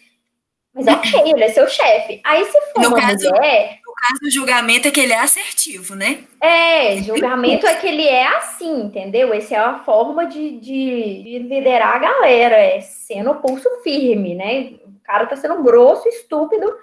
mas 0.73 0.87
é 0.87 0.93
ok, 0.93 1.31
ele 1.31 1.43
é 1.43 1.49
seu 1.49 1.67
chefe. 1.67 2.21
Aí 2.23 2.45
se 2.45 2.61
for 2.73 2.81
no 2.81 2.87
uma 2.89 2.99
caso, 2.99 3.29
mulher. 3.29 3.79
No 3.85 3.93
caso 3.93 4.21
do 4.21 4.31
julgamento 4.31 4.87
é 4.87 4.91
que 4.91 4.99
ele 4.99 5.13
é 5.13 5.19
assertivo, 5.19 5.95
né? 5.95 6.23
É, 6.41 6.97
julgamento 6.97 7.67
é 7.67 7.75
que 7.75 7.87
ele 7.87 8.07
é 8.07 8.27
assim, 8.37 8.83
entendeu? 8.83 9.33
Essa 9.33 9.55
é 9.55 9.57
a 9.57 9.79
forma 9.79 10.25
de, 10.25 10.59
de, 10.59 11.23
de 11.23 11.39
liderar 11.39 11.95
a 11.95 11.99
galera, 11.99 12.55
é 12.55 12.81
sendo 12.81 13.35
pulso 13.35 13.69
firme, 13.83 14.35
né? 14.35 14.73
O 14.85 14.99
cara 15.03 15.25
tá 15.25 15.35
sendo 15.35 15.61
grosso, 15.61 16.07
estúpido, 16.07 16.73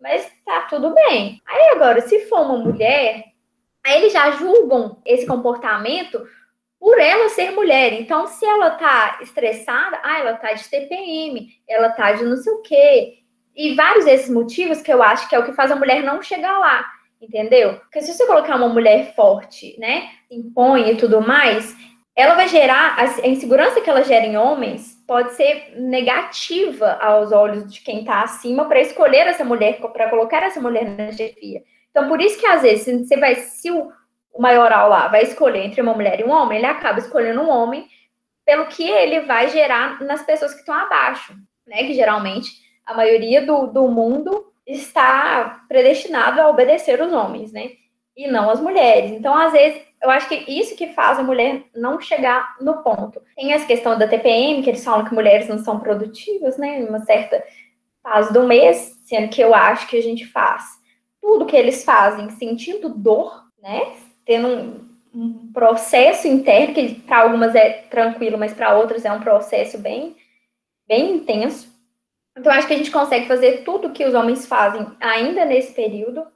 mas 0.00 0.26
tá 0.44 0.62
tudo 0.62 0.94
bem. 0.94 1.40
Aí 1.46 1.72
agora, 1.72 2.00
se 2.00 2.20
for 2.26 2.40
uma 2.40 2.58
mulher 2.58 3.33
Aí 3.84 3.98
eles 3.98 4.12
já 4.12 4.30
julgam 4.32 5.00
esse 5.04 5.26
comportamento 5.26 6.24
por 6.80 6.98
ela 6.98 7.28
ser 7.28 7.50
mulher. 7.50 7.92
Então, 7.94 8.26
se 8.26 8.44
ela 8.44 8.70
tá 8.70 9.18
estressada, 9.22 10.00
ah, 10.02 10.18
ela 10.18 10.34
tá 10.34 10.52
de 10.52 10.68
TPM, 10.68 11.48
ela 11.68 11.90
tá 11.90 12.12
de 12.12 12.24
não 12.24 12.36
sei 12.36 12.52
o 12.52 12.62
quê. 12.62 13.18
E 13.54 13.74
vários 13.74 14.04
desses 14.04 14.28
motivos 14.28 14.82
que 14.82 14.92
eu 14.92 15.02
acho 15.02 15.28
que 15.28 15.34
é 15.34 15.38
o 15.38 15.44
que 15.44 15.52
faz 15.52 15.70
a 15.70 15.76
mulher 15.76 16.02
não 16.02 16.22
chegar 16.22 16.58
lá, 16.58 16.84
entendeu? 17.20 17.74
Porque 17.74 18.02
se 18.02 18.12
você 18.12 18.26
colocar 18.26 18.56
uma 18.56 18.68
mulher 18.68 19.14
forte, 19.14 19.78
né, 19.78 20.10
impõe 20.30 20.90
e 20.90 20.96
tudo 20.96 21.20
mais, 21.20 21.76
ela 22.16 22.34
vai 22.34 22.48
gerar, 22.48 22.96
a 22.98 23.26
insegurança 23.26 23.80
que 23.80 23.88
ela 23.88 24.02
gera 24.02 24.26
em 24.26 24.36
homens 24.36 25.02
pode 25.06 25.32
ser 25.34 25.74
negativa 25.76 26.98
aos 27.00 27.32
olhos 27.32 27.72
de 27.72 27.80
quem 27.80 28.04
tá 28.04 28.22
acima 28.22 28.66
para 28.66 28.80
escolher 28.80 29.26
essa 29.26 29.44
mulher, 29.44 29.80
para 29.80 30.10
colocar 30.10 30.42
essa 30.42 30.60
mulher 30.60 30.84
na 30.84 31.12
chefia. 31.12 31.62
Então, 31.94 32.08
por 32.08 32.20
isso 32.20 32.40
que 32.40 32.46
às 32.46 32.62
vezes 32.62 33.06
você 33.06 33.16
vai, 33.16 33.36
se 33.36 33.70
o, 33.70 33.92
maioral 34.36 34.88
lá 34.88 35.06
vai 35.06 35.22
escolher 35.22 35.64
entre 35.64 35.80
uma 35.80 35.94
mulher 35.94 36.18
e 36.18 36.24
um 36.24 36.32
homem, 36.32 36.58
ele 36.58 36.66
acaba 36.66 36.98
escolhendo 36.98 37.40
um 37.40 37.48
homem 37.48 37.86
pelo 38.44 38.66
que 38.66 38.82
ele 38.82 39.20
vai 39.20 39.48
gerar 39.48 40.02
nas 40.02 40.24
pessoas 40.24 40.52
que 40.52 40.58
estão 40.58 40.74
abaixo, 40.74 41.32
né? 41.64 41.84
Que 41.84 41.94
geralmente 41.94 42.50
a 42.84 42.94
maioria 42.94 43.46
do, 43.46 43.68
do 43.68 43.86
mundo 43.86 44.52
está 44.66 45.64
predestinado 45.68 46.40
a 46.40 46.48
obedecer 46.48 47.00
os 47.00 47.12
homens, 47.12 47.52
né? 47.52 47.70
E 48.16 48.26
não 48.26 48.50
as 48.50 48.60
mulheres. 48.60 49.12
Então, 49.12 49.32
às 49.32 49.52
vezes, 49.52 49.80
eu 50.02 50.10
acho 50.10 50.28
que 50.28 50.34
isso 50.34 50.76
que 50.76 50.88
faz 50.94 51.20
a 51.20 51.22
mulher 51.22 51.62
não 51.76 52.00
chegar 52.00 52.56
no 52.60 52.82
ponto. 52.82 53.22
Tem 53.36 53.52
essa 53.52 53.66
questão 53.66 53.96
da 53.96 54.08
TPM, 54.08 54.64
que 54.64 54.70
eles 54.70 54.84
falam 54.84 55.04
que 55.04 55.14
mulheres 55.14 55.46
não 55.46 55.58
são 55.58 55.78
produtivas, 55.78 56.58
né? 56.58 56.80
Em 56.80 56.88
uma 56.88 57.04
certa 57.04 57.40
fase 58.02 58.32
do 58.32 58.42
mês, 58.42 58.98
sendo 59.04 59.28
que 59.28 59.40
eu 59.40 59.54
acho 59.54 59.86
que 59.86 59.96
a 59.96 60.02
gente 60.02 60.26
faz 60.26 60.82
tudo 61.24 61.46
que 61.46 61.56
eles 61.56 61.82
fazem 61.82 62.28
sentindo 62.28 62.90
dor, 62.90 63.44
né? 63.62 63.94
Tendo 64.26 64.46
um, 64.46 64.88
um 65.14 65.52
processo 65.54 66.28
interno, 66.28 66.74
que 66.74 66.96
para 66.96 67.22
algumas 67.22 67.54
é 67.54 67.70
tranquilo, 67.88 68.36
mas 68.36 68.52
para 68.52 68.76
outras 68.76 69.06
é 69.06 69.10
um 69.10 69.20
processo 69.20 69.78
bem, 69.78 70.14
bem 70.86 71.14
intenso. 71.16 71.72
Então, 72.36 72.52
acho 72.52 72.66
que 72.66 72.74
a 72.74 72.76
gente 72.76 72.90
consegue 72.90 73.26
fazer 73.26 73.64
tudo 73.64 73.92
que 73.92 74.04
os 74.04 74.12
homens 74.12 74.44
fazem 74.44 74.86
ainda 75.00 75.46
nesse 75.46 75.72
período. 75.72 76.26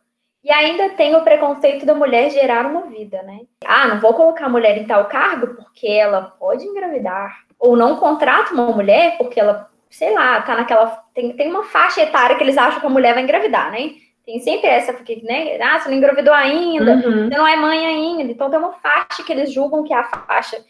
E 0.42 0.50
ainda 0.50 0.90
tem 0.90 1.14
o 1.14 1.22
preconceito 1.22 1.84
da 1.84 1.92
mulher 1.94 2.30
gerar 2.30 2.64
uma 2.64 2.86
vida, 2.86 3.22
né? 3.24 3.40
Ah, 3.66 3.88
não 3.88 4.00
vou 4.00 4.14
colocar 4.14 4.46
a 4.46 4.48
mulher 4.48 4.78
em 4.78 4.86
tal 4.86 5.04
cargo 5.06 5.54
porque 5.54 5.86
ela 5.86 6.22
pode 6.22 6.64
engravidar. 6.64 7.44
Ou 7.58 7.76
não 7.76 7.96
contrato 7.96 8.54
uma 8.54 8.70
mulher 8.70 9.18
porque 9.18 9.38
ela 9.38 9.68
sei 9.90 10.14
lá, 10.14 10.40
tá 10.42 10.56
naquela. 10.56 10.86
Tem, 11.14 11.32
tem 11.34 11.50
uma 11.50 11.64
faixa 11.64 12.02
etária 12.02 12.36
que 12.36 12.42
eles 12.42 12.56
acham 12.56 12.80
que 12.80 12.86
a 12.86 12.90
mulher 12.90 13.14
vai 13.14 13.22
engravidar, 13.22 13.70
né? 13.70 13.90
Tem 14.28 14.40
sempre 14.40 14.68
essa, 14.68 14.92
porque, 14.92 15.22
né? 15.22 15.58
Ah, 15.58 15.80
você 15.80 15.88
não 15.88 15.96
engravidou 15.96 16.34
ainda, 16.34 16.96
uhum. 16.96 17.00
você 17.30 17.34
não 17.34 17.48
é 17.48 17.56
mãe 17.56 17.86
ainda. 17.86 18.30
Então 18.30 18.50
tem 18.50 18.58
uma 18.58 18.74
faixa 18.74 19.24
que 19.24 19.32
eles 19.32 19.50
julgam 19.50 19.82
que 19.84 19.94
é 19.94 19.96
a 19.96 20.04
faixa 20.04 20.62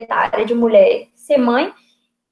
etária 0.00 0.46
de 0.46 0.54
mulher 0.54 1.08
ser 1.14 1.36
mãe. 1.36 1.70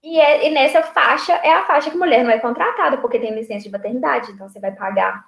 E, 0.02 0.18
é, 0.18 0.48
e 0.48 0.50
nessa 0.50 0.82
faixa 0.82 1.34
é 1.34 1.52
a 1.52 1.64
faixa 1.64 1.90
que 1.90 1.98
mulher 1.98 2.24
não 2.24 2.30
é 2.30 2.38
contratada, 2.38 2.96
porque 2.96 3.18
tem 3.18 3.34
licença 3.34 3.64
de 3.64 3.70
maternidade, 3.70 4.32
então 4.32 4.48
você 4.48 4.58
vai 4.58 4.72
pagar 4.72 5.22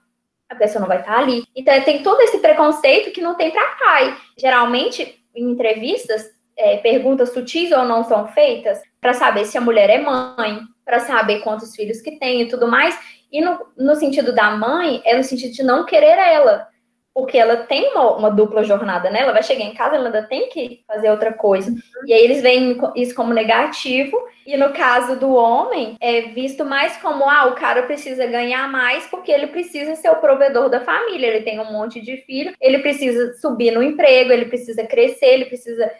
a 0.48 0.54
pessoa 0.54 0.80
não 0.80 0.88
vai 0.88 1.00
estar 1.00 1.18
ali. 1.18 1.44
Então 1.54 1.78
tem 1.82 2.02
todo 2.02 2.22
esse 2.22 2.38
preconceito 2.38 3.12
que 3.12 3.20
não 3.20 3.34
tem 3.34 3.50
para 3.50 3.76
pai. 3.76 4.16
Geralmente, 4.38 5.22
em 5.34 5.50
entrevistas, 5.50 6.30
é, 6.56 6.78
perguntas 6.78 7.30
sutis 7.30 7.70
ou 7.72 7.84
não 7.84 8.04
são 8.04 8.26
feitas 8.28 8.80
para 9.02 9.12
saber 9.12 9.44
se 9.44 9.58
a 9.58 9.60
mulher 9.60 9.90
é 9.90 9.98
mãe, 9.98 10.62
para 10.82 11.00
saber 11.00 11.40
quantos 11.40 11.76
filhos 11.76 12.00
que 12.00 12.18
tem 12.18 12.40
e 12.40 12.48
tudo 12.48 12.66
mais. 12.66 12.98
E 13.32 13.40
no, 13.40 13.58
no 13.76 13.96
sentido 13.96 14.32
da 14.32 14.50
mãe, 14.50 15.00
é 15.04 15.16
no 15.16 15.24
sentido 15.24 15.54
de 15.54 15.62
não 15.62 15.86
querer 15.86 16.18
ela 16.18 16.70
porque 17.14 17.36
ela 17.36 17.58
tem 17.58 17.90
uma, 17.90 18.16
uma, 18.16 18.30
dupla 18.30 18.64
jornada, 18.64 19.10
né? 19.10 19.20
Ela 19.20 19.32
vai 19.32 19.42
chegar 19.42 19.64
em 19.64 19.74
casa, 19.74 19.96
ela 19.96 20.06
ainda 20.06 20.22
tem 20.22 20.48
que 20.48 20.82
fazer 20.86 21.10
outra 21.10 21.32
coisa. 21.32 21.70
E 22.06 22.12
aí 22.12 22.24
eles 22.24 22.40
veem 22.40 22.80
isso 22.96 23.14
como 23.14 23.34
negativo. 23.34 24.16
E 24.46 24.56
no 24.56 24.72
caso 24.72 25.16
do 25.16 25.34
homem, 25.34 25.96
é 26.00 26.22
visto 26.22 26.64
mais 26.64 26.96
como, 26.96 27.28
ah, 27.28 27.46
o 27.46 27.54
cara 27.54 27.82
precisa 27.82 28.26
ganhar 28.26 28.66
mais 28.68 29.06
porque 29.06 29.30
ele 29.30 29.48
precisa 29.48 29.94
ser 29.94 30.10
o 30.10 30.16
provedor 30.16 30.70
da 30.70 30.80
família. 30.80 31.26
Ele 31.26 31.44
tem 31.44 31.60
um 31.60 31.70
monte 31.70 32.00
de 32.00 32.16
filho, 32.24 32.54
ele 32.58 32.78
precisa 32.78 33.34
subir 33.34 33.72
no 33.72 33.82
emprego, 33.82 34.32
ele 34.32 34.46
precisa 34.46 34.82
crescer, 34.86 35.34
ele 35.34 35.44
precisa 35.44 35.92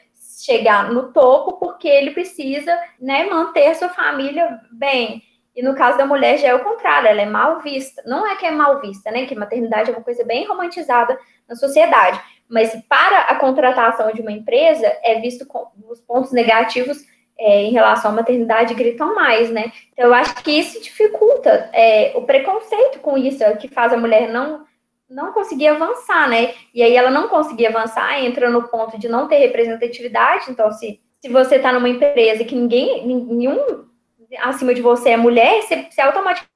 chegar 0.43 0.91
no 0.91 1.13
topo 1.13 1.59
porque 1.59 1.87
ele 1.87 2.13
precisa, 2.13 2.77
né, 2.99 3.25
manter 3.27 3.67
a 3.67 3.75
sua 3.75 3.91
família 3.91 4.59
bem. 4.73 5.23
E 5.55 5.63
no 5.63 5.75
caso 5.75 5.99
da 5.99 6.07
mulher 6.07 6.39
já 6.39 6.49
é 6.49 6.55
o 6.55 6.65
contrário, 6.65 7.09
ela 7.09 7.21
é 7.21 7.27
mal 7.27 7.61
vista. 7.61 8.03
Não 8.07 8.27
é 8.27 8.37
que 8.37 8.47
é 8.47 8.51
mal 8.51 8.81
vista, 8.81 9.11
né? 9.11 9.27
Que 9.27 9.35
maternidade 9.35 9.91
é 9.91 9.93
uma 9.93 10.03
coisa 10.03 10.25
bem 10.25 10.47
romantizada 10.47 11.19
na 11.49 11.55
sociedade. 11.55 12.21
Mas 12.49 12.75
para 12.89 13.19
a 13.23 13.37
contratação 13.37 14.13
de 14.13 14.21
uma 14.21 14.33
empresa, 14.33 14.87
é 15.03 15.21
visto 15.21 15.47
com 15.47 15.69
os 15.89 16.01
pontos 16.01 16.33
negativos 16.33 16.99
é, 17.39 17.63
em 17.63 17.73
relação 17.73 18.11
à 18.11 18.15
maternidade 18.15 18.75
gritam 18.75 19.15
mais, 19.15 19.51
né? 19.51 19.73
Então 19.93 20.07
eu 20.07 20.15
acho 20.15 20.35
que 20.37 20.51
isso 20.51 20.81
dificulta 20.81 21.71
é, 21.73 22.13
o 22.15 22.23
preconceito 22.23 23.01
com 23.01 23.17
isso, 23.17 23.43
é 23.43 23.57
que 23.57 23.69
faz 23.69 23.93
a 23.93 23.97
mulher 23.97 24.31
não 24.31 24.65
não 25.09 25.31
conseguir 25.33 25.69
avançar, 25.69 26.27
né? 26.27 26.55
E 26.73 26.83
aí 26.83 26.97
ela 26.97 27.11
não 27.11 27.29
conseguir 27.29 27.67
avançar, 27.67 28.19
entra 28.25 28.49
no 28.49 28.63
ponto 28.69 28.99
de 28.99 29.09
não 29.09 29.29
ter 29.29 29.37
representatividade. 29.37 30.51
Então, 30.51 30.73
se, 30.73 31.01
se 31.21 31.29
você 31.29 31.57
está 31.57 31.71
numa 31.71 31.89
empresa 31.89 32.45
que 32.45 32.55
ninguém, 32.55 33.07
nenhum 33.07 33.85
acima 34.41 34.75
de 34.75 34.83
você 34.83 35.11
é 35.11 35.17
mulher, 35.17 35.63
você, 35.63 35.87
você 35.91 36.01
automaticamente 36.01 36.51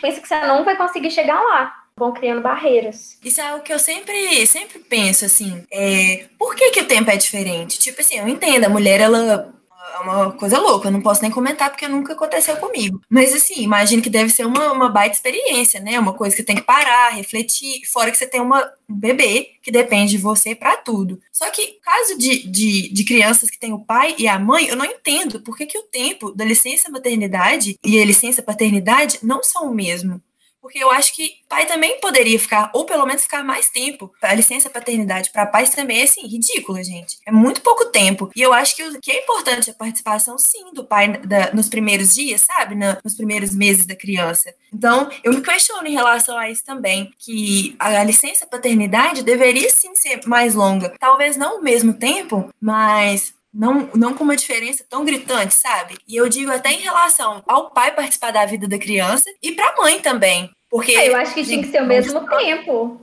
pensa 0.00 0.20
que 0.20 0.28
você 0.28 0.40
não 0.46 0.64
vai 0.64 0.76
conseguir 0.76 1.10
chegar 1.10 1.40
lá. 1.40 1.74
Vão 1.96 2.12
criando 2.12 2.40
barreiras. 2.40 3.18
Isso 3.22 3.40
é 3.40 3.44
algo 3.48 3.62
que 3.62 3.72
eu 3.72 3.78
sempre, 3.78 4.46
sempre 4.46 4.78
penso, 4.78 5.26
assim. 5.26 5.64
É, 5.70 6.24
por 6.38 6.54
que, 6.54 6.70
que 6.70 6.80
o 6.80 6.86
tempo 6.86 7.10
é 7.10 7.16
diferente? 7.16 7.78
Tipo 7.78 8.00
assim, 8.00 8.18
eu 8.18 8.26
entendo, 8.26 8.64
a 8.64 8.68
mulher, 8.68 8.98
ela 9.00 9.52
é 9.94 9.98
uma 10.00 10.32
coisa 10.32 10.58
louca, 10.58 10.88
eu 10.88 10.92
não 10.92 11.00
posso 11.00 11.22
nem 11.22 11.30
comentar 11.30 11.70
porque 11.70 11.88
nunca 11.88 12.12
aconteceu 12.12 12.56
comigo. 12.56 13.00
Mas 13.08 13.34
assim, 13.34 13.62
imagino 13.62 14.02
que 14.02 14.10
deve 14.10 14.30
ser 14.30 14.46
uma, 14.46 14.72
uma 14.72 14.88
baita 14.88 15.16
experiência, 15.16 15.80
né? 15.80 15.98
Uma 15.98 16.12
coisa 16.12 16.36
que 16.36 16.42
tem 16.42 16.56
que 16.56 16.62
parar, 16.62 17.10
refletir, 17.10 17.84
fora 17.86 18.10
que 18.10 18.16
você 18.16 18.26
tem 18.26 18.40
uma, 18.40 18.62
um 18.88 18.94
bebê 18.94 19.50
que 19.62 19.70
depende 19.70 20.12
de 20.12 20.18
você 20.18 20.54
para 20.54 20.76
tudo. 20.76 21.20
Só 21.32 21.50
que 21.50 21.78
caso 21.82 22.16
de, 22.16 22.46
de, 22.46 22.92
de, 22.92 23.04
crianças 23.04 23.50
que 23.50 23.58
têm 23.58 23.72
o 23.72 23.84
pai 23.84 24.14
e 24.18 24.28
a 24.28 24.38
mãe, 24.38 24.66
eu 24.66 24.76
não 24.76 24.84
entendo 24.84 25.40
por 25.40 25.56
que, 25.56 25.66
que 25.66 25.78
o 25.78 25.82
tempo 25.82 26.32
da 26.32 26.44
licença 26.44 26.90
maternidade 26.90 27.78
e 27.84 28.00
a 28.00 28.04
licença 28.04 28.42
paternidade 28.42 29.18
não 29.22 29.42
são 29.42 29.70
o 29.70 29.74
mesmo. 29.74 30.20
Porque 30.62 30.78
eu 30.78 30.92
acho 30.92 31.14
que 31.14 31.34
pai 31.48 31.66
também 31.66 32.00
poderia 32.00 32.38
ficar, 32.38 32.70
ou 32.72 32.86
pelo 32.86 33.04
menos 33.04 33.24
ficar 33.24 33.42
mais 33.42 33.68
tempo. 33.68 34.12
A 34.22 34.32
licença 34.32 34.70
paternidade 34.70 35.30
para 35.30 35.44
pais 35.44 35.70
também 35.70 36.00
é, 36.00 36.04
assim, 36.04 36.26
ridícula, 36.26 36.82
gente. 36.84 37.18
É 37.26 37.32
muito 37.32 37.60
pouco 37.60 37.86
tempo. 37.86 38.30
E 38.34 38.40
eu 38.40 38.52
acho 38.52 38.76
que 38.76 38.82
o 38.84 39.00
que 39.00 39.10
é 39.10 39.22
importante 39.22 39.68
é 39.68 39.72
a 39.72 39.76
participação, 39.76 40.38
sim, 40.38 40.72
do 40.72 40.84
pai 40.84 41.18
da, 41.18 41.52
nos 41.52 41.68
primeiros 41.68 42.14
dias, 42.14 42.42
sabe? 42.42 42.76
Na, 42.76 42.96
nos 43.04 43.16
primeiros 43.16 43.52
meses 43.54 43.84
da 43.84 43.96
criança. 43.96 44.54
Então, 44.72 45.10
eu 45.24 45.32
me 45.34 45.42
questiono 45.42 45.86
em 45.86 45.94
relação 45.94 46.38
a 46.38 46.48
isso 46.48 46.64
também, 46.64 47.12
que 47.18 47.74
a 47.78 48.02
licença 48.04 48.46
paternidade 48.46 49.22
deveria, 49.22 49.68
sim, 49.68 49.94
ser 49.96 50.20
mais 50.26 50.54
longa. 50.54 50.94
Talvez 50.98 51.36
não 51.36 51.58
o 51.58 51.62
mesmo 51.62 51.92
tempo, 51.92 52.48
mas 52.60 53.34
não, 53.52 53.90
não 53.94 54.14
com 54.14 54.24
uma 54.24 54.36
diferença 54.36 54.84
tão 54.88 55.04
gritante, 55.04 55.54
sabe? 55.54 55.98
E 56.08 56.16
eu 56.16 56.28
digo 56.28 56.50
até 56.50 56.72
em 56.72 56.80
relação 56.80 57.42
ao 57.46 57.70
pai 57.70 57.94
participar 57.94 58.30
da 58.30 58.46
vida 58.46 58.66
da 58.66 58.78
criança 58.78 59.28
e 59.42 59.52
para 59.52 59.68
a 59.68 59.76
mãe 59.76 60.00
também. 60.00 60.50
Porque 60.70 60.92
é, 60.92 61.10
eu 61.10 61.16
acho 61.16 61.34
que 61.34 61.44
tinha 61.44 61.62
que 61.62 61.68
ser 61.68 61.82
o 61.82 61.86
mesmo 61.86 62.26
tempo. 62.26 63.00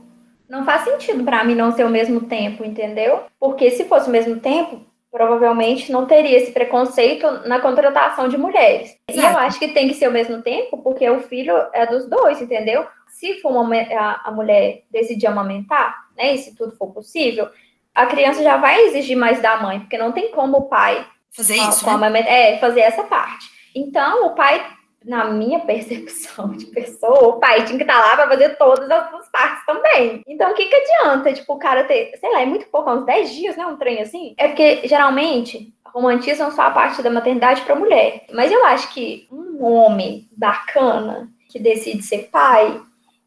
Não 0.49 0.65
faz 0.65 0.83
sentido 0.83 1.23
para 1.23 1.43
mim 1.43 1.53
não 1.53 1.71
ser 1.71 1.85
o 1.85 1.89
mesmo 1.89 2.21
tempo, 2.21 2.65
entendeu? 2.65 3.23
Porque 3.39 3.69
se 3.69 3.85
fosse 3.85 4.09
o 4.09 4.11
mesmo 4.11 4.39
tempo, 4.39 4.81
provavelmente 5.11 5.91
não 5.91 6.07
teria 6.07 6.37
esse 6.37 6.51
preconceito 6.51 7.27
na 7.47 7.59
contratação 7.59 8.27
de 8.27 8.37
mulheres. 8.37 8.95
Exato. 9.07 9.27
E 9.27 9.31
eu 9.31 9.37
acho 9.37 9.59
que 9.59 9.67
tem 9.67 9.87
que 9.87 9.93
ser 9.93 10.07
o 10.07 10.11
mesmo 10.11 10.41
tempo, 10.41 10.79
porque 10.79 11.07
o 11.07 11.19
filho 11.21 11.53
é 11.73 11.85
dos 11.85 12.09
dois, 12.09 12.41
entendeu? 12.41 12.87
Se 13.07 13.39
for 13.41 13.51
uma, 13.51 13.75
a, 13.75 14.29
a 14.29 14.31
mulher 14.31 14.83
decidir 14.89 15.27
amamentar, 15.27 15.95
né, 16.17 16.33
e 16.33 16.37
se 16.39 16.55
tudo 16.55 16.75
for 16.75 16.91
possível, 16.91 17.47
a 17.93 18.05
criança 18.05 18.43
já 18.43 18.57
vai 18.57 18.81
exigir 18.85 19.17
mais 19.17 19.41
da 19.41 19.57
mãe, 19.57 19.79
porque 19.79 19.97
não 19.97 20.11
tem 20.11 20.31
como 20.31 20.57
o 20.57 20.69
pai 20.69 21.05
fazer 21.31 21.55
isso, 21.55 21.85
né? 21.97 22.19
é, 22.21 22.57
fazer 22.57 22.81
essa 22.81 23.03
parte. 23.03 23.47
Então, 23.75 24.27
o 24.27 24.35
pai, 24.35 24.65
na 25.03 25.25
minha 25.25 25.59
percepção 25.65 26.51
de 26.51 26.65
pessoa, 26.67 27.27
o 27.27 27.39
pai 27.39 27.65
tinha 27.65 27.77
que 27.77 27.83
estar 27.83 27.99
lá 27.99 28.15
para 28.15 28.29
fazer 28.29 28.57
todas 28.57 28.89
as 28.89 29.29
partes 29.29 29.65
também. 29.65 30.23
Então, 30.27 30.51
o 30.51 30.53
que 30.53 30.65
que 30.65 30.75
adianta, 30.75 31.33
tipo, 31.33 31.53
o 31.53 31.59
cara 31.59 31.83
ter, 31.83 32.11
sei 32.19 32.31
lá, 32.31 32.41
é 32.41 32.45
muito 32.45 32.67
pouco, 32.67 32.91
uns 32.91 33.05
10 33.05 33.33
dias, 33.33 33.57
né, 33.57 33.65
um 33.65 33.77
trem 33.77 34.01
assim? 34.01 34.33
É 34.37 34.47
porque, 34.47 34.87
geralmente, 34.87 35.73
romantizam 35.85 36.51
só 36.51 36.63
a 36.63 36.71
parte 36.71 37.01
da 37.01 37.09
maternidade 37.09 37.61
para 37.61 37.75
mulher. 37.75 38.25
Mas 38.33 38.51
eu 38.51 38.63
acho 38.65 38.93
que 38.93 39.27
um 39.31 39.63
homem 39.63 40.27
bacana 40.35 41.29
que 41.49 41.59
decide 41.59 42.03
ser 42.03 42.29
pai, 42.31 42.79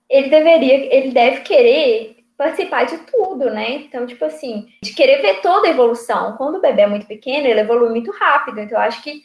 ele 0.08 0.28
deveria, 0.28 0.94
ele 0.94 1.10
deve 1.10 1.40
querer 1.40 2.21
participar 2.42 2.84
de 2.84 2.98
tudo, 2.98 3.50
né? 3.50 3.70
Então, 3.72 4.04
tipo 4.04 4.24
assim, 4.24 4.66
de 4.82 4.92
querer 4.92 5.22
ver 5.22 5.40
toda 5.40 5.68
a 5.68 5.70
evolução. 5.70 6.36
Quando 6.36 6.56
o 6.56 6.60
bebê 6.60 6.82
é 6.82 6.86
muito 6.86 7.06
pequeno, 7.06 7.46
ele 7.46 7.60
evolui 7.60 7.90
muito 7.90 8.10
rápido. 8.10 8.60
Então, 8.60 8.76
eu 8.76 8.82
acho 8.82 9.02
que 9.02 9.22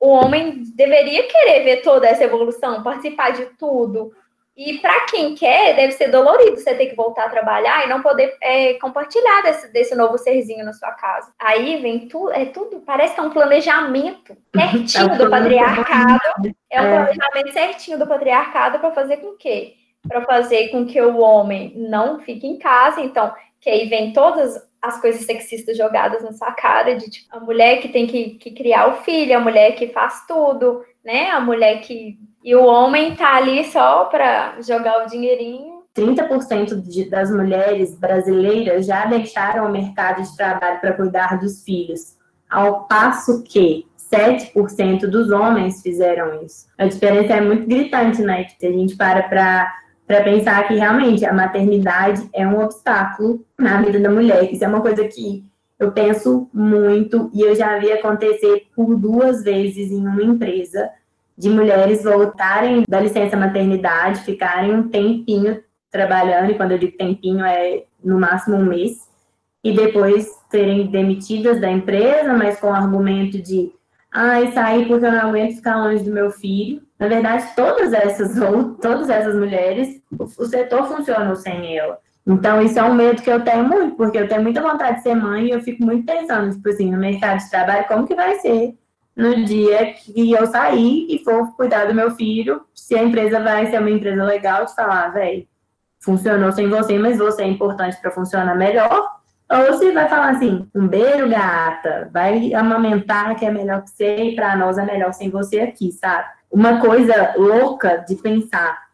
o 0.00 0.08
homem 0.08 0.62
deveria 0.74 1.22
querer 1.28 1.62
ver 1.62 1.82
toda 1.82 2.08
essa 2.08 2.24
evolução, 2.24 2.82
participar 2.82 3.30
de 3.30 3.46
tudo. 3.56 4.12
E 4.56 4.78
para 4.78 5.06
quem 5.06 5.36
quer, 5.36 5.76
deve 5.76 5.92
ser 5.92 6.08
dolorido 6.08 6.56
você 6.56 6.74
ter 6.74 6.86
que 6.86 6.96
voltar 6.96 7.26
a 7.26 7.28
trabalhar 7.28 7.84
e 7.84 7.88
não 7.88 8.02
poder 8.02 8.36
é, 8.42 8.74
compartilhar 8.74 9.42
desse, 9.42 9.72
desse 9.72 9.94
novo 9.94 10.18
serzinho 10.18 10.64
na 10.64 10.72
sua 10.72 10.90
casa. 10.90 11.32
Aí 11.38 11.80
vem 11.80 12.08
tudo, 12.08 12.32
é 12.32 12.44
tudo, 12.44 12.80
parece 12.80 13.14
que 13.14 13.20
é 13.20 13.22
um 13.22 13.30
planejamento 13.30 14.36
certinho 14.52 15.12
é 15.12 15.16
do 15.16 15.30
patriarcado. 15.30 16.20
É 16.68 16.82
um 16.82 16.84
é. 16.84 17.04
planejamento 17.04 17.52
certinho 17.52 17.98
do 18.00 18.06
patriarcado 18.08 18.80
para 18.80 18.90
fazer 18.90 19.18
com 19.18 19.36
que 19.36 19.76
para 20.06 20.24
fazer 20.24 20.68
com 20.68 20.86
que 20.86 21.00
o 21.00 21.18
homem 21.18 21.72
não 21.76 22.20
fique 22.20 22.46
em 22.46 22.58
casa. 22.58 23.00
Então, 23.00 23.32
que 23.60 23.68
aí 23.68 23.88
vem 23.88 24.12
todas 24.12 24.56
as 24.80 25.00
coisas 25.00 25.24
sexistas 25.24 25.76
jogadas 25.76 26.22
na 26.22 26.32
sua 26.32 26.52
cara, 26.52 26.94
de 26.94 27.10
tipo, 27.10 27.36
a 27.36 27.40
mulher 27.40 27.80
que 27.80 27.88
tem 27.88 28.06
que, 28.06 28.30
que 28.30 28.52
criar 28.52 28.88
o 28.88 29.02
filho, 29.02 29.36
a 29.36 29.40
mulher 29.40 29.72
que 29.72 29.88
faz 29.88 30.24
tudo, 30.26 30.82
né? 31.04 31.30
A 31.30 31.40
mulher 31.40 31.80
que. 31.80 32.18
E 32.44 32.54
o 32.54 32.64
homem 32.64 33.16
tá 33.16 33.36
ali 33.36 33.64
só 33.64 34.04
para 34.04 34.60
jogar 34.62 35.04
o 35.04 35.08
dinheirinho. 35.08 35.78
30% 35.96 36.80
de, 36.80 37.10
das 37.10 37.30
mulheres 37.30 37.98
brasileiras 37.98 38.86
já 38.86 39.04
deixaram 39.06 39.66
o 39.66 39.72
mercado 39.72 40.22
de 40.22 40.36
trabalho 40.36 40.80
para 40.80 40.92
cuidar 40.92 41.40
dos 41.40 41.64
filhos, 41.64 42.16
ao 42.48 42.86
passo 42.86 43.42
que 43.42 43.84
7% 44.12 45.06
dos 45.06 45.30
homens 45.30 45.82
fizeram 45.82 46.42
isso. 46.42 46.66
A 46.78 46.86
diferença 46.86 47.34
é 47.34 47.40
muito 47.40 47.66
gritante, 47.66 48.22
né? 48.22 48.46
Se 48.58 48.66
a 48.66 48.72
gente 48.72 48.96
para 48.96 49.22
para 49.24 49.74
para 50.08 50.24
pensar 50.24 50.66
que 50.66 50.74
realmente 50.74 51.26
a 51.26 51.34
maternidade 51.34 52.26
é 52.32 52.46
um 52.46 52.58
obstáculo 52.60 53.44
na 53.58 53.82
vida 53.82 54.00
da 54.00 54.10
mulher. 54.10 54.50
Isso 54.50 54.64
é 54.64 54.68
uma 54.68 54.80
coisa 54.80 55.06
que 55.06 55.44
eu 55.78 55.92
penso 55.92 56.48
muito 56.52 57.30
e 57.34 57.42
eu 57.42 57.54
já 57.54 57.78
vi 57.78 57.92
acontecer 57.92 58.66
por 58.74 58.96
duas 58.96 59.44
vezes 59.44 59.92
em 59.92 60.06
uma 60.06 60.22
empresa 60.22 60.88
de 61.36 61.50
mulheres 61.50 62.02
voltarem 62.02 62.84
da 62.88 62.98
licença 62.98 63.36
maternidade, 63.36 64.22
ficarem 64.22 64.74
um 64.74 64.88
tempinho 64.88 65.62
trabalhando, 65.90 66.50
e 66.50 66.54
quando 66.54 66.72
eu 66.72 66.78
digo 66.78 66.96
tempinho 66.96 67.44
é 67.44 67.84
no 68.02 68.18
máximo 68.18 68.56
um 68.56 68.64
mês, 68.64 69.08
e 69.62 69.72
depois 69.72 70.26
serem 70.50 70.86
demitidas 70.86 71.60
da 71.60 71.70
empresa, 71.70 72.32
mas 72.32 72.58
com 72.58 72.68
o 72.68 72.74
argumento 72.74 73.40
de 73.40 73.72
ai, 74.10 74.50
sair 74.52 74.88
porque 74.88 75.04
eu 75.04 75.12
não 75.12 75.28
aguento 75.28 75.56
ficar 75.56 75.76
longe 75.76 76.02
do 76.02 76.10
meu 76.10 76.30
filho. 76.30 76.82
Na 76.98 77.08
verdade, 77.08 77.46
todas 77.54 77.92
essas 77.92 78.36
ou 78.36 78.74
todas 78.74 79.08
essas 79.08 79.34
mulheres, 79.34 80.00
o, 80.18 80.44
setor 80.46 80.84
funcionou 80.86 81.36
sem 81.36 81.78
ela. 81.78 81.98
Então, 82.26 82.60
isso 82.60 82.78
é 82.78 82.82
um 82.82 82.94
medo 82.94 83.22
que 83.22 83.30
eu 83.30 83.42
tenho 83.42 83.64
muito, 83.64 83.96
porque 83.96 84.18
eu 84.18 84.28
tenho 84.28 84.42
muita 84.42 84.60
vontade 84.60 84.96
de 84.96 85.02
ser 85.02 85.14
mãe 85.14 85.46
e 85.46 85.50
eu 85.50 85.62
fico 85.62 85.84
muito 85.84 86.04
pensando, 86.04 86.52
tipo 86.52 86.68
assim, 86.68 86.90
no 86.90 86.98
mercado 86.98 87.38
de 87.38 87.50
trabalho, 87.50 87.86
como 87.86 88.06
que 88.06 88.14
vai 88.14 88.34
ser 88.40 88.74
no 89.18 89.44
dia 89.44 89.94
que 89.94 90.30
eu 90.30 90.46
sair 90.46 91.06
e 91.10 91.24
for 91.24 91.56
cuidar 91.56 91.86
do 91.86 91.94
meu 91.94 92.12
filho, 92.12 92.62
se 92.72 92.94
a 92.94 93.02
empresa 93.02 93.40
vai 93.40 93.66
ser 93.66 93.80
uma 93.80 93.90
empresa 93.90 94.22
legal, 94.22 94.64
de 94.64 94.74
falar, 94.76 95.08
velho, 95.08 95.44
funcionou 95.98 96.52
sem 96.52 96.68
você, 96.68 96.96
mas 96.98 97.18
você 97.18 97.42
é 97.42 97.48
importante 97.48 98.00
para 98.00 98.12
funcionar 98.12 98.54
melhor. 98.54 99.10
Ou 99.50 99.74
se 99.74 99.90
vai 99.90 100.08
falar 100.08 100.30
assim, 100.30 100.68
um 100.72 100.86
beijo, 100.86 101.28
gata, 101.28 102.08
vai 102.12 102.54
amamentar 102.54 103.34
que 103.34 103.44
é 103.44 103.50
melhor 103.50 103.82
que 103.82 103.90
você 103.90 104.16
e 104.24 104.36
para 104.36 104.54
nós 104.54 104.78
é 104.78 104.84
melhor 104.84 105.12
sem 105.12 105.30
você 105.30 105.60
aqui, 105.60 105.90
sabe? 105.90 106.28
Uma 106.50 106.80
coisa 106.80 107.34
louca 107.36 108.04
de 108.08 108.16
pensar 108.16 108.88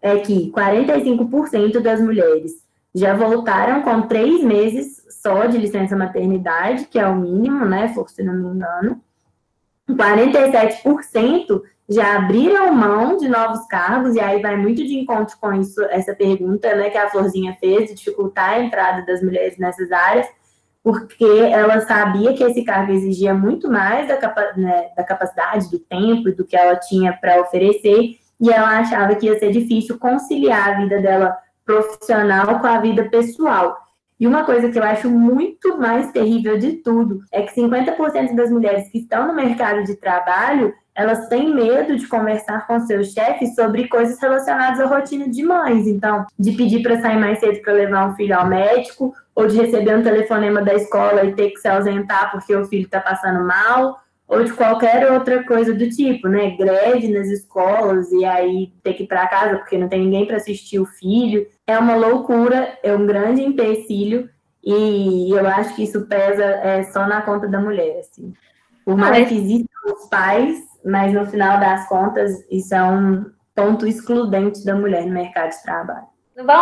é 0.00 0.16
que 0.18 0.50
45% 0.52 1.80
das 1.80 2.00
mulheres 2.00 2.52
já 2.94 3.14
voltaram 3.14 3.82
com 3.82 4.02
três 4.02 4.42
meses 4.42 5.04
só 5.10 5.46
de 5.46 5.58
licença 5.58 5.96
maternidade, 5.96 6.86
que 6.86 6.98
é 6.98 7.06
o 7.06 7.16
mínimo, 7.16 7.64
né? 7.64 7.94
Se 8.06 8.22
não 8.22 8.34
me 8.34 8.48
engano. 8.48 9.00
47% 9.90 11.62
já 11.88 12.16
abriram 12.16 12.74
mão 12.74 13.16
de 13.16 13.28
novos 13.28 13.66
cargos, 13.66 14.14
e 14.14 14.20
aí 14.20 14.42
vai 14.42 14.56
muito 14.56 14.84
de 14.84 14.98
encontro 14.98 15.36
com 15.40 15.52
isso, 15.54 15.82
essa 15.84 16.14
pergunta 16.14 16.74
né, 16.74 16.90
que 16.90 16.98
a 16.98 17.08
Florzinha 17.08 17.56
fez, 17.58 17.88
de 17.88 17.94
dificultar 17.94 18.50
a 18.50 18.62
entrada 18.62 19.06
das 19.06 19.22
mulheres 19.22 19.56
nessas 19.56 19.90
áreas, 19.90 20.28
porque 20.88 21.22
ela 21.52 21.82
sabia 21.82 22.32
que 22.32 22.42
esse 22.42 22.64
cargo 22.64 22.92
exigia 22.92 23.34
muito 23.34 23.70
mais 23.70 24.08
da, 24.08 24.16
capa 24.16 24.54
né, 24.56 24.88
da 24.96 25.04
capacidade, 25.04 25.70
do 25.70 25.78
tempo, 25.78 26.32
do 26.32 26.46
que 26.46 26.56
ela 26.56 26.76
tinha 26.76 27.12
para 27.12 27.42
oferecer, 27.42 28.16
e 28.40 28.50
ela 28.50 28.78
achava 28.78 29.14
que 29.14 29.26
ia 29.26 29.38
ser 29.38 29.50
difícil 29.50 29.98
conciliar 29.98 30.70
a 30.70 30.80
vida 30.80 30.98
dela 30.98 31.36
profissional 31.62 32.58
com 32.58 32.66
a 32.66 32.80
vida 32.80 33.04
pessoal. 33.10 33.76
E 34.18 34.26
uma 34.26 34.44
coisa 34.44 34.70
que 34.70 34.78
eu 34.78 34.82
acho 34.82 35.10
muito 35.10 35.76
mais 35.76 36.10
terrível 36.10 36.58
de 36.58 36.72
tudo 36.76 37.20
é 37.30 37.42
que 37.42 37.54
50% 37.54 38.34
das 38.34 38.50
mulheres 38.50 38.88
que 38.88 39.00
estão 39.00 39.26
no 39.26 39.34
mercado 39.34 39.84
de 39.84 39.94
trabalho, 39.94 40.72
elas 40.94 41.28
têm 41.28 41.54
medo 41.54 41.96
de 41.98 42.08
conversar 42.08 42.66
com 42.66 42.80
seus 42.80 43.12
chefes 43.12 43.54
sobre 43.54 43.88
coisas 43.88 44.18
relacionadas 44.18 44.80
à 44.80 44.86
rotina 44.86 45.28
de 45.28 45.42
mães. 45.42 45.86
Então, 45.86 46.24
de 46.38 46.52
pedir 46.52 46.82
para 46.82 46.98
sair 47.00 47.18
mais 47.18 47.38
cedo 47.40 47.60
para 47.60 47.74
levar 47.74 48.08
um 48.08 48.16
filho 48.16 48.36
ao 48.36 48.48
médico, 48.48 49.14
ou 49.38 49.46
de 49.46 49.56
receber 49.56 49.96
um 49.96 50.02
telefonema 50.02 50.60
da 50.60 50.74
escola 50.74 51.24
e 51.24 51.32
ter 51.32 51.50
que 51.50 51.60
se 51.60 51.68
ausentar 51.68 52.32
porque 52.32 52.52
o 52.56 52.64
filho 52.64 52.86
está 52.86 53.00
passando 53.00 53.46
mal, 53.46 54.00
ou 54.26 54.42
de 54.42 54.52
qualquer 54.52 55.12
outra 55.12 55.44
coisa 55.44 55.72
do 55.72 55.88
tipo, 55.88 56.26
né? 56.26 56.56
Greve 56.56 57.06
nas 57.06 57.28
escolas 57.28 58.10
e 58.10 58.24
aí 58.24 58.72
ter 58.82 58.94
que 58.94 59.04
ir 59.04 59.06
para 59.06 59.28
casa 59.28 59.58
porque 59.58 59.78
não 59.78 59.88
tem 59.88 60.00
ninguém 60.00 60.26
para 60.26 60.38
assistir 60.38 60.80
o 60.80 60.84
filho. 60.84 61.46
É 61.68 61.78
uma 61.78 61.94
loucura, 61.94 62.76
é 62.82 62.92
um 62.92 63.06
grande 63.06 63.40
empecilho 63.40 64.28
e 64.60 65.30
eu 65.30 65.46
acho 65.46 65.76
que 65.76 65.84
isso 65.84 66.04
pesa 66.08 66.42
é, 66.42 66.82
só 66.90 67.06
na 67.06 67.22
conta 67.22 67.46
da 67.46 67.60
mulher, 67.60 68.00
assim. 68.00 68.34
Por 68.84 68.96
mais 68.96 69.28
que 69.28 69.36
existam 69.36 69.68
os 69.86 70.08
pais, 70.08 70.58
mas 70.84 71.14
no 71.14 71.24
final 71.26 71.60
das 71.60 71.88
contas 71.88 72.32
isso 72.50 72.74
é 72.74 72.82
um 72.82 73.24
ponto 73.54 73.86
excludente 73.86 74.64
da 74.64 74.74
mulher 74.74 75.06
no 75.06 75.12
mercado 75.12 75.50
de 75.50 75.62
trabalho. 75.62 76.17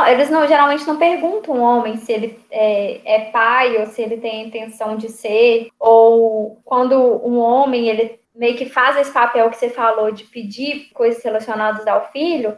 Eles 0.08 0.30
não, 0.30 0.46
geralmente 0.46 0.86
não 0.86 0.96
perguntam 0.96 1.54
o 1.54 1.60
homem 1.60 1.96
se 1.98 2.12
ele 2.12 2.38
é, 2.50 3.00
é, 3.04 3.20
pai 3.30 3.76
ou 3.78 3.86
se 3.86 4.00
ele 4.00 4.16
tem 4.16 4.42
a 4.42 4.46
intenção 4.46 4.96
de 4.96 5.08
ser, 5.10 5.68
ou 5.78 6.58
quando 6.64 6.94
um 6.96 7.38
homem 7.38 7.88
ele 7.88 8.18
meio 8.34 8.56
que 8.56 8.66
faz 8.66 8.96
esse 8.96 9.12
papel 9.12 9.50
que 9.50 9.56
você 9.56 9.68
falou 9.68 10.10
de 10.10 10.24
pedir 10.24 10.90
coisas 10.92 11.22
relacionadas 11.22 11.86
ao 11.86 12.10
filho, 12.10 12.56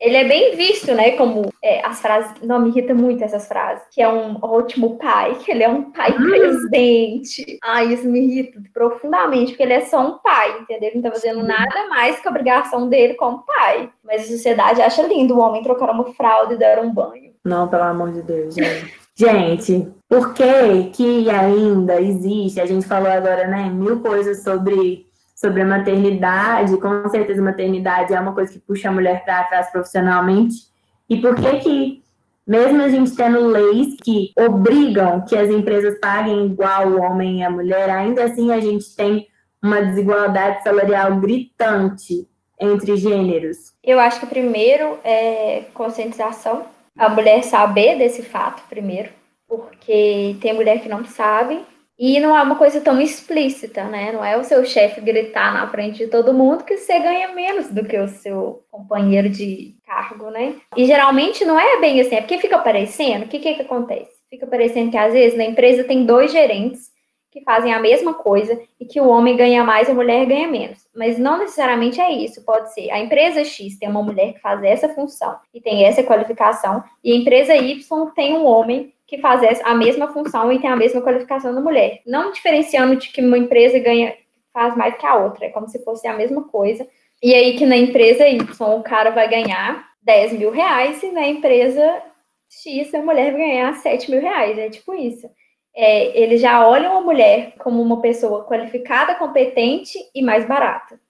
ele 0.00 0.16
é 0.16 0.24
bem 0.24 0.56
visto, 0.56 0.94
né? 0.94 1.10
Como 1.12 1.52
é, 1.62 1.84
as 1.84 2.00
frases. 2.00 2.32
Não, 2.42 2.58
me 2.58 2.70
irrita 2.70 2.94
muito 2.94 3.22
essas 3.22 3.46
frases. 3.46 3.84
Que 3.92 4.00
é 4.00 4.08
um 4.08 4.38
ótimo 4.40 4.96
pai, 4.96 5.34
que 5.34 5.50
ele 5.50 5.62
é 5.62 5.68
um 5.68 5.90
pai 5.90 6.12
hum. 6.12 6.30
presente. 6.30 7.58
Ai, 7.62 7.92
isso 7.92 8.08
me 8.08 8.20
irrita 8.20 8.60
profundamente, 8.72 9.52
porque 9.52 9.62
ele 9.62 9.74
é 9.74 9.82
só 9.82 10.00
um 10.00 10.18
pai, 10.18 10.58
entendeu? 10.60 10.88
Ele 10.88 10.96
não 10.96 11.02
tá 11.02 11.12
fazendo 11.12 11.42
nada 11.42 11.88
mais 11.88 12.18
que 12.18 12.26
a 12.26 12.30
obrigação 12.30 12.88
dele 12.88 13.14
como 13.14 13.44
pai. 13.44 13.90
Mas 14.02 14.22
a 14.22 14.28
sociedade 14.28 14.80
acha 14.80 15.02
lindo 15.02 15.36
o 15.36 15.40
homem 15.40 15.62
trocar 15.62 15.90
uma 15.90 16.12
fralda 16.14 16.54
e 16.54 16.58
dar 16.58 16.78
um 16.78 16.92
banho. 16.92 17.30
Não, 17.44 17.68
pelo 17.68 17.82
amor 17.82 18.12
de 18.12 18.22
Deus, 18.22 18.54
gente. 18.54 18.94
gente, 19.14 19.88
por 20.08 20.32
que 20.32 20.90
que 20.92 21.28
ainda 21.28 22.00
existe? 22.00 22.60
A 22.60 22.66
gente 22.66 22.86
falou 22.86 23.10
agora, 23.10 23.46
né, 23.46 23.68
mil 23.68 24.00
coisas 24.00 24.42
sobre 24.42 25.09
sobre 25.40 25.62
a 25.62 25.66
maternidade, 25.66 26.76
com 26.76 27.08
certeza 27.08 27.40
maternidade 27.40 28.12
é 28.12 28.20
uma 28.20 28.34
coisa 28.34 28.52
que 28.52 28.58
puxa 28.58 28.90
a 28.90 28.92
mulher 28.92 29.24
para 29.24 29.44
trás 29.44 29.70
profissionalmente. 29.70 30.68
E 31.08 31.18
por 31.18 31.34
que 31.34 31.56
que, 31.60 32.02
mesmo 32.46 32.82
a 32.82 32.88
gente 32.90 33.16
tendo 33.16 33.46
leis 33.46 33.96
que 34.04 34.32
obrigam 34.38 35.24
que 35.24 35.34
as 35.34 35.48
empresas 35.48 35.98
paguem 35.98 36.44
igual 36.44 36.88
o 36.88 37.00
homem 37.00 37.38
e 37.38 37.42
a 37.42 37.50
mulher, 37.50 37.88
ainda 37.88 38.24
assim 38.24 38.52
a 38.52 38.60
gente 38.60 38.94
tem 38.94 39.26
uma 39.62 39.80
desigualdade 39.80 40.62
salarial 40.62 41.16
gritante 41.16 42.28
entre 42.60 42.98
gêneros? 42.98 43.72
Eu 43.82 43.98
acho 43.98 44.20
que 44.20 44.26
primeiro 44.26 44.98
é 45.02 45.64
conscientização, 45.72 46.66
a 46.98 47.08
mulher 47.08 47.44
saber 47.44 47.96
desse 47.96 48.22
fato 48.22 48.62
primeiro, 48.68 49.08
porque 49.48 50.36
tem 50.38 50.52
mulher 50.52 50.82
que 50.82 50.88
não 50.88 51.02
sabe 51.06 51.64
e 52.02 52.18
não 52.18 52.34
é 52.34 52.40
uma 52.40 52.56
coisa 52.56 52.80
tão 52.80 52.98
explícita, 52.98 53.84
né? 53.84 54.10
Não 54.10 54.24
é 54.24 54.34
o 54.34 54.42
seu 54.42 54.64
chefe 54.64 55.02
gritar 55.02 55.52
na 55.52 55.68
frente 55.68 55.98
de 55.98 56.06
todo 56.06 56.32
mundo 56.32 56.64
que 56.64 56.78
você 56.78 56.98
ganha 56.98 57.34
menos 57.34 57.68
do 57.68 57.84
que 57.84 57.98
o 57.98 58.08
seu 58.08 58.64
companheiro 58.70 59.28
de 59.28 59.74
cargo, 59.86 60.30
né? 60.30 60.54
E 60.74 60.86
geralmente 60.86 61.44
não 61.44 61.60
é 61.60 61.78
bem 61.78 62.00
assim, 62.00 62.14
é 62.14 62.22
porque 62.22 62.38
fica 62.38 62.58
parecendo, 62.58 63.26
o 63.26 63.28
que, 63.28 63.38
que 63.38 63.52
que 63.52 63.60
acontece? 63.60 64.12
Fica 64.30 64.46
parecendo 64.46 64.90
que 64.90 64.96
às 64.96 65.12
vezes 65.12 65.36
na 65.36 65.44
empresa 65.44 65.84
tem 65.84 66.06
dois 66.06 66.32
gerentes 66.32 66.88
que 67.30 67.42
fazem 67.42 67.74
a 67.74 67.78
mesma 67.78 68.14
coisa 68.14 68.58
e 68.80 68.86
que 68.86 68.98
o 68.98 69.06
homem 69.06 69.36
ganha 69.36 69.62
mais 69.62 69.86
e 69.86 69.90
a 69.90 69.94
mulher 69.94 70.24
ganha 70.24 70.48
menos. 70.48 70.78
Mas 70.96 71.18
não 71.18 71.36
necessariamente 71.38 72.00
é 72.00 72.10
isso, 72.10 72.42
pode 72.46 72.72
ser. 72.72 72.90
A 72.90 72.98
empresa 72.98 73.44
X 73.44 73.78
tem 73.78 73.90
uma 73.90 74.02
mulher 74.02 74.32
que 74.32 74.40
faz 74.40 74.62
essa 74.64 74.88
função 74.88 75.36
e 75.52 75.60
tem 75.60 75.84
essa 75.84 76.02
qualificação, 76.02 76.82
e 77.04 77.12
a 77.12 77.16
empresa 77.16 77.54
Y 77.54 78.06
tem 78.14 78.32
um 78.32 78.46
homem 78.46 78.90
que 79.10 79.18
faz 79.18 79.60
a 79.64 79.74
mesma 79.74 80.12
função 80.12 80.52
e 80.52 80.60
tem 80.60 80.70
a 80.70 80.76
mesma 80.76 81.02
qualificação 81.02 81.52
da 81.52 81.60
mulher. 81.60 82.00
Não 82.06 82.30
diferenciando 82.30 82.94
de 82.94 83.08
que 83.08 83.20
uma 83.20 83.36
empresa 83.36 83.76
ganha, 83.80 84.14
faz 84.52 84.76
mais 84.76 84.96
que 84.96 85.04
a 85.04 85.16
outra, 85.16 85.46
é 85.46 85.50
como 85.50 85.68
se 85.68 85.82
fosse 85.82 86.06
a 86.06 86.14
mesma 86.14 86.44
coisa. 86.44 86.86
E 87.20 87.34
aí 87.34 87.58
que 87.58 87.66
na 87.66 87.76
empresa 87.76 88.28
Y 88.28 88.78
o 88.78 88.84
cara 88.84 89.10
vai 89.10 89.28
ganhar 89.28 89.84
10 90.02 90.34
mil 90.34 90.52
reais 90.52 91.02
e 91.02 91.10
na 91.10 91.26
empresa 91.26 92.00
X 92.48 92.94
a 92.94 93.02
mulher 93.02 93.32
vai 93.32 93.40
ganhar 93.40 93.74
7 93.74 94.08
mil 94.12 94.20
reais. 94.20 94.56
É 94.56 94.70
tipo 94.70 94.94
isso. 94.94 95.28
É, 95.74 96.16
eles 96.16 96.40
já 96.40 96.64
olham 96.64 96.96
a 96.96 97.00
mulher 97.00 97.54
como 97.58 97.82
uma 97.82 98.00
pessoa 98.00 98.44
qualificada, 98.44 99.16
competente 99.16 99.98
e 100.14 100.22
mais 100.22 100.46
barata. 100.46 101.00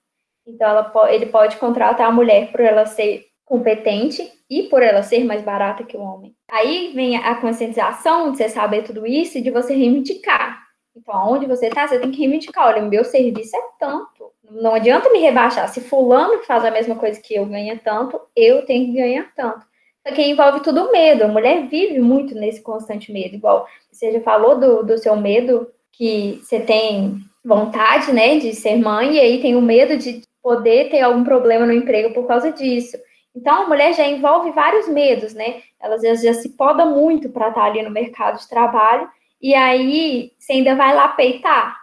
Então 0.47 0.67
ela, 0.67 0.91
ele 1.13 1.27
pode 1.27 1.57
contratar 1.57 2.07
a 2.07 2.11
mulher 2.11 2.51
por 2.51 2.61
ela 2.61 2.87
ser 2.87 3.27
competente 3.45 4.27
e 4.51 4.63
por 4.63 4.83
ela 4.83 5.01
ser 5.01 5.23
mais 5.23 5.41
barata 5.41 5.85
que 5.85 5.95
o 5.95 6.01
homem. 6.01 6.35
Aí 6.51 6.91
vem 6.93 7.15
a 7.15 7.35
conscientização 7.35 8.33
de 8.33 8.37
você 8.37 8.49
saber 8.49 8.83
tudo 8.83 9.07
isso 9.07 9.37
e 9.37 9.41
de 9.41 9.49
você 9.49 9.73
reivindicar. 9.73 10.61
Então, 10.93 11.15
aonde 11.15 11.45
você 11.45 11.67
está, 11.67 11.87
você 11.87 11.97
tem 11.97 12.11
que 12.11 12.19
reivindicar. 12.19 12.67
Olha, 12.67 12.81
meu 12.81 13.05
serviço 13.05 13.55
é 13.55 13.61
tanto. 13.79 14.29
Não 14.43 14.75
adianta 14.75 15.09
me 15.09 15.19
rebaixar. 15.19 15.69
Se 15.69 15.79
fulano 15.79 16.43
faz 16.43 16.65
a 16.65 16.71
mesma 16.71 16.95
coisa 16.95 17.21
que 17.21 17.33
eu 17.33 17.45
ganha 17.45 17.79
tanto, 17.81 18.19
eu 18.35 18.65
tenho 18.65 18.87
que 18.87 18.99
ganhar 18.99 19.31
tanto. 19.33 19.65
Só 20.05 20.13
que 20.13 20.21
envolve 20.21 20.59
tudo 20.59 20.83
o 20.83 20.91
medo. 20.91 21.23
A 21.23 21.29
mulher 21.29 21.67
vive 21.67 22.01
muito 22.01 22.35
nesse 22.35 22.61
constante 22.61 23.09
medo. 23.13 23.35
Igual 23.35 23.65
você 23.89 24.11
já 24.11 24.19
falou 24.19 24.59
do, 24.59 24.83
do 24.83 24.97
seu 24.97 25.15
medo, 25.15 25.71
que 25.93 26.41
você 26.43 26.59
tem 26.59 27.19
vontade, 27.45 28.11
né, 28.11 28.37
de 28.37 28.53
ser 28.53 28.75
mãe, 28.75 29.15
e 29.15 29.19
aí 29.19 29.41
tem 29.41 29.55
o 29.55 29.61
medo 29.61 29.95
de 29.95 30.23
poder 30.43 30.89
ter 30.89 30.99
algum 30.99 31.23
problema 31.23 31.65
no 31.65 31.71
emprego 31.71 32.13
por 32.13 32.27
causa 32.27 32.51
disso. 32.51 32.97
Então, 33.35 33.63
a 33.63 33.67
mulher 33.67 33.93
já 33.93 34.05
envolve 34.05 34.51
vários 34.51 34.87
medos, 34.87 35.33
né? 35.33 35.61
Ela 35.79 35.97
já, 35.97 36.15
já 36.15 36.33
se 36.33 36.49
poda 36.49 36.85
muito 36.85 37.29
para 37.29 37.49
estar 37.49 37.61
tá 37.61 37.67
ali 37.67 37.81
no 37.81 37.89
mercado 37.89 38.39
de 38.39 38.47
trabalho, 38.47 39.09
e 39.41 39.55
aí 39.55 40.31
você 40.37 40.53
ainda 40.53 40.75
vai 40.75 40.93
lá 40.93 41.07
peitar 41.09 41.79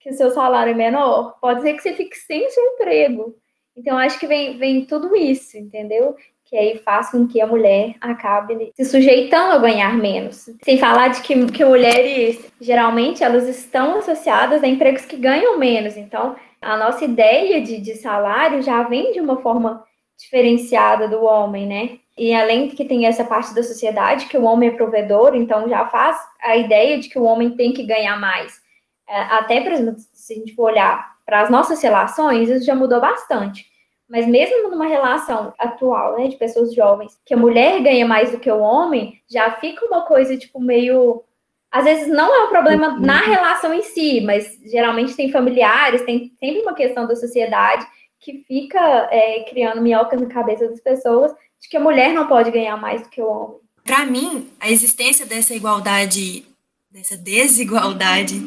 que 0.00 0.10
o 0.10 0.14
seu 0.14 0.30
salário 0.30 0.72
é 0.72 0.74
menor, 0.74 1.38
pode 1.40 1.62
ser 1.62 1.74
que 1.74 1.82
você 1.82 1.92
fique 1.92 2.16
sem 2.16 2.48
seu 2.50 2.64
emprego. 2.64 3.34
Então, 3.76 3.96
acho 3.96 4.18
que 4.18 4.26
vem, 4.26 4.58
vem 4.58 4.84
tudo 4.84 5.14
isso, 5.14 5.56
entendeu? 5.56 6.16
Que 6.44 6.56
aí 6.56 6.78
faz 6.78 7.10
com 7.10 7.28
que 7.28 7.40
a 7.40 7.46
mulher 7.46 7.94
acabe 8.00 8.72
se 8.74 8.84
sujeitando 8.84 9.54
a 9.54 9.58
ganhar 9.58 9.96
menos. 9.96 10.50
Sem 10.64 10.78
falar 10.78 11.08
de 11.08 11.22
que, 11.22 11.46
que 11.52 11.64
mulheres, 11.64 12.44
geralmente, 12.60 13.22
elas 13.22 13.46
estão 13.46 13.98
associadas 13.98 14.64
a 14.64 14.66
empregos 14.66 15.04
que 15.04 15.16
ganham 15.16 15.58
menos. 15.58 15.96
Então, 15.96 16.34
a 16.60 16.76
nossa 16.76 17.04
ideia 17.04 17.60
de, 17.60 17.78
de 17.80 17.94
salário 17.94 18.62
já 18.62 18.82
vem 18.82 19.12
de 19.12 19.20
uma 19.20 19.40
forma 19.40 19.84
diferenciada 20.18 21.08
do 21.08 21.22
homem, 21.22 21.66
né? 21.66 21.98
E 22.16 22.34
além 22.34 22.68
que 22.68 22.84
tem 22.84 23.06
essa 23.06 23.24
parte 23.24 23.54
da 23.54 23.62
sociedade 23.62 24.26
que 24.26 24.36
o 24.36 24.42
homem 24.42 24.70
é 24.70 24.72
provedor, 24.72 25.36
então 25.36 25.68
já 25.68 25.86
faz 25.86 26.16
a 26.42 26.56
ideia 26.56 26.98
de 26.98 27.08
que 27.08 27.18
o 27.18 27.22
homem 27.22 27.50
tem 27.50 27.72
que 27.72 27.84
ganhar 27.84 28.18
mais. 28.18 28.60
É, 29.08 29.20
até, 29.20 29.60
por 29.60 29.72
exemplo, 29.72 30.00
se 30.12 30.32
a 30.32 30.36
gente 30.36 30.54
for 30.54 30.72
olhar 30.72 31.16
para 31.24 31.42
as 31.42 31.50
nossas 31.50 31.80
relações, 31.80 32.50
isso 32.50 32.66
já 32.66 32.74
mudou 32.74 33.00
bastante. 33.00 33.66
Mas 34.08 34.26
mesmo 34.26 34.70
numa 34.70 34.86
relação 34.86 35.54
atual, 35.58 36.16
né, 36.16 36.28
de 36.28 36.36
pessoas 36.36 36.74
jovens, 36.74 37.18
que 37.24 37.34
a 37.34 37.36
mulher 37.36 37.80
ganha 37.80 38.06
mais 38.06 38.32
do 38.32 38.40
que 38.40 38.50
o 38.50 38.58
homem, 38.58 39.20
já 39.30 39.52
fica 39.52 39.86
uma 39.86 40.02
coisa, 40.02 40.36
tipo, 40.36 40.60
meio 40.60 41.22
às 41.70 41.84
vezes 41.84 42.08
não 42.08 42.34
é 42.34 42.44
um 42.44 42.48
problema 42.48 42.98
na 42.98 43.20
relação 43.20 43.74
em 43.74 43.82
si, 43.82 44.22
mas 44.22 44.58
geralmente 44.64 45.14
tem 45.14 45.30
familiares, 45.30 46.02
tem 46.02 46.32
sempre 46.40 46.62
uma 46.62 46.72
questão 46.72 47.06
da 47.06 47.14
sociedade 47.14 47.86
que 48.20 48.44
fica 48.46 49.08
é, 49.10 49.44
criando 49.48 49.80
minhocas 49.80 50.20
na 50.20 50.28
cabeça 50.28 50.68
das 50.68 50.80
pessoas 50.80 51.32
de 51.60 51.68
que 51.68 51.76
a 51.76 51.80
mulher 51.80 52.12
não 52.12 52.26
pode 52.26 52.50
ganhar 52.50 52.76
mais 52.76 53.02
do 53.02 53.08
que 53.08 53.20
o 53.20 53.26
homem. 53.26 53.56
Para 53.84 54.04
mim, 54.04 54.50
a 54.60 54.70
existência 54.70 55.24
dessa 55.24 55.54
igualdade, 55.54 56.44
dessa 56.90 57.16
desigualdade 57.16 58.38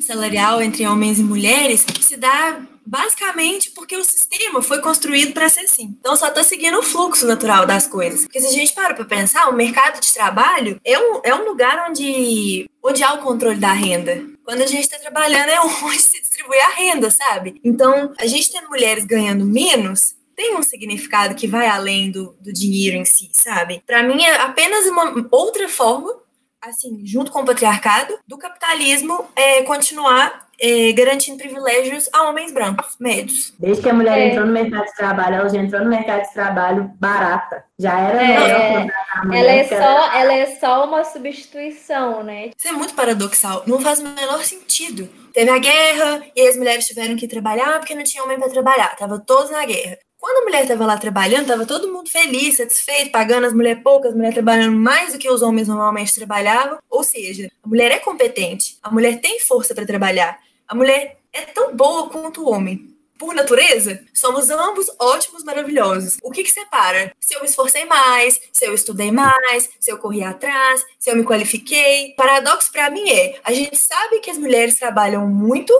salarial 0.00 0.62
entre 0.62 0.86
homens 0.86 1.18
e 1.18 1.22
mulheres 1.22 1.84
se 2.00 2.16
dá 2.16 2.60
basicamente 2.86 3.70
porque 3.70 3.96
o 3.96 4.04
sistema 4.04 4.60
foi 4.62 4.80
construído 4.80 5.32
para 5.32 5.48
ser 5.48 5.60
assim. 5.60 5.96
Então 5.98 6.14
só 6.14 6.28
está 6.28 6.44
seguindo 6.44 6.78
o 6.78 6.82
fluxo 6.82 7.26
natural 7.26 7.66
das 7.66 7.86
coisas. 7.86 8.22
Porque 8.22 8.40
se 8.40 8.46
a 8.46 8.50
gente 8.50 8.72
para 8.72 8.94
para 8.94 9.04
pensar, 9.04 9.48
o 9.48 9.54
mercado 9.54 10.00
de 10.00 10.12
trabalho 10.12 10.78
é 10.84 10.98
um, 10.98 11.20
é 11.24 11.34
um 11.34 11.48
lugar 11.48 11.90
onde, 11.90 12.68
onde 12.82 13.02
há 13.02 13.14
o 13.14 13.22
controle 13.22 13.58
da 13.58 13.72
renda. 13.72 14.22
Quando 14.44 14.62
a 14.62 14.66
gente 14.66 14.82
está 14.82 14.98
trabalhando 14.98 15.48
é 15.48 15.60
onde 15.82 16.00
se 16.00 16.20
distribui 16.20 16.58
a 16.58 16.70
renda, 16.70 17.10
sabe? 17.10 17.60
Então, 17.64 18.12
a 18.18 18.26
gente 18.26 18.52
tendo 18.52 18.68
mulheres 18.68 19.04
ganhando 19.04 19.44
menos, 19.44 20.14
tem 20.36 20.56
um 20.56 20.62
significado 20.62 21.34
que 21.34 21.46
vai 21.46 21.66
além 21.66 22.10
do, 22.10 22.36
do 22.40 22.52
dinheiro 22.52 22.96
em 22.96 23.04
si, 23.04 23.30
sabe? 23.32 23.82
Para 23.86 24.02
mim 24.02 24.22
é 24.22 24.40
apenas 24.40 24.86
uma 24.86 25.26
outra 25.30 25.68
forma 25.68 26.24
assim, 26.68 27.04
junto 27.04 27.30
com 27.30 27.42
o 27.42 27.44
patriarcado, 27.44 28.18
do 28.26 28.38
capitalismo 28.38 29.26
é, 29.36 29.62
continuar 29.62 30.43
é, 30.60 30.92
garantindo 30.92 31.38
privilégios 31.38 32.08
a 32.12 32.28
homens 32.28 32.52
brancos, 32.52 32.96
médios. 32.98 33.52
Desde 33.58 33.82
que 33.82 33.88
a 33.88 33.94
mulher 33.94 34.18
é. 34.18 34.28
entrou 34.28 34.46
no 34.46 34.52
mercado 34.52 34.84
de 34.84 34.94
trabalho, 34.94 35.36
ela 35.36 35.48
já 35.48 35.58
entrou 35.58 35.82
no 35.82 35.90
mercado 35.90 36.22
de 36.22 36.32
trabalho 36.32 36.90
barata. 36.98 37.64
Já 37.78 37.98
era 37.98 38.22
é, 38.22 38.26
melhor 38.26 38.90
ela 39.32 39.50
é 39.50 39.64
só 39.64 40.12
Ela 40.12 40.32
é 40.32 40.46
só 40.56 40.84
uma 40.86 41.04
substituição, 41.04 42.22
né? 42.22 42.50
Isso 42.56 42.68
é 42.68 42.72
muito 42.72 42.94
paradoxal. 42.94 43.62
Não 43.66 43.80
faz 43.80 44.00
o 44.00 44.08
menor 44.08 44.44
sentido. 44.44 45.08
Teve 45.32 45.50
a 45.50 45.58
guerra 45.58 46.22
e 46.36 46.48
as 46.48 46.56
mulheres 46.56 46.86
tiveram 46.86 47.16
que 47.16 47.26
trabalhar 47.26 47.78
porque 47.78 47.94
não 47.94 48.04
tinha 48.04 48.22
homem 48.22 48.38
para 48.38 48.50
trabalhar. 48.50 48.94
Tava 48.96 49.18
todos 49.18 49.50
na 49.50 49.64
guerra. 49.64 49.98
Quando 50.24 50.38
a 50.38 50.44
mulher 50.46 50.62
estava 50.62 50.86
lá 50.86 50.96
trabalhando, 50.96 51.42
estava 51.42 51.66
todo 51.66 51.92
mundo 51.92 52.08
feliz, 52.08 52.56
satisfeito, 52.56 53.12
pagando 53.12 53.46
as 53.46 53.52
mulheres 53.52 53.82
poucas, 53.82 54.08
as 54.08 54.16
mulheres 54.16 54.34
trabalhando 54.34 54.74
mais 54.74 55.12
do 55.12 55.18
que 55.18 55.28
os 55.28 55.42
homens 55.42 55.68
normalmente 55.68 56.14
trabalhavam. 56.14 56.78
Ou 56.88 57.04
seja, 57.04 57.50
a 57.62 57.68
mulher 57.68 57.90
é 57.90 57.98
competente, 57.98 58.78
a 58.82 58.90
mulher 58.90 59.20
tem 59.20 59.38
força 59.38 59.74
para 59.74 59.84
trabalhar, 59.84 60.40
a 60.66 60.74
mulher 60.74 61.18
é 61.30 61.42
tão 61.42 61.76
boa 61.76 62.08
quanto 62.08 62.42
o 62.42 62.50
homem. 62.50 62.96
Por 63.18 63.34
natureza, 63.34 64.02
somos 64.14 64.48
ambos 64.48 64.86
ótimos, 64.98 65.44
maravilhosos. 65.44 66.16
O 66.22 66.30
que, 66.30 66.42
que 66.42 66.50
separa? 66.50 67.14
Se 67.20 67.34
eu 67.34 67.40
me 67.40 67.46
esforcei 67.46 67.84
mais, 67.84 68.40
se 68.50 68.64
eu 68.64 68.72
estudei 68.72 69.12
mais, 69.12 69.68
se 69.78 69.92
eu 69.92 69.98
corri 69.98 70.24
atrás, 70.24 70.82
se 70.98 71.10
eu 71.10 71.16
me 71.16 71.24
qualifiquei. 71.24 72.14
Paradoxo 72.16 72.72
para 72.72 72.88
mim 72.88 73.10
é: 73.10 73.38
a 73.44 73.52
gente 73.52 73.76
sabe 73.76 74.20
que 74.20 74.30
as 74.30 74.38
mulheres 74.38 74.78
trabalham 74.78 75.28
muito 75.28 75.74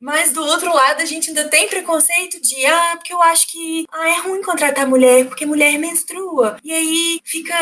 mas 0.00 0.32
do 0.32 0.42
outro 0.42 0.72
lado, 0.72 1.00
a 1.00 1.04
gente 1.04 1.28
ainda 1.28 1.48
tem 1.48 1.68
preconceito 1.68 2.40
de, 2.40 2.64
ah, 2.66 2.96
porque 2.96 3.12
eu 3.12 3.22
acho 3.22 3.48
que 3.48 3.84
ah, 3.90 4.08
é 4.08 4.20
ruim 4.20 4.42
contratar 4.42 4.86
mulher, 4.86 5.26
porque 5.26 5.44
mulher 5.46 5.78
menstrua. 5.78 6.56
E 6.62 6.72
aí 6.72 7.20
fica, 7.24 7.54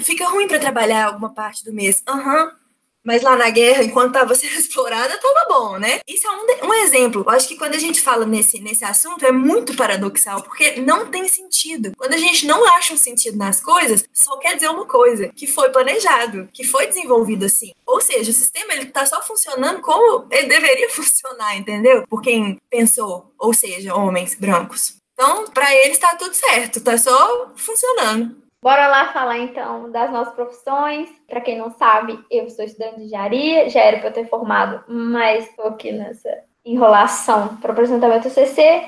fica 0.00 0.28
ruim 0.28 0.46
para 0.46 0.60
trabalhar 0.60 1.06
alguma 1.06 1.32
parte 1.32 1.64
do 1.64 1.72
mês. 1.72 2.02
Aham. 2.06 2.44
Uhum. 2.44 2.60
Mas 3.04 3.22
lá 3.22 3.36
na 3.36 3.50
guerra, 3.50 3.82
enquanto 3.82 4.08
estava 4.08 4.34
sendo 4.36 4.54
explorada, 4.54 5.14
estava 5.14 5.46
bom, 5.48 5.78
né? 5.78 6.00
Isso 6.06 6.26
é 6.26 6.30
um, 6.30 6.68
um 6.68 6.74
exemplo. 6.74 7.22
Eu 7.26 7.30
acho 7.30 7.48
que 7.48 7.56
quando 7.56 7.74
a 7.74 7.78
gente 7.78 8.00
fala 8.00 8.26
nesse, 8.26 8.60
nesse 8.60 8.84
assunto, 8.84 9.24
é 9.24 9.32
muito 9.32 9.74
paradoxal, 9.74 10.42
porque 10.42 10.80
não 10.80 11.06
tem 11.06 11.28
sentido. 11.28 11.92
Quando 11.96 12.14
a 12.14 12.18
gente 12.18 12.46
não 12.46 12.64
acha 12.76 12.94
um 12.94 12.98
sentido 12.98 13.36
nas 13.36 13.60
coisas, 13.60 14.04
só 14.12 14.36
quer 14.38 14.54
dizer 14.54 14.68
uma 14.68 14.86
coisa, 14.86 15.28
que 15.28 15.46
foi 15.46 15.70
planejado, 15.70 16.48
que 16.52 16.64
foi 16.64 16.86
desenvolvido 16.86 17.46
assim. 17.46 17.72
Ou 17.86 18.00
seja, 18.00 18.30
o 18.30 18.34
sistema 18.34 18.72
ele 18.74 18.86
tá 18.86 19.06
só 19.06 19.22
funcionando 19.22 19.80
como 19.80 20.26
ele 20.30 20.48
deveria 20.48 20.88
funcionar, 20.90 21.56
entendeu? 21.56 22.06
Por 22.08 22.20
quem 22.20 22.58
pensou, 22.70 23.32
ou 23.38 23.52
seja, 23.52 23.94
homens 23.94 24.34
brancos. 24.34 25.00
Então, 25.12 25.44
para 25.48 25.74
eles 25.74 25.98
tá 25.98 26.16
tudo 26.16 26.32
certo, 26.34 26.80
tá 26.80 26.96
só 26.96 27.52
funcionando. 27.54 28.39
Bora 28.62 28.88
lá 28.88 29.10
falar 29.10 29.38
então 29.38 29.90
das 29.90 30.12
nossas 30.12 30.34
profissões. 30.34 31.08
Para 31.26 31.40
quem 31.40 31.56
não 31.56 31.70
sabe, 31.70 32.22
eu 32.30 32.48
sou 32.50 32.64
estudante 32.64 32.96
de 32.96 33.04
engenharia, 33.04 33.70
já 33.70 33.80
era 33.80 33.98
para 33.98 34.08
eu 34.08 34.12
ter 34.12 34.28
formado, 34.28 34.84
mas 34.86 35.48
estou 35.48 35.68
aqui 35.68 35.92
nessa 35.92 36.28
enrolação 36.62 37.56
para 37.56 37.72
apresentar 37.72 38.08
meu 38.08 38.20
TCC. 38.20 38.84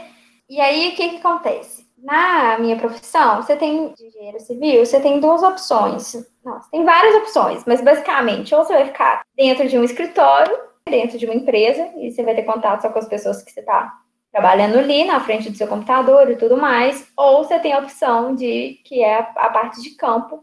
E 0.48 0.60
aí, 0.60 0.90
o 0.90 0.94
que, 0.94 1.08
que 1.08 1.16
acontece? 1.16 1.90
Na 1.96 2.58
minha 2.58 2.76
profissão, 2.76 3.40
você 3.40 3.56
tem 3.56 3.94
de 3.94 4.06
engenheiro 4.08 4.40
civil, 4.40 4.84
você 4.84 5.00
tem 5.00 5.20
duas 5.20 5.42
opções. 5.42 6.14
Não, 6.44 6.60
você 6.60 6.70
tem 6.70 6.84
várias 6.84 7.14
opções, 7.14 7.64
mas 7.64 7.80
basicamente, 7.80 8.54
ou 8.54 8.64
você 8.64 8.74
vai 8.74 8.84
ficar 8.86 9.22
dentro 9.34 9.66
de 9.66 9.78
um 9.78 9.84
escritório, 9.84 10.54
dentro 10.86 11.16
de 11.16 11.24
uma 11.24 11.34
empresa, 11.34 11.88
e 11.96 12.10
você 12.10 12.22
vai 12.22 12.34
ter 12.34 12.42
contato 12.42 12.82
só 12.82 12.90
com 12.90 12.98
as 12.98 13.08
pessoas 13.08 13.42
que 13.42 13.50
você 13.50 13.60
está 13.60 13.90
trabalhando 14.32 14.78
ali 14.78 15.04
na 15.04 15.20
frente 15.20 15.50
do 15.50 15.56
seu 15.56 15.68
computador 15.68 16.30
e 16.30 16.36
tudo 16.36 16.56
mais, 16.56 17.06
ou 17.14 17.44
você 17.44 17.58
tem 17.58 17.74
a 17.74 17.78
opção 17.78 18.34
de 18.34 18.80
que 18.84 19.02
é 19.02 19.18
a, 19.18 19.50
parte 19.50 19.82
de 19.82 19.90
campo, 19.90 20.42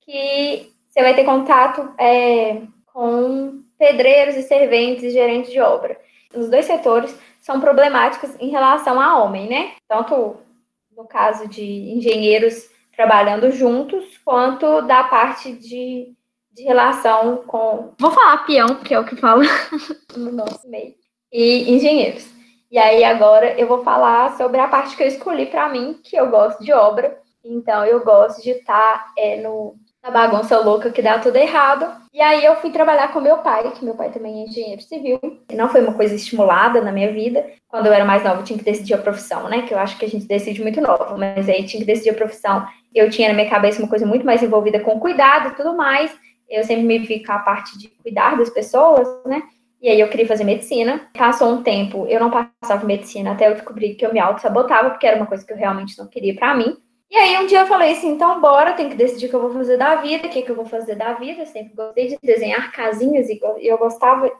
que 0.00 0.72
você 0.88 1.02
vai 1.02 1.14
ter 1.14 1.24
contato 1.24 1.92
é, 1.98 2.62
com 2.86 3.62
pedreiros 3.78 4.36
e 4.36 4.42
serventes 4.42 5.04
e 5.04 5.10
gerentes 5.10 5.52
de 5.52 5.60
obra. 5.60 6.00
Os 6.34 6.48
dois 6.48 6.64
setores 6.64 7.14
são 7.40 7.60
problemáticos 7.60 8.34
em 8.40 8.48
relação 8.48 8.98
a 8.98 9.22
homem, 9.22 9.48
né? 9.48 9.72
Tanto 9.86 10.36
no 10.96 11.04
caso 11.04 11.46
de 11.46 11.62
engenheiros 11.62 12.70
trabalhando 12.96 13.50
juntos, 13.50 14.18
quanto 14.24 14.82
da 14.82 15.04
parte 15.04 15.52
de, 15.52 16.14
de 16.52 16.62
relação 16.62 17.38
com. 17.46 17.92
Vou 17.98 18.10
falar 18.10 18.46
peão, 18.46 18.76
porque 18.76 18.94
é 18.94 18.98
o 18.98 19.04
que 19.04 19.16
fala 19.16 19.42
no 20.16 20.32
nosso 20.32 20.68
meio. 20.68 20.94
E 21.32 21.70
engenheiros. 21.74 22.33
E 22.74 22.78
aí 22.78 23.04
agora 23.04 23.54
eu 23.56 23.68
vou 23.68 23.84
falar 23.84 24.36
sobre 24.36 24.58
a 24.58 24.66
parte 24.66 24.96
que 24.96 25.02
eu 25.04 25.06
escolhi 25.06 25.46
para 25.46 25.68
mim, 25.68 25.96
que 26.02 26.16
eu 26.16 26.28
gosto 26.28 26.60
de 26.60 26.72
obra. 26.72 27.16
Então 27.44 27.84
eu 27.84 28.02
gosto 28.04 28.42
de 28.42 28.50
estar 28.50 29.12
é, 29.16 29.40
no, 29.40 29.76
na 30.02 30.10
bagunça 30.10 30.58
louca 30.58 30.90
que 30.90 31.00
dá 31.00 31.20
tudo 31.20 31.36
errado. 31.36 31.86
E 32.12 32.20
aí 32.20 32.44
eu 32.44 32.56
fui 32.56 32.72
trabalhar 32.72 33.12
com 33.12 33.20
meu 33.20 33.38
pai, 33.38 33.70
que 33.70 33.84
meu 33.84 33.94
pai 33.94 34.10
também 34.10 34.42
é 34.42 34.46
engenheiro 34.48 34.82
civil. 34.82 35.20
Não 35.52 35.68
foi 35.68 35.82
uma 35.82 35.94
coisa 35.94 36.16
estimulada 36.16 36.80
na 36.80 36.90
minha 36.90 37.12
vida. 37.12 37.46
Quando 37.68 37.86
eu 37.86 37.92
era 37.92 38.04
mais 38.04 38.24
nova, 38.24 38.40
eu 38.40 38.44
tinha 38.44 38.58
que 38.58 38.64
decidir 38.64 38.94
a 38.94 38.98
profissão, 38.98 39.48
né? 39.48 39.62
Que 39.62 39.72
eu 39.72 39.78
acho 39.78 39.96
que 39.96 40.06
a 40.06 40.08
gente 40.08 40.26
decide 40.26 40.60
muito 40.60 40.80
nova, 40.80 41.16
mas 41.16 41.48
aí 41.48 41.62
tinha 41.62 41.78
que 41.78 41.86
decidir 41.86 42.10
a 42.10 42.14
profissão. 42.14 42.66
Eu 42.92 43.08
tinha 43.08 43.28
na 43.28 43.34
minha 43.34 43.48
cabeça 43.48 43.80
uma 43.80 43.88
coisa 43.88 44.04
muito 44.04 44.26
mais 44.26 44.42
envolvida 44.42 44.80
com 44.80 44.98
cuidado 44.98 45.50
e 45.50 45.54
tudo 45.54 45.76
mais. 45.76 46.12
Eu 46.50 46.64
sempre 46.64 46.82
me 46.82 46.98
vi 46.98 47.24
com 47.24 47.30
a 47.30 47.38
parte 47.38 47.78
de 47.78 47.86
cuidar 48.02 48.36
das 48.36 48.50
pessoas, 48.50 49.06
né? 49.24 49.44
E 49.84 49.88
aí 49.90 50.00
eu 50.00 50.08
queria 50.08 50.26
fazer 50.26 50.44
medicina. 50.44 51.10
Passou 51.12 51.52
um 51.52 51.62
tempo, 51.62 52.06
eu 52.06 52.18
não 52.18 52.30
passava 52.30 52.86
medicina 52.86 53.32
até 53.32 53.46
eu 53.46 53.52
descobrir 53.52 53.94
que 53.96 54.06
eu 54.06 54.14
me 54.14 54.18
auto-sabotava, 54.18 54.88
porque 54.88 55.06
era 55.06 55.16
uma 55.16 55.26
coisa 55.26 55.44
que 55.44 55.52
eu 55.52 55.58
realmente 55.58 55.98
não 55.98 56.06
queria 56.06 56.34
para 56.34 56.54
mim. 56.54 56.74
E 57.10 57.14
aí 57.14 57.36
um 57.36 57.46
dia 57.46 57.60
eu 57.60 57.66
falei 57.66 57.92
assim, 57.92 58.12
então 58.12 58.40
bora, 58.40 58.72
tem 58.72 58.88
que 58.88 58.94
decidir 58.94 59.26
o 59.26 59.28
que 59.28 59.36
eu 59.36 59.42
vou 59.42 59.52
fazer 59.52 59.76
da 59.76 59.96
vida, 59.96 60.26
o 60.26 60.30
que, 60.30 60.40
que 60.40 60.50
eu 60.50 60.56
vou 60.56 60.64
fazer 60.64 60.94
da 60.94 61.12
vida. 61.12 61.42
Eu 61.42 61.46
sempre 61.46 61.74
gostei 61.74 62.06
de 62.06 62.18
desenhar 62.22 62.72
casinhas 62.72 63.28
e 63.28 63.38
eu 63.60 63.76
gostava 63.76 64.32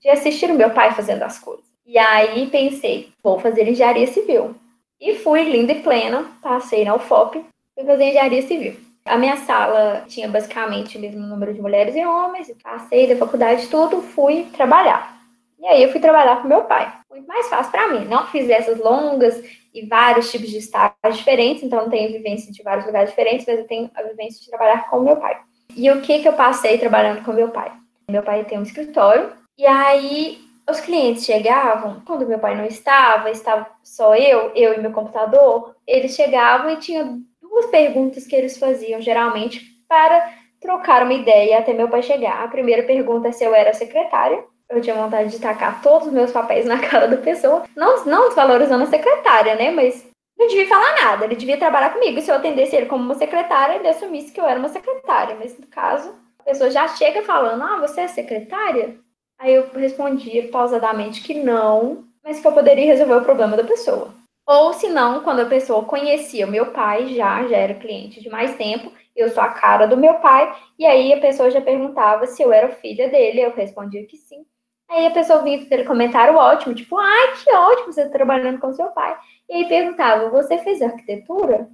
de 0.00 0.08
assistir 0.08 0.50
o 0.50 0.54
meu 0.54 0.70
pai 0.70 0.94
fazendo 0.94 1.22
as 1.22 1.38
coisas. 1.38 1.66
E 1.84 1.98
aí 1.98 2.46
pensei, 2.46 3.10
vou 3.22 3.38
fazer 3.38 3.68
engenharia 3.68 4.06
civil. 4.06 4.54
E 4.98 5.16
fui 5.16 5.42
linda 5.42 5.72
e 5.72 5.82
plena, 5.82 6.26
passei 6.40 6.86
na 6.86 6.94
UFOP, 6.94 7.44
fui 7.74 7.84
fazer 7.84 8.04
engenharia 8.04 8.40
civil. 8.40 8.87
A 9.08 9.16
minha 9.16 9.36
sala 9.38 10.04
tinha 10.06 10.28
basicamente 10.28 10.98
o 10.98 11.00
mesmo 11.00 11.26
número 11.26 11.54
de 11.54 11.62
mulheres 11.62 11.96
e 11.96 12.04
homens, 12.04 12.52
passei 12.62 13.08
da 13.08 13.16
faculdade 13.16 13.66
tudo, 13.68 14.02
fui 14.02 14.46
trabalhar. 14.54 15.18
E 15.58 15.66
aí 15.66 15.82
eu 15.82 15.90
fui 15.90 16.00
trabalhar 16.00 16.42
com 16.42 16.48
meu 16.48 16.62
pai. 16.64 16.92
Muito 17.10 17.26
mais 17.26 17.48
fácil 17.48 17.72
para 17.72 17.88
mim. 17.88 18.04
Não 18.04 18.26
fiz 18.26 18.48
essas 18.48 18.78
longas 18.78 19.42
e 19.74 19.86
vários 19.86 20.30
tipos 20.30 20.50
de 20.50 20.58
estágios 20.58 21.16
diferentes, 21.16 21.62
então 21.62 21.82
não 21.82 21.90
tenho 21.90 22.12
vivência 22.12 22.52
de 22.52 22.62
vários 22.62 22.86
lugares 22.86 23.10
diferentes, 23.10 23.46
mas 23.46 23.58
eu 23.58 23.66
tenho 23.66 23.90
a 23.94 24.02
vivência 24.02 24.40
de 24.40 24.48
trabalhar 24.48 24.88
com 24.88 25.00
meu 25.00 25.16
pai. 25.16 25.38
E 25.74 25.90
o 25.90 26.00
que 26.00 26.20
que 26.20 26.28
eu 26.28 26.34
passei 26.34 26.78
trabalhando 26.78 27.24
com 27.24 27.32
meu 27.32 27.48
pai? 27.48 27.72
Meu 28.10 28.22
pai 28.22 28.44
tem 28.44 28.58
um 28.58 28.62
escritório 28.62 29.32
e 29.56 29.66
aí 29.66 30.38
os 30.68 30.80
clientes 30.80 31.24
chegavam, 31.24 32.02
quando 32.06 32.26
meu 32.26 32.38
pai 32.38 32.54
não 32.54 32.64
estava, 32.64 33.30
estava 33.30 33.66
só 33.82 34.14
eu, 34.14 34.52
eu 34.54 34.74
e 34.74 34.80
meu 34.80 34.92
computador, 34.92 35.74
eles 35.86 36.14
chegavam 36.14 36.70
e 36.70 36.76
tinha 36.76 37.18
duas 37.58 37.66
perguntas 37.66 38.26
que 38.26 38.36
eles 38.36 38.56
faziam 38.56 39.00
geralmente 39.00 39.60
para 39.88 40.32
trocar 40.60 41.02
uma 41.02 41.14
ideia 41.14 41.58
até 41.58 41.72
meu 41.72 41.88
pai 41.88 42.02
chegar. 42.02 42.42
A 42.42 42.48
primeira 42.48 42.84
pergunta 42.84 43.28
é 43.28 43.32
se 43.32 43.44
eu 43.44 43.54
era 43.54 43.74
secretária. 43.74 44.44
Eu 44.68 44.80
tinha 44.80 44.94
vontade 44.94 45.30
de 45.30 45.40
tacar 45.40 45.82
todos 45.82 46.08
os 46.08 46.12
meus 46.12 46.30
papéis 46.30 46.66
na 46.66 46.78
cara 46.86 47.08
da 47.08 47.16
pessoa. 47.16 47.64
Não, 47.74 48.04
não 48.04 48.26
desvalorizando 48.26 48.84
a 48.84 48.88
secretária, 48.88 49.54
né? 49.54 49.70
Mas 49.70 50.06
não 50.38 50.46
devia 50.46 50.68
falar 50.68 50.94
nada. 51.02 51.24
Ele 51.24 51.36
devia 51.36 51.56
trabalhar 51.56 51.90
comigo. 51.90 52.20
Se 52.20 52.30
eu 52.30 52.36
atendesse 52.36 52.76
ele 52.76 52.86
como 52.86 53.02
uma 53.02 53.14
secretária, 53.14 53.76
ele 53.76 53.88
assumisse 53.88 54.32
que 54.32 54.40
eu 54.40 54.46
era 54.46 54.58
uma 54.58 54.68
secretária. 54.68 55.36
Mas 55.38 55.58
no 55.58 55.66
caso, 55.66 56.14
a 56.38 56.42
pessoa 56.44 56.70
já 56.70 56.86
chega 56.88 57.22
falando: 57.22 57.62
Ah, 57.62 57.80
você 57.80 58.02
é 58.02 58.08
secretária? 58.08 58.96
Aí 59.38 59.54
eu 59.54 59.68
respondia 59.72 60.48
pausadamente 60.48 61.22
que 61.22 61.34
não, 61.34 62.04
mas 62.22 62.40
que 62.40 62.46
eu 62.46 62.52
poderia 62.52 62.86
resolver 62.86 63.14
o 63.14 63.24
problema 63.24 63.56
da 63.56 63.64
pessoa. 63.64 64.17
Ou 64.48 64.72
se 64.72 64.88
não, 64.88 65.22
quando 65.22 65.40
a 65.40 65.46
pessoa 65.46 65.84
conhecia 65.84 66.46
o 66.46 66.50
meu 66.50 66.72
pai, 66.72 67.08
já, 67.08 67.46
já 67.46 67.56
era 67.58 67.74
cliente 67.74 68.18
de 68.22 68.30
mais 68.30 68.56
tempo, 68.56 68.90
eu 69.14 69.28
sou 69.28 69.42
a 69.42 69.50
cara 69.50 69.86
do 69.86 69.94
meu 69.94 70.14
pai, 70.20 70.50
e 70.78 70.86
aí 70.86 71.12
a 71.12 71.20
pessoa 71.20 71.50
já 71.50 71.60
perguntava 71.60 72.26
se 72.26 72.42
eu 72.42 72.50
era 72.50 72.70
filha 72.70 73.10
dele, 73.10 73.42
eu 73.42 73.54
respondia 73.54 74.06
que 74.06 74.16
sim. 74.16 74.46
Aí 74.88 75.06
a 75.06 75.10
pessoa 75.10 75.42
vinha 75.42 75.66
com 75.66 75.84
comentário 75.84 76.34
ótimo, 76.34 76.74
tipo, 76.74 76.96
ai, 76.96 77.34
que 77.36 77.52
ótimo, 77.52 77.92
você 77.92 78.04
tá 78.04 78.10
trabalhando 78.10 78.58
com 78.58 78.72
seu 78.72 78.86
pai. 78.86 79.18
E 79.50 79.52
aí 79.54 79.68
perguntava, 79.68 80.30
você 80.30 80.56
fez 80.56 80.80
arquitetura? 80.80 81.68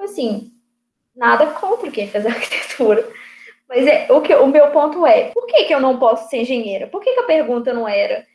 Assim, 0.00 0.52
nada 1.14 1.48
contra 1.48 1.90
quem 1.90 2.08
fez 2.08 2.24
arquitetura. 2.26 3.06
Mas 3.68 3.86
é, 3.86 4.10
o, 4.10 4.22
que, 4.22 4.34
o 4.34 4.46
meu 4.46 4.70
ponto 4.70 5.06
é, 5.06 5.32
por 5.32 5.46
que, 5.46 5.64
que 5.64 5.74
eu 5.74 5.80
não 5.80 5.98
posso 5.98 6.30
ser 6.30 6.38
engenheira? 6.38 6.86
Por 6.86 7.02
que, 7.02 7.12
que 7.12 7.20
a 7.20 7.26
pergunta 7.26 7.74
não 7.74 7.86
era, 7.86 8.26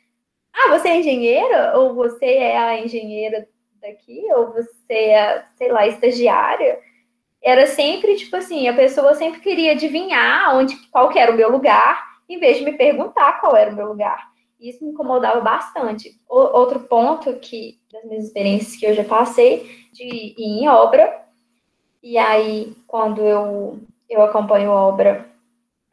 ah, 0.53 0.70
você 0.70 0.89
é 0.89 0.97
engenheira? 0.97 1.76
Ou 1.80 1.95
você 1.95 2.26
é 2.26 2.57
a 2.59 2.80
engenheira 2.80 3.47
daqui? 3.86 4.26
Ou 4.34 4.54
você 4.54 4.94
é, 4.94 5.46
sei 5.56 5.72
lá, 5.72 5.88
estagiária? 5.88 6.80
Era 7.42 7.68
sempre, 7.68 8.16
tipo 8.16 8.36
assim, 8.36 8.68
a 8.68 8.74
pessoa 8.74 9.14
sempre 9.14 9.40
queria 9.40 9.74
adivinhar 9.74 10.56
onde, 10.56 10.76
qual 10.88 11.12
era 11.16 11.32
o 11.32 11.36
meu 11.36 11.52
lugar 11.52 12.16
em 12.28 12.40
vez 12.40 12.58
de 12.58 12.66
me 12.66 12.74
perguntar 12.74 13.40
qual 13.40 13.56
era 13.56 13.72
o 13.72 13.76
meu 13.76 13.88
lugar. 13.88 14.32
Isso 14.60 14.84
me 14.84 14.92
incomodava 14.92 15.42
bastante. 15.42 16.20
O, 16.28 16.38
outro 16.38 16.80
ponto 16.82 17.34
que, 17.36 17.80
das 17.92 18.04
minhas 18.06 18.26
experiências 18.26 18.76
que 18.76 18.86
eu 18.86 18.94
já 18.94 19.04
passei, 19.04 19.88
de 19.94 20.04
ir 20.04 20.64
em 20.64 20.68
obra, 20.68 21.24
e 22.02 22.18
aí, 22.18 22.76
quando 22.88 23.22
eu, 23.22 23.80
eu 24.10 24.22
acompanho 24.22 24.72
obra, 24.72 25.30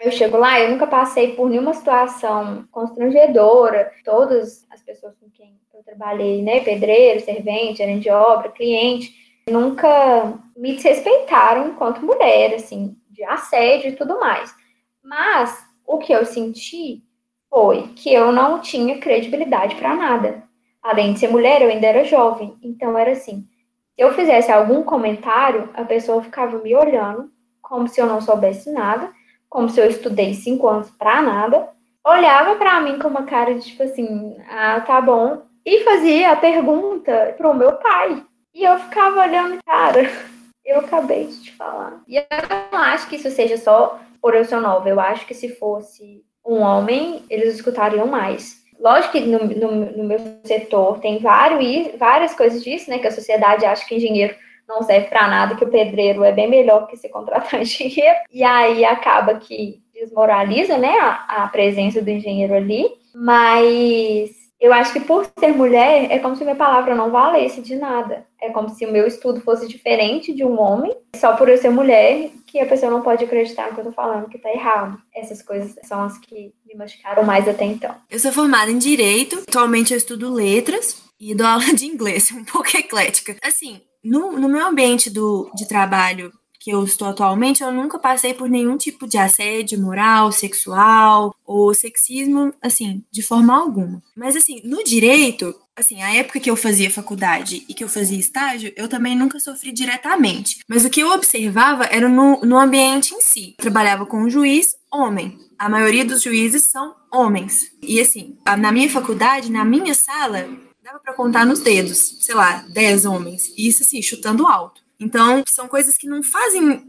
eu 0.00 0.10
chego 0.10 0.36
lá, 0.36 0.58
eu 0.58 0.70
nunca 0.70 0.86
passei 0.86 1.34
por 1.34 1.48
nenhuma 1.48 1.74
situação 1.74 2.66
constrangedora. 2.70 3.92
Todas 4.04 4.66
as 4.70 4.82
pessoas 4.82 5.14
com 5.16 5.30
quem 5.30 5.61
eu 5.82 5.96
trabalhei, 5.96 6.42
né, 6.42 6.60
pedreiro, 6.60 7.20
servente, 7.20 7.78
gerente 7.78 8.04
de 8.04 8.10
obra, 8.10 8.50
cliente, 8.50 9.12
nunca 9.50 10.38
me 10.56 10.74
desrespeitaram 10.74 11.68
enquanto 11.68 12.04
mulher, 12.04 12.54
assim, 12.54 12.96
de 13.10 13.24
assédio 13.24 13.90
e 13.90 13.96
tudo 13.96 14.20
mais. 14.20 14.54
Mas 15.02 15.58
o 15.84 15.98
que 15.98 16.12
eu 16.12 16.24
senti 16.24 17.02
foi 17.50 17.88
que 17.96 18.12
eu 18.12 18.30
não 18.30 18.60
tinha 18.60 18.98
credibilidade 18.98 19.74
para 19.74 19.94
nada. 19.94 20.44
Além 20.80 21.12
de 21.12 21.20
ser 21.20 21.28
mulher, 21.28 21.60
eu 21.62 21.68
ainda 21.68 21.86
era 21.86 22.04
jovem. 22.04 22.56
Então 22.62 22.96
era 22.96 23.12
assim: 23.12 23.46
se 23.94 24.00
eu 24.00 24.14
fizesse 24.14 24.50
algum 24.50 24.82
comentário, 24.82 25.68
a 25.74 25.84
pessoa 25.84 26.22
ficava 26.22 26.58
me 26.58 26.74
olhando 26.74 27.30
como 27.60 27.88
se 27.88 28.00
eu 28.00 28.06
não 28.06 28.20
soubesse 28.20 28.70
nada, 28.70 29.10
como 29.48 29.68
se 29.68 29.80
eu 29.80 29.86
estudei 29.86 30.34
cinco 30.34 30.68
anos 30.68 30.90
para 30.90 31.20
nada, 31.22 31.68
olhava 32.04 32.56
para 32.56 32.80
mim 32.80 32.98
com 32.98 33.08
uma 33.08 33.24
cara 33.24 33.54
de 33.54 33.66
tipo 33.66 33.82
assim: 33.82 34.36
ah, 34.48 34.80
tá 34.80 35.00
bom, 35.00 35.42
e 35.64 35.84
fazia 35.84 36.32
a 36.32 36.36
pergunta 36.36 37.34
pro 37.36 37.54
meu 37.54 37.72
pai. 37.72 38.22
E 38.54 38.64
eu 38.64 38.78
ficava 38.78 39.20
olhando, 39.20 39.58
cara, 39.64 40.10
eu 40.64 40.80
acabei 40.80 41.26
de 41.26 41.42
te 41.42 41.52
falar. 41.52 42.02
E 42.06 42.16
eu 42.16 42.24
não 42.70 42.78
acho 42.78 43.08
que 43.08 43.16
isso 43.16 43.30
seja 43.30 43.56
só 43.56 43.98
por 44.20 44.34
eu 44.34 44.44
ser 44.44 44.60
nova. 44.60 44.88
Eu 44.88 45.00
acho 45.00 45.26
que 45.26 45.34
se 45.34 45.48
fosse 45.56 46.22
um 46.44 46.60
homem, 46.60 47.24
eles 47.30 47.54
escutariam 47.54 48.06
mais. 48.06 48.62
Lógico 48.78 49.12
que 49.12 49.20
no, 49.20 49.38
no, 49.44 49.96
no 49.96 50.04
meu 50.04 50.18
setor 50.44 50.98
tem 50.98 51.18
vários, 51.18 51.96
várias 51.96 52.34
coisas 52.34 52.62
disso, 52.64 52.90
né? 52.90 52.98
Que 52.98 53.06
a 53.06 53.12
sociedade 53.12 53.64
acha 53.64 53.86
que 53.86 53.94
engenheiro 53.94 54.34
não 54.68 54.82
serve 54.82 55.08
para 55.08 55.28
nada, 55.28 55.54
que 55.54 55.64
o 55.64 55.70
pedreiro 55.70 56.24
é 56.24 56.32
bem 56.32 56.48
melhor 56.48 56.86
que 56.86 56.96
se 56.96 57.08
contratar 57.08 57.54
um 57.54 57.62
engenheiro. 57.62 58.18
E 58.32 58.42
aí 58.42 58.84
acaba 58.84 59.36
que 59.36 59.80
desmoraliza, 59.92 60.78
né, 60.78 60.94
a, 61.00 61.44
a 61.44 61.48
presença 61.48 62.02
do 62.02 62.10
engenheiro 62.10 62.54
ali. 62.54 62.88
Mas 63.14 64.41
eu 64.62 64.72
acho 64.72 64.92
que 64.92 65.00
por 65.00 65.28
ser 65.40 65.48
mulher, 65.48 66.06
é 66.08 66.20
como 66.20 66.36
se 66.36 66.44
minha 66.44 66.54
palavra 66.54 66.94
não 66.94 67.10
valesse 67.10 67.60
de 67.60 67.74
nada. 67.74 68.24
É 68.40 68.50
como 68.50 68.68
se 68.68 68.86
o 68.86 68.92
meu 68.92 69.08
estudo 69.08 69.40
fosse 69.40 69.66
diferente 69.66 70.32
de 70.32 70.44
um 70.44 70.60
homem, 70.60 70.96
só 71.16 71.34
por 71.36 71.48
eu 71.48 71.58
ser 71.58 71.70
mulher, 71.70 72.30
que 72.46 72.60
a 72.60 72.66
pessoa 72.66 72.92
não 72.92 73.02
pode 73.02 73.24
acreditar 73.24 73.68
no 73.68 73.74
que 73.74 73.80
eu 73.80 73.86
tô 73.86 73.92
falando, 73.92 74.28
que 74.28 74.38
tá 74.38 74.52
errado. 74.52 74.96
Essas 75.12 75.42
coisas 75.42 75.74
são 75.82 76.04
as 76.04 76.16
que 76.18 76.54
me 76.64 76.76
machucaram 76.76 77.24
mais 77.24 77.48
até 77.48 77.64
então. 77.64 77.92
Eu 78.08 78.20
sou 78.20 78.30
formada 78.30 78.70
em 78.70 78.78
Direito, 78.78 79.42
atualmente 79.48 79.92
eu 79.92 79.98
estudo 79.98 80.32
Letras 80.32 81.02
e 81.18 81.34
dou 81.34 81.46
aula 81.46 81.74
de 81.74 81.84
inglês, 81.84 82.30
um 82.32 82.44
pouco 82.44 82.76
eclética. 82.76 83.36
Assim, 83.42 83.80
no, 84.04 84.38
no 84.38 84.48
meu 84.48 84.64
ambiente 84.64 85.10
do, 85.10 85.50
de 85.56 85.66
trabalho 85.66 86.32
que 86.62 86.70
eu 86.70 86.84
estou 86.84 87.08
atualmente, 87.08 87.60
eu 87.60 87.72
nunca 87.72 87.98
passei 87.98 88.32
por 88.32 88.48
nenhum 88.48 88.76
tipo 88.76 89.04
de 89.04 89.18
assédio 89.18 89.82
moral, 89.82 90.30
sexual 90.30 91.34
ou 91.44 91.74
sexismo, 91.74 92.54
assim, 92.62 93.02
de 93.10 93.20
forma 93.20 93.52
alguma. 93.52 94.00
Mas, 94.16 94.36
assim, 94.36 94.60
no 94.62 94.84
direito, 94.84 95.52
assim, 95.74 96.00
a 96.02 96.14
época 96.14 96.38
que 96.38 96.48
eu 96.48 96.54
fazia 96.54 96.88
faculdade 96.88 97.64
e 97.68 97.74
que 97.74 97.82
eu 97.82 97.88
fazia 97.88 98.16
estágio, 98.16 98.72
eu 98.76 98.88
também 98.88 99.16
nunca 99.16 99.40
sofri 99.40 99.72
diretamente. 99.72 100.60
Mas 100.68 100.84
o 100.84 100.90
que 100.90 101.00
eu 101.00 101.10
observava 101.10 101.82
era 101.86 102.08
no, 102.08 102.40
no 102.42 102.56
ambiente 102.56 103.12
em 103.12 103.20
si. 103.20 103.56
Eu 103.58 103.62
trabalhava 103.62 104.06
com 104.06 104.22
um 104.22 104.30
juiz 104.30 104.76
homem. 104.88 105.36
A 105.58 105.68
maioria 105.68 106.04
dos 106.04 106.22
juízes 106.22 106.62
são 106.62 106.94
homens. 107.12 107.72
E, 107.82 108.00
assim, 108.00 108.36
na 108.56 108.70
minha 108.70 108.88
faculdade, 108.88 109.50
na 109.50 109.64
minha 109.64 109.96
sala, 109.96 110.48
dava 110.80 111.00
para 111.00 111.14
contar 111.14 111.44
nos 111.44 111.58
dedos, 111.58 112.18
sei 112.20 112.36
lá, 112.36 112.64
10 112.68 113.04
homens. 113.04 113.52
Isso, 113.58 113.82
assim, 113.82 114.00
chutando 114.00 114.46
alto. 114.46 114.81
Então, 115.02 115.42
são 115.48 115.66
coisas 115.66 115.96
que 115.96 116.06
não 116.06 116.22
fazem 116.22 116.82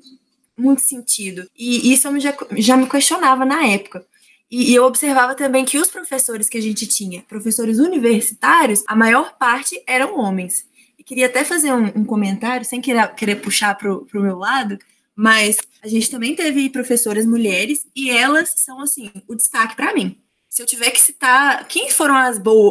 muito 0.58 0.82
sentido. 0.82 1.50
E 1.58 1.92
isso 1.92 2.08
eu 2.08 2.20
já, 2.20 2.36
já 2.58 2.78
me 2.78 2.88
questionava 2.88 3.44
na 3.46 3.66
época. 3.68 4.06
E, 4.50 4.74
eu 4.74 4.86
observava 4.86 5.34
também 5.34 5.66
que 5.66 5.80
os 5.80 5.90
professores 5.90 6.48
que 6.48 6.58
a 6.58 6.62
gente 6.62 6.86
tinha, 6.86 7.24
professores 7.24 7.80
universitários, 7.80 8.84
a 8.88 8.96
maior 8.96 9.36
parte 9.38 9.82
eram 9.88 10.20
homens. 10.20 10.66
E 10.98 11.04
queria 11.04 11.26
até 11.26 11.44
fazer 11.44 11.74
um, 11.74 11.86
um 12.02 12.06
comentário, 12.06 12.66
sem 12.66 12.80
querer, 12.80 13.14
querer 13.16 13.38
puxar 13.38 13.76
para 13.76 13.92
o 13.92 14.08
meu 14.14 14.38
lado, 14.38 14.78
mas 15.16 15.58
a 15.82 15.88
gente 15.88 16.10
também 16.10 16.36
teve 16.36 16.70
professoras 16.70 17.26
mulheres 17.26 17.88
e 17.96 18.12
elas 18.12 18.54
são, 18.58 18.80
assim, 18.80 19.12
o 19.28 19.36
destaque 19.36 19.76
para 19.76 19.94
mim 19.94 20.23
se 20.54 20.62
eu 20.62 20.68
tiver 20.68 20.92
que 20.92 21.02
citar 21.02 21.68
quem 21.68 21.90
foram 21.90 22.16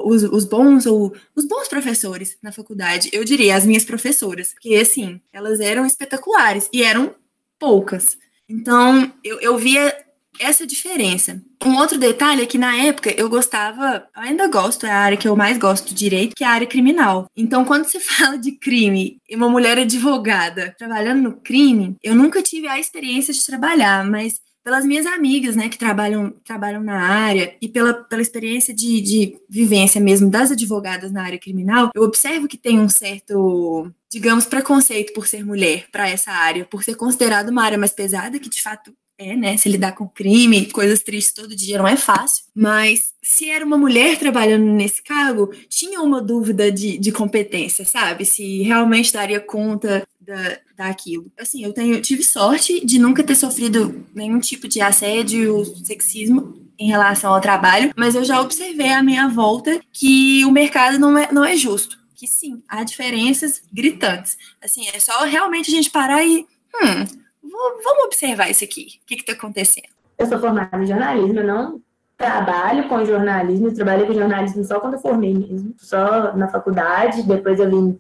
os, 0.05 0.23
os, 0.23 0.45
bons 0.45 0.87
ou 0.87 1.13
os 1.35 1.45
bons 1.45 1.67
professores 1.67 2.39
na 2.41 2.53
faculdade, 2.53 3.11
eu 3.13 3.25
diria 3.25 3.57
as 3.57 3.67
minhas 3.67 3.85
professoras, 3.85 4.53
porque 4.53 4.77
assim, 4.77 5.21
elas 5.33 5.59
eram 5.59 5.85
espetaculares 5.85 6.69
e 6.73 6.81
eram 6.81 7.13
poucas. 7.59 8.17
Então, 8.49 9.13
eu, 9.25 9.41
eu 9.41 9.59
via 9.59 9.93
essa 10.39 10.65
diferença. 10.65 11.43
Um 11.65 11.75
outro 11.77 11.99
detalhe 11.99 12.43
é 12.43 12.47
que 12.47 12.57
na 12.57 12.77
época 12.77 13.13
eu 13.19 13.29
gostava, 13.29 14.09
eu 14.17 14.23
ainda 14.23 14.47
gosto, 14.47 14.87
é 14.87 14.91
a 14.91 15.01
área 15.01 15.19
que 15.19 15.27
eu 15.27 15.35
mais 15.35 15.59
gosto 15.59 15.93
direito, 15.93 16.37
que 16.37 16.45
é 16.45 16.47
a 16.47 16.53
área 16.53 16.69
criminal. 16.69 17.27
Então, 17.37 17.65
quando 17.65 17.87
se 17.87 17.99
fala 18.01 18.39
de 18.39 18.53
crime 18.53 19.19
e 19.29 19.35
uma 19.35 19.49
mulher 19.49 19.77
advogada 19.77 20.73
trabalhando 20.79 21.23
no 21.23 21.33
crime, 21.33 21.97
eu 22.01 22.15
nunca 22.15 22.45
tive 22.45 22.69
a 22.69 22.79
experiência 22.79 23.35
de 23.35 23.45
trabalhar, 23.45 24.05
mas 24.05 24.41
pelas 24.63 24.85
minhas 24.85 25.07
amigas, 25.07 25.57
né, 25.57 25.69
que 25.69 25.79
trabalham, 25.79 26.31
trabalham 26.45 26.83
na 26.83 27.01
área 27.01 27.55
e 27.61 27.69
pela, 27.69 27.93
pela 27.95 28.23
experiência 28.23 28.75
de, 28.75 29.01
de 29.01 29.37
vivência 29.49 30.01
mesmo 30.01 30.31
das 30.31 30.51
advogadas 30.51 31.11
na 31.11 31.25
área 31.25 31.39
criminal, 31.39 31.91
eu 31.95 32.03
observo 32.03 32.49
que 32.49 32.57
tem 32.57 32.79
um 32.79 32.89
certo, 32.89 33.91
digamos, 34.11 34.45
preconceito 34.45 35.13
por 35.13 35.27
ser 35.27 35.45
mulher 35.45 35.87
para 35.91 36.09
essa 36.09 36.31
área, 36.31 36.65
por 36.65 36.85
ser 36.85 36.95
considerada 36.95 37.51
uma 37.51 37.65
área 37.65 37.79
mais 37.79 37.93
pesada, 37.93 38.39
que 38.39 38.49
de 38.49 38.63
fato 38.63 38.93
é, 39.19 39.37
né? 39.37 39.57
Se 39.57 39.69
lidar 39.69 39.93
com 39.93 40.09
crime, 40.09 40.67
coisas 40.67 41.01
tristes 41.01 41.33
todo 41.33 41.55
dia 41.55 41.79
não 41.79 41.87
é 41.87 41.97
fácil. 41.97 42.45
Mas 42.55 43.13
se 43.23 43.49
era 43.49 43.65
uma 43.65 43.79
mulher 43.79 44.19
trabalhando 44.19 44.65
nesse 44.65 45.03
cargo, 45.03 45.53
tinha 45.69 46.01
uma 46.01 46.21
dúvida 46.21 46.73
de, 46.73 46.99
de 46.99 47.13
competência, 47.13 47.85
sabe? 47.85 48.25
Se 48.25 48.63
realmente 48.63 49.13
daria 49.13 49.41
conta 49.41 50.07
da, 50.27 50.59
daquilo. 50.77 51.31
Assim, 51.39 51.65
eu 51.65 51.73
tenho, 51.73 52.01
tive 52.01 52.23
sorte 52.23 52.85
de 52.85 52.99
nunca 52.99 53.23
ter 53.23 53.35
sofrido 53.35 54.07
nenhum 54.15 54.39
tipo 54.39 54.69
de 54.69 54.81
assédio, 54.81 55.65
sexismo 55.85 56.63
em 56.79 56.89
relação 56.89 57.33
ao 57.33 57.41
trabalho, 57.41 57.93
mas 57.97 58.15
eu 58.15 58.25
já 58.25 58.41
observei 58.41 58.93
à 58.93 59.03
minha 59.03 59.29
volta 59.29 59.81
que 59.93 60.45
o 60.45 60.51
mercado 60.51 60.99
não 60.99 61.17
é, 61.17 61.31
não 61.33 61.45
é 61.45 61.57
justo. 61.57 61.99
Que 62.15 62.27
sim, 62.27 62.63
há 62.69 62.85
diferenças 62.85 63.63
gritantes. 63.73 64.37
Assim, 64.63 64.87
é 64.93 64.99
só 64.99 65.25
realmente 65.25 65.71
a 65.71 65.75
gente 65.75 65.91
parar 65.91 66.25
e. 66.25 66.47
Hum, 66.75 67.05
vamos 67.43 68.05
observar 68.05 68.51
isso 68.51 68.65
aqui. 68.65 69.01
O 69.03 69.07
que 69.07 69.15
está 69.15 69.33
acontecendo? 69.33 69.89
Eu 70.19 70.27
sou 70.27 70.39
formada 70.39 70.77
em 70.83 70.87
jornalismo, 70.87 71.41
eu 71.41 71.47
não 71.47 71.83
trabalho 72.17 72.89
com 72.89 73.05
jornalismo, 73.05 73.67
eu 73.67 73.75
trabalhei 73.75 74.07
com 74.07 74.15
jornalismo 74.15 74.65
só 74.65 74.79
quando 74.79 74.95
eu 74.95 75.01
formei 75.01 75.35
mesmo, 75.35 75.75
só 75.79 76.37
na 76.37 76.47
faculdade, 76.47 77.23
depois 77.25 77.59
eu 77.59 77.69
vim 77.69 77.99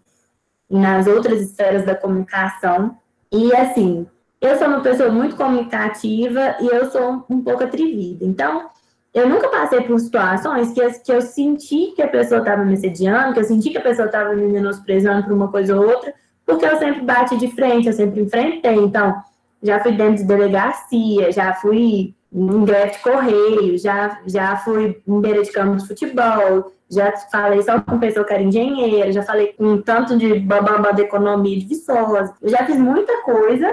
nas 0.73 1.07
outras 1.07 1.41
esferas 1.41 1.85
da 1.85 1.95
comunicação. 1.95 2.97
E 3.31 3.55
assim, 3.55 4.07
eu 4.41 4.57
sou 4.59 4.67
uma 4.67 4.81
pessoa 4.81 5.11
muito 5.11 5.37
comunicativa 5.37 6.57
e 6.61 6.67
eu 6.67 6.91
sou 6.91 7.25
um 7.29 7.43
pouco 7.43 7.63
atrevida. 7.63 8.25
Então, 8.25 8.71
eu 9.15 9.29
nunca 9.29 9.49
passei 9.49 9.83
por 9.83 9.99
situações 10.01 10.73
que, 10.73 10.91
que 11.01 11.13
eu 11.13 11.21
senti 11.21 11.93
que 11.95 12.03
a 12.03 12.09
pessoa 12.09 12.41
estava 12.41 12.65
me 12.65 12.77
sediando, 12.77 13.35
que 13.35 13.41
eu 13.41 13.45
senti 13.45 13.71
que 13.71 13.79
a 13.79 13.83
pessoa 13.83 14.07
estava 14.07 14.35
me 14.35 14.47
menosprezando 14.47 15.25
por 15.25 15.33
uma 15.33 15.49
coisa 15.49 15.79
ou 15.79 15.87
outra, 15.87 16.15
porque 16.47 16.65
eu 16.65 16.79
sempre 16.79 17.03
bati 17.03 17.37
de 17.37 17.49
frente, 17.49 17.87
eu 17.87 17.93
sempre 17.93 18.23
enfrentei. 18.23 18.75
Então, 18.75 19.15
já 19.63 19.81
fui 19.81 19.93
dentro 19.93 20.17
de 20.17 20.25
delegacia, 20.25 21.31
já 21.31 21.53
fui 21.55 22.15
em 22.33 22.65
greve 22.65 22.93
de 22.93 22.99
correio, 23.01 23.79
já, 23.79 24.19
já 24.27 24.57
fui 24.57 25.01
em 25.07 25.21
beira 25.21 25.43
de 25.43 25.53
campo 25.53 25.77
de 25.77 25.87
futebol, 25.87 26.73
já 26.93 27.13
falei 27.31 27.63
só 27.63 27.81
com 27.81 27.99
pessoa 27.99 28.27
que 28.27 28.35
era 28.35 28.43
engenheira, 28.43 29.11
já 29.13 29.23
falei 29.23 29.55
com 29.55 29.65
um 29.65 29.83
tanto 29.83 30.17
de 30.17 30.39
babamba 30.39 30.93
da 30.93 31.03
economia 31.03 31.59
de 31.59 31.67
Viçosa. 31.67 32.35
Já 32.43 32.67
fiz 32.67 32.77
muita 32.77 33.23
coisa 33.23 33.73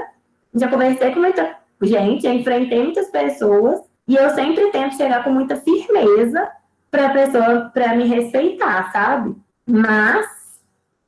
já 0.53 0.67
conversei 0.67 1.13
com 1.13 1.20
muita 1.20 1.55
gente, 1.82 2.24
já 2.24 2.34
enfrentei 2.34 2.84
muitas 2.84 3.09
pessoas 3.09 3.82
e 4.07 4.15
eu 4.15 4.30
sempre 4.32 4.72
tento 4.72 4.95
chegar 4.95 5.24
com 5.24 5.32
muita 5.32 5.55
firmeza 5.55 6.49
para 6.89 7.07
a 7.07 7.13
pessoa 7.13 7.72
para 7.74 7.95
me 7.95 8.05
respeitar, 8.05 8.91
sabe? 8.91 9.36
Mas 9.67 10.26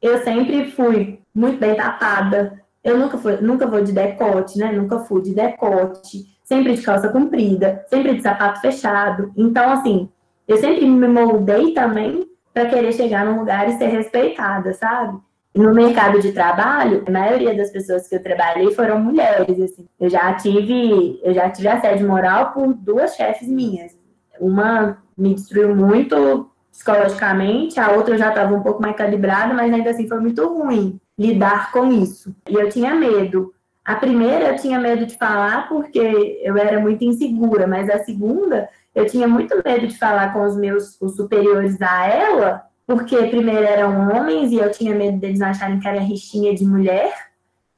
eu 0.01 0.24
sempre 0.24 0.72
fui 0.72 1.20
muito 1.34 1.59
bem 1.59 1.76
tapada. 1.76 2.62
Eu 2.84 2.97
nunca 2.97 3.18
fui, 3.18 3.38
nunca 3.38 3.66
vou 3.66 3.84
de 3.84 3.91
decote, 3.91 4.59
né? 4.59 4.72
Nunca 4.72 4.99
fui 4.99 5.22
de 5.22 5.34
decote, 5.34 6.26
sempre 6.43 6.76
de 6.76 6.82
calça 6.84 7.09
comprida, 7.09 7.84
sempre 7.89 8.16
de 8.16 8.22
sapato 8.22 8.62
fechado. 8.62 9.32
Então, 9.36 9.72
assim, 9.72 10.09
eu 10.48 10.58
sempre 10.58 10.86
me 10.86 11.08
moldei 11.08 11.74
também 11.74 12.28
para 12.54 12.66
querer 12.66 12.92
chegar 12.94 13.26
num 13.26 13.39
lugar 13.39 13.70
e 13.70 13.78
ser 13.78 13.88
respeitada, 13.88 14.74
sabe? 14.74 15.18
No 15.54 15.74
mercado 15.74 16.22
de 16.22 16.32
trabalho, 16.32 17.04
a 17.06 17.12
maioria 17.12 17.54
das 17.54 17.72
pessoas 17.72 18.08
que 18.08 18.16
eu 18.16 18.24
trabalhei 18.24 18.72
foram 18.74 19.00
mulheres, 19.00 19.60
assim. 19.60 19.88
Eu 20.00 20.10
já 20.10 20.34
tive, 20.34 21.20
eu 21.24 21.34
já 21.34 21.50
tive 21.50 21.68
assédio 21.68 22.08
moral 22.08 22.54
por 22.54 22.74
duas 22.74 23.16
chefes 23.16 23.48
minhas. 23.48 23.98
Uma 24.39 24.98
me 25.18 25.34
destruiu 25.36 25.76
muito 25.76 26.50
psicologicamente, 26.72 27.80
a 27.80 27.92
outra 27.92 28.16
eu 28.16 28.18
já 28.18 28.30
estava 28.30 28.56
um 28.56 28.64
pouco 28.64 28.82
mais 28.82 28.96
calibrada, 28.96 29.54
mas 29.54 29.72
ainda 29.72 29.89
assim 29.89 30.08
foi 30.08 30.20
muito 30.22 30.48
ruim 30.48 31.00
lidar 31.20 31.72
com 31.72 31.86
isso. 31.92 32.34
E 32.50 32.56
eu 32.56 32.70
tinha 32.70 32.96
medo. 32.96 33.54
A 33.84 33.96
primeira 33.96 34.50
eu 34.50 34.56
tinha 34.56 34.80
medo 34.80 35.06
de 35.06 35.18
falar 35.18 35.68
porque 35.68 36.39
eu 36.42 36.58
era 36.58 36.80
muito 36.80 37.04
insegura, 37.04 37.68
mas 37.68 37.89
a 37.89 38.00
segunda 38.00 38.70
eu 38.94 39.06
tinha 39.06 39.28
muito 39.28 39.56
medo 39.64 39.88
de 39.88 39.98
falar 39.98 40.34
com 40.34 40.44
os 40.44 40.56
meus 40.58 41.00
os 41.02 41.16
superiores 41.16 41.82
a 41.82 42.08
ela, 42.08 42.64
porque 42.86 43.16
primeiro 43.28 43.64
eram 43.64 44.10
homens 44.10 44.52
e 44.52 44.56
eu 44.56 44.72
tinha 44.72 44.94
medo 44.94 45.18
deles 45.18 45.42
acharem 45.42 45.80
que 45.80 45.88
era 45.88 46.00
rixinha 46.00 46.54
de 46.54 46.66
mulher 46.66 47.14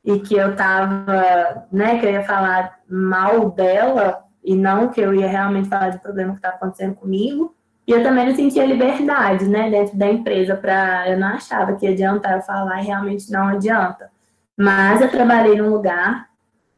e 0.03 0.19
que 0.19 0.35
eu 0.35 0.55
tava, 0.55 1.65
né, 1.71 1.99
que 1.99 2.05
eu 2.05 2.11
ia 2.11 2.23
falar 2.23 2.79
mal 2.89 3.51
dela 3.51 4.23
e 4.43 4.55
não 4.55 4.89
que 4.89 4.99
eu 4.99 5.13
ia 5.13 5.27
realmente 5.27 5.69
falar 5.69 5.91
do 5.91 5.99
problema 5.99 6.31
que 6.31 6.39
estava 6.39 6.55
acontecendo 6.55 6.95
comigo. 6.95 7.55
E 7.87 7.91
eu 7.91 8.01
também 8.01 8.27
não 8.27 8.35
sentia 8.35 8.65
liberdade, 8.65 9.45
né, 9.47 9.69
dentro 9.69 9.97
da 9.97 10.07
empresa 10.07 10.55
para 10.55 11.09
eu 11.09 11.19
não 11.19 11.27
achava 11.27 11.75
que 11.75 11.85
ia 11.85 11.91
adiantar 11.91 12.37
eu 12.37 12.41
falar 12.41 12.81
e 12.81 12.85
realmente 12.85 13.31
não 13.31 13.47
adianta. 13.47 14.09
Mas 14.57 15.01
eu 15.01 15.09
trabalhei 15.09 15.55
num 15.55 15.69
lugar 15.69 16.27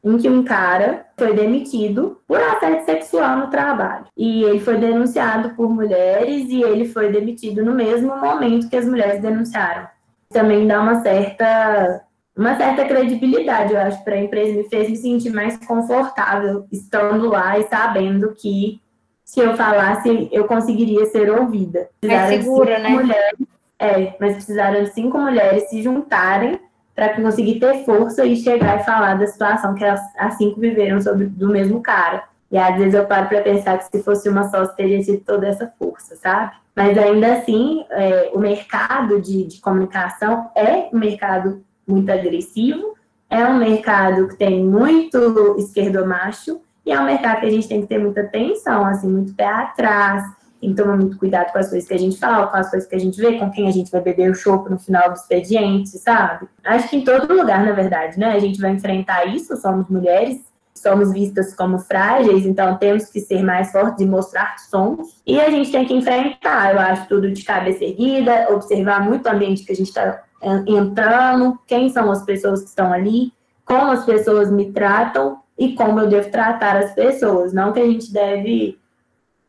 em 0.06 0.18
que 0.20 0.30
um 0.30 0.44
cara 0.44 1.08
foi 1.18 1.34
demitido 1.34 2.22
por 2.28 2.40
assédio 2.40 2.86
sexual 2.86 3.38
no 3.38 3.50
trabalho. 3.50 4.06
E 4.16 4.44
ele 4.44 4.60
foi 4.60 4.78
denunciado 4.78 5.56
por 5.56 5.68
mulheres 5.68 6.48
e 6.48 6.62
ele 6.62 6.86
foi 6.86 7.12
demitido 7.12 7.66
no 7.66 7.74
mesmo 7.74 8.16
momento 8.16 8.70
que 8.70 8.78
as 8.78 8.86
mulheres 8.86 9.20
denunciaram. 9.20 9.88
Também 10.30 10.68
dá 10.68 10.80
uma 10.80 11.02
certa 11.02 12.04
uma 12.38 12.56
certa 12.58 12.84
credibilidade, 12.86 13.74
eu 13.74 13.80
acho, 13.80 14.04
para 14.04 14.16
a 14.16 14.22
empresa, 14.22 14.58
me 14.58 14.68
fez 14.68 14.90
me 14.90 14.98
sentir 14.98 15.30
mais 15.30 15.58
confortável 15.66 16.68
estando 16.70 17.30
lá 17.30 17.58
e 17.58 17.64
sabendo 17.64 18.34
que 18.36 18.82
se 19.24 19.40
eu 19.40 19.56
falasse, 19.56 20.28
eu 20.32 20.44
conseguiria 20.44 21.06
ser 21.06 21.32
ouvida. 21.32 21.90
Mais 22.04 22.44
segura, 22.44 22.78
né? 22.78 22.90
Mulheres, 22.90 23.40
é, 23.80 24.16
mas 24.20 24.34
precisaram 24.34 24.84
de 24.84 24.94
cinco 24.94 25.18
mulheres 25.18 25.70
se 25.70 25.82
juntarem 25.82 26.60
para 26.96 27.10
conseguir 27.22 27.60
ter 27.60 27.84
força 27.84 28.26
e 28.26 28.38
chegar 28.38 28.80
e 28.80 28.84
falar 28.86 29.16
da 29.16 29.28
situação 29.28 29.76
que 29.76 29.84
as, 29.84 30.02
as 30.18 30.36
cinco 30.36 30.60
viveram 30.60 31.02
sobre, 31.02 31.26
do 31.26 31.50
mesmo 31.50 31.82
cara. 31.82 32.24
E 32.50 32.58
às 32.58 32.78
vezes 32.78 32.94
eu 32.94 33.06
paro 33.06 33.28
para 33.28 33.42
pensar 33.42 33.78
que 33.78 33.86
se 33.86 34.02
fosse 34.02 34.30
uma 34.30 34.48
só, 34.50 34.66
teria 34.66 35.04
tido 35.04 35.20
toda 35.26 35.48
essa 35.48 35.72
força, 35.78 36.16
sabe? 36.16 36.54
Mas 36.74 36.98
ainda 36.98 37.34
assim, 37.34 37.86
é, 37.90 38.32
o 38.34 38.40
mercado 38.40 39.22
de, 39.22 39.46
de 39.46 39.60
comunicação 39.60 40.50
é 40.56 40.90
um 40.94 40.98
mercado 40.98 41.64
muito 41.86 42.10
agressivo, 42.10 42.96
é 43.30 43.44
um 43.46 43.58
mercado 43.58 44.28
que 44.30 44.36
tem 44.36 44.64
muito 44.64 45.56
esquerdomacho, 45.58 46.62
e 46.86 46.92
é 46.92 47.00
um 47.00 47.06
mercado 47.06 47.40
que 47.40 47.48
a 47.48 47.52
gente 47.52 47.68
tem 47.68 47.82
que 47.82 47.88
ter 47.88 47.98
muita 47.98 48.22
atenção, 48.22 48.86
assim, 48.86 49.08
muito 49.08 49.34
pé 49.34 49.48
atrás, 49.48 50.24
tem 50.66 50.74
que 50.74 50.82
tomar 50.82 50.98
muito 50.98 51.18
cuidado 51.18 51.52
com 51.52 51.60
as 51.60 51.70
coisas 51.70 51.88
que 51.88 51.94
a 51.94 52.00
gente 52.00 52.18
fala, 52.18 52.48
com 52.48 52.58
as 52.58 52.70
coisas 52.70 52.90
que 52.90 52.96
a 52.96 53.00
gente 53.00 53.22
vê, 53.22 53.38
com 53.38 53.52
quem 53.52 53.68
a 53.68 53.72
gente 53.72 53.92
vai 53.92 54.02
beber 54.02 54.32
o 54.32 54.36
chopp 54.36 54.70
no 54.70 54.80
final 54.80 55.10
do 55.10 55.16
expediente, 55.16 55.90
sabe? 55.90 56.48
Acho 56.64 56.90
que 56.90 56.98
em 56.98 57.04
todo 57.04 57.32
lugar, 57.32 57.64
na 57.64 57.72
verdade, 57.72 58.18
né? 58.18 58.32
A 58.32 58.40
gente 58.40 58.60
vai 58.60 58.72
enfrentar 58.72 59.26
isso, 59.26 59.56
somos 59.58 59.88
mulheres, 59.88 60.42
somos 60.74 61.14
vistas 61.14 61.54
como 61.54 61.78
frágeis, 61.78 62.46
então 62.46 62.78
temos 62.78 63.06
que 63.06 63.20
ser 63.20 63.44
mais 63.44 63.72
fortes 63.72 64.02
e 64.02 64.08
mostrar 64.08 64.58
somos. 64.58 65.22
E 65.26 65.40
a 65.40 65.50
gente 65.52 65.72
tem 65.72 65.86
que 65.86 65.94
enfrentar, 65.94 66.74
eu 66.74 66.80
acho, 66.80 67.08
tudo 67.08 67.32
de 67.32 67.44
cabeça 67.44 67.84
erguida, 67.84 68.48
observar 68.50 69.02
muito 69.02 69.28
o 69.28 69.32
ambiente 69.32 69.64
que 69.64 69.72
a 69.72 69.76
gente 69.76 69.90
está 69.90 70.24
é, 70.42 70.64
entrando, 70.68 71.60
quem 71.68 71.90
são 71.90 72.12
as 72.12 72.24
pessoas 72.24 72.62
que 72.62 72.70
estão 72.70 72.92
ali, 72.92 73.32
como 73.64 73.92
as 73.92 74.04
pessoas 74.04 74.52
me 74.52 74.72
tratam 74.72 75.40
e 75.58 75.74
como 75.74 76.00
eu 76.00 76.08
devo 76.08 76.30
tratar 76.32 76.76
as 76.76 76.94
pessoas. 76.94 77.54
Não 77.54 77.72
que 77.72 77.80
a 77.80 77.86
gente 77.86 78.12
deve 78.12 78.80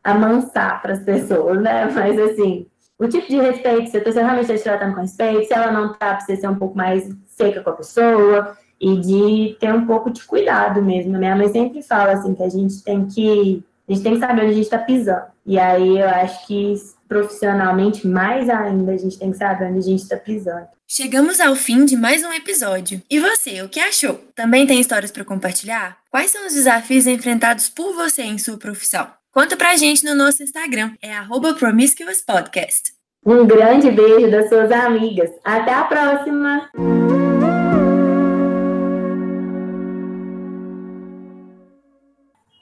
amansar 0.03 0.81
para 0.81 0.93
as 0.93 1.03
pessoas, 1.03 1.61
né? 1.61 1.89
Mas 1.93 2.17
assim, 2.19 2.67
o 2.99 3.07
tipo 3.07 3.27
de 3.27 3.37
respeito, 3.37 3.91
se 3.91 3.97
a 3.97 4.01
pessoa 4.01 4.25
realmente 4.25 4.51
está 4.51 4.71
tratando 4.71 4.95
com 4.95 5.01
respeito, 5.01 5.47
se 5.47 5.53
ela 5.53 5.71
não 5.71 5.93
tá, 5.93 6.15
precisa 6.15 6.41
ser 6.41 6.47
um 6.47 6.55
pouco 6.55 6.77
mais 6.77 7.07
seca 7.27 7.61
com 7.61 7.69
a 7.69 7.73
pessoa 7.73 8.57
e 8.79 8.97
de 8.97 9.57
ter 9.59 9.73
um 9.73 9.85
pouco 9.85 10.09
de 10.09 10.23
cuidado 10.23 10.81
mesmo. 10.81 11.17
Minha 11.17 11.35
mãe 11.35 11.49
sempre 11.49 11.81
fala 11.81 12.13
assim 12.13 12.33
que 12.33 12.43
a 12.43 12.49
gente 12.49 12.83
tem 12.83 13.05
que 13.05 13.63
a 13.87 13.93
gente 13.93 14.03
tem 14.03 14.13
que 14.15 14.19
saber 14.19 14.41
onde 14.41 14.51
a 14.51 14.53
gente 14.53 14.63
está 14.63 14.77
pisando. 14.79 15.25
E 15.45 15.57
aí 15.57 15.97
eu 15.97 16.09
acho 16.09 16.45
que 16.45 16.75
profissionalmente, 17.07 18.05
mais 18.05 18.49
ainda, 18.49 18.91
a 18.91 18.97
gente 18.97 19.17
tem 19.17 19.31
que 19.31 19.37
saber 19.37 19.65
onde 19.65 19.79
a 19.79 19.81
gente 19.81 20.03
está 20.03 20.17
pisando. 20.17 20.67
Chegamos 20.85 21.39
ao 21.39 21.55
fim 21.55 21.85
de 21.85 21.95
mais 21.95 22.23
um 22.23 22.33
episódio. 22.33 23.01
E 23.09 23.19
você, 23.19 23.61
o 23.61 23.69
que 23.69 23.79
achou? 23.79 24.15
Também 24.35 24.67
tem 24.67 24.79
histórias 24.79 25.11
para 25.11 25.23
compartilhar? 25.23 25.97
Quais 26.11 26.31
são 26.31 26.45
os 26.45 26.53
desafios 26.53 27.07
enfrentados 27.07 27.69
por 27.69 27.93
você 27.93 28.23
em 28.23 28.37
sua 28.37 28.57
profissão? 28.57 29.07
Conta 29.37 29.55
pra 29.55 29.77
gente 29.77 30.03
no 30.03 30.15
nosso 30.15 30.41
Instagram, 30.41 30.93
é 30.99 31.13
promiscuouspodcast. 31.53 32.91
Um 33.23 33.45
grande 33.45 33.91
beijo 33.91 34.31
das 34.31 34.49
suas 34.49 34.71
amigas. 34.71 35.29
Até 35.43 35.75
a 35.75 35.83
próxima! 35.83 36.67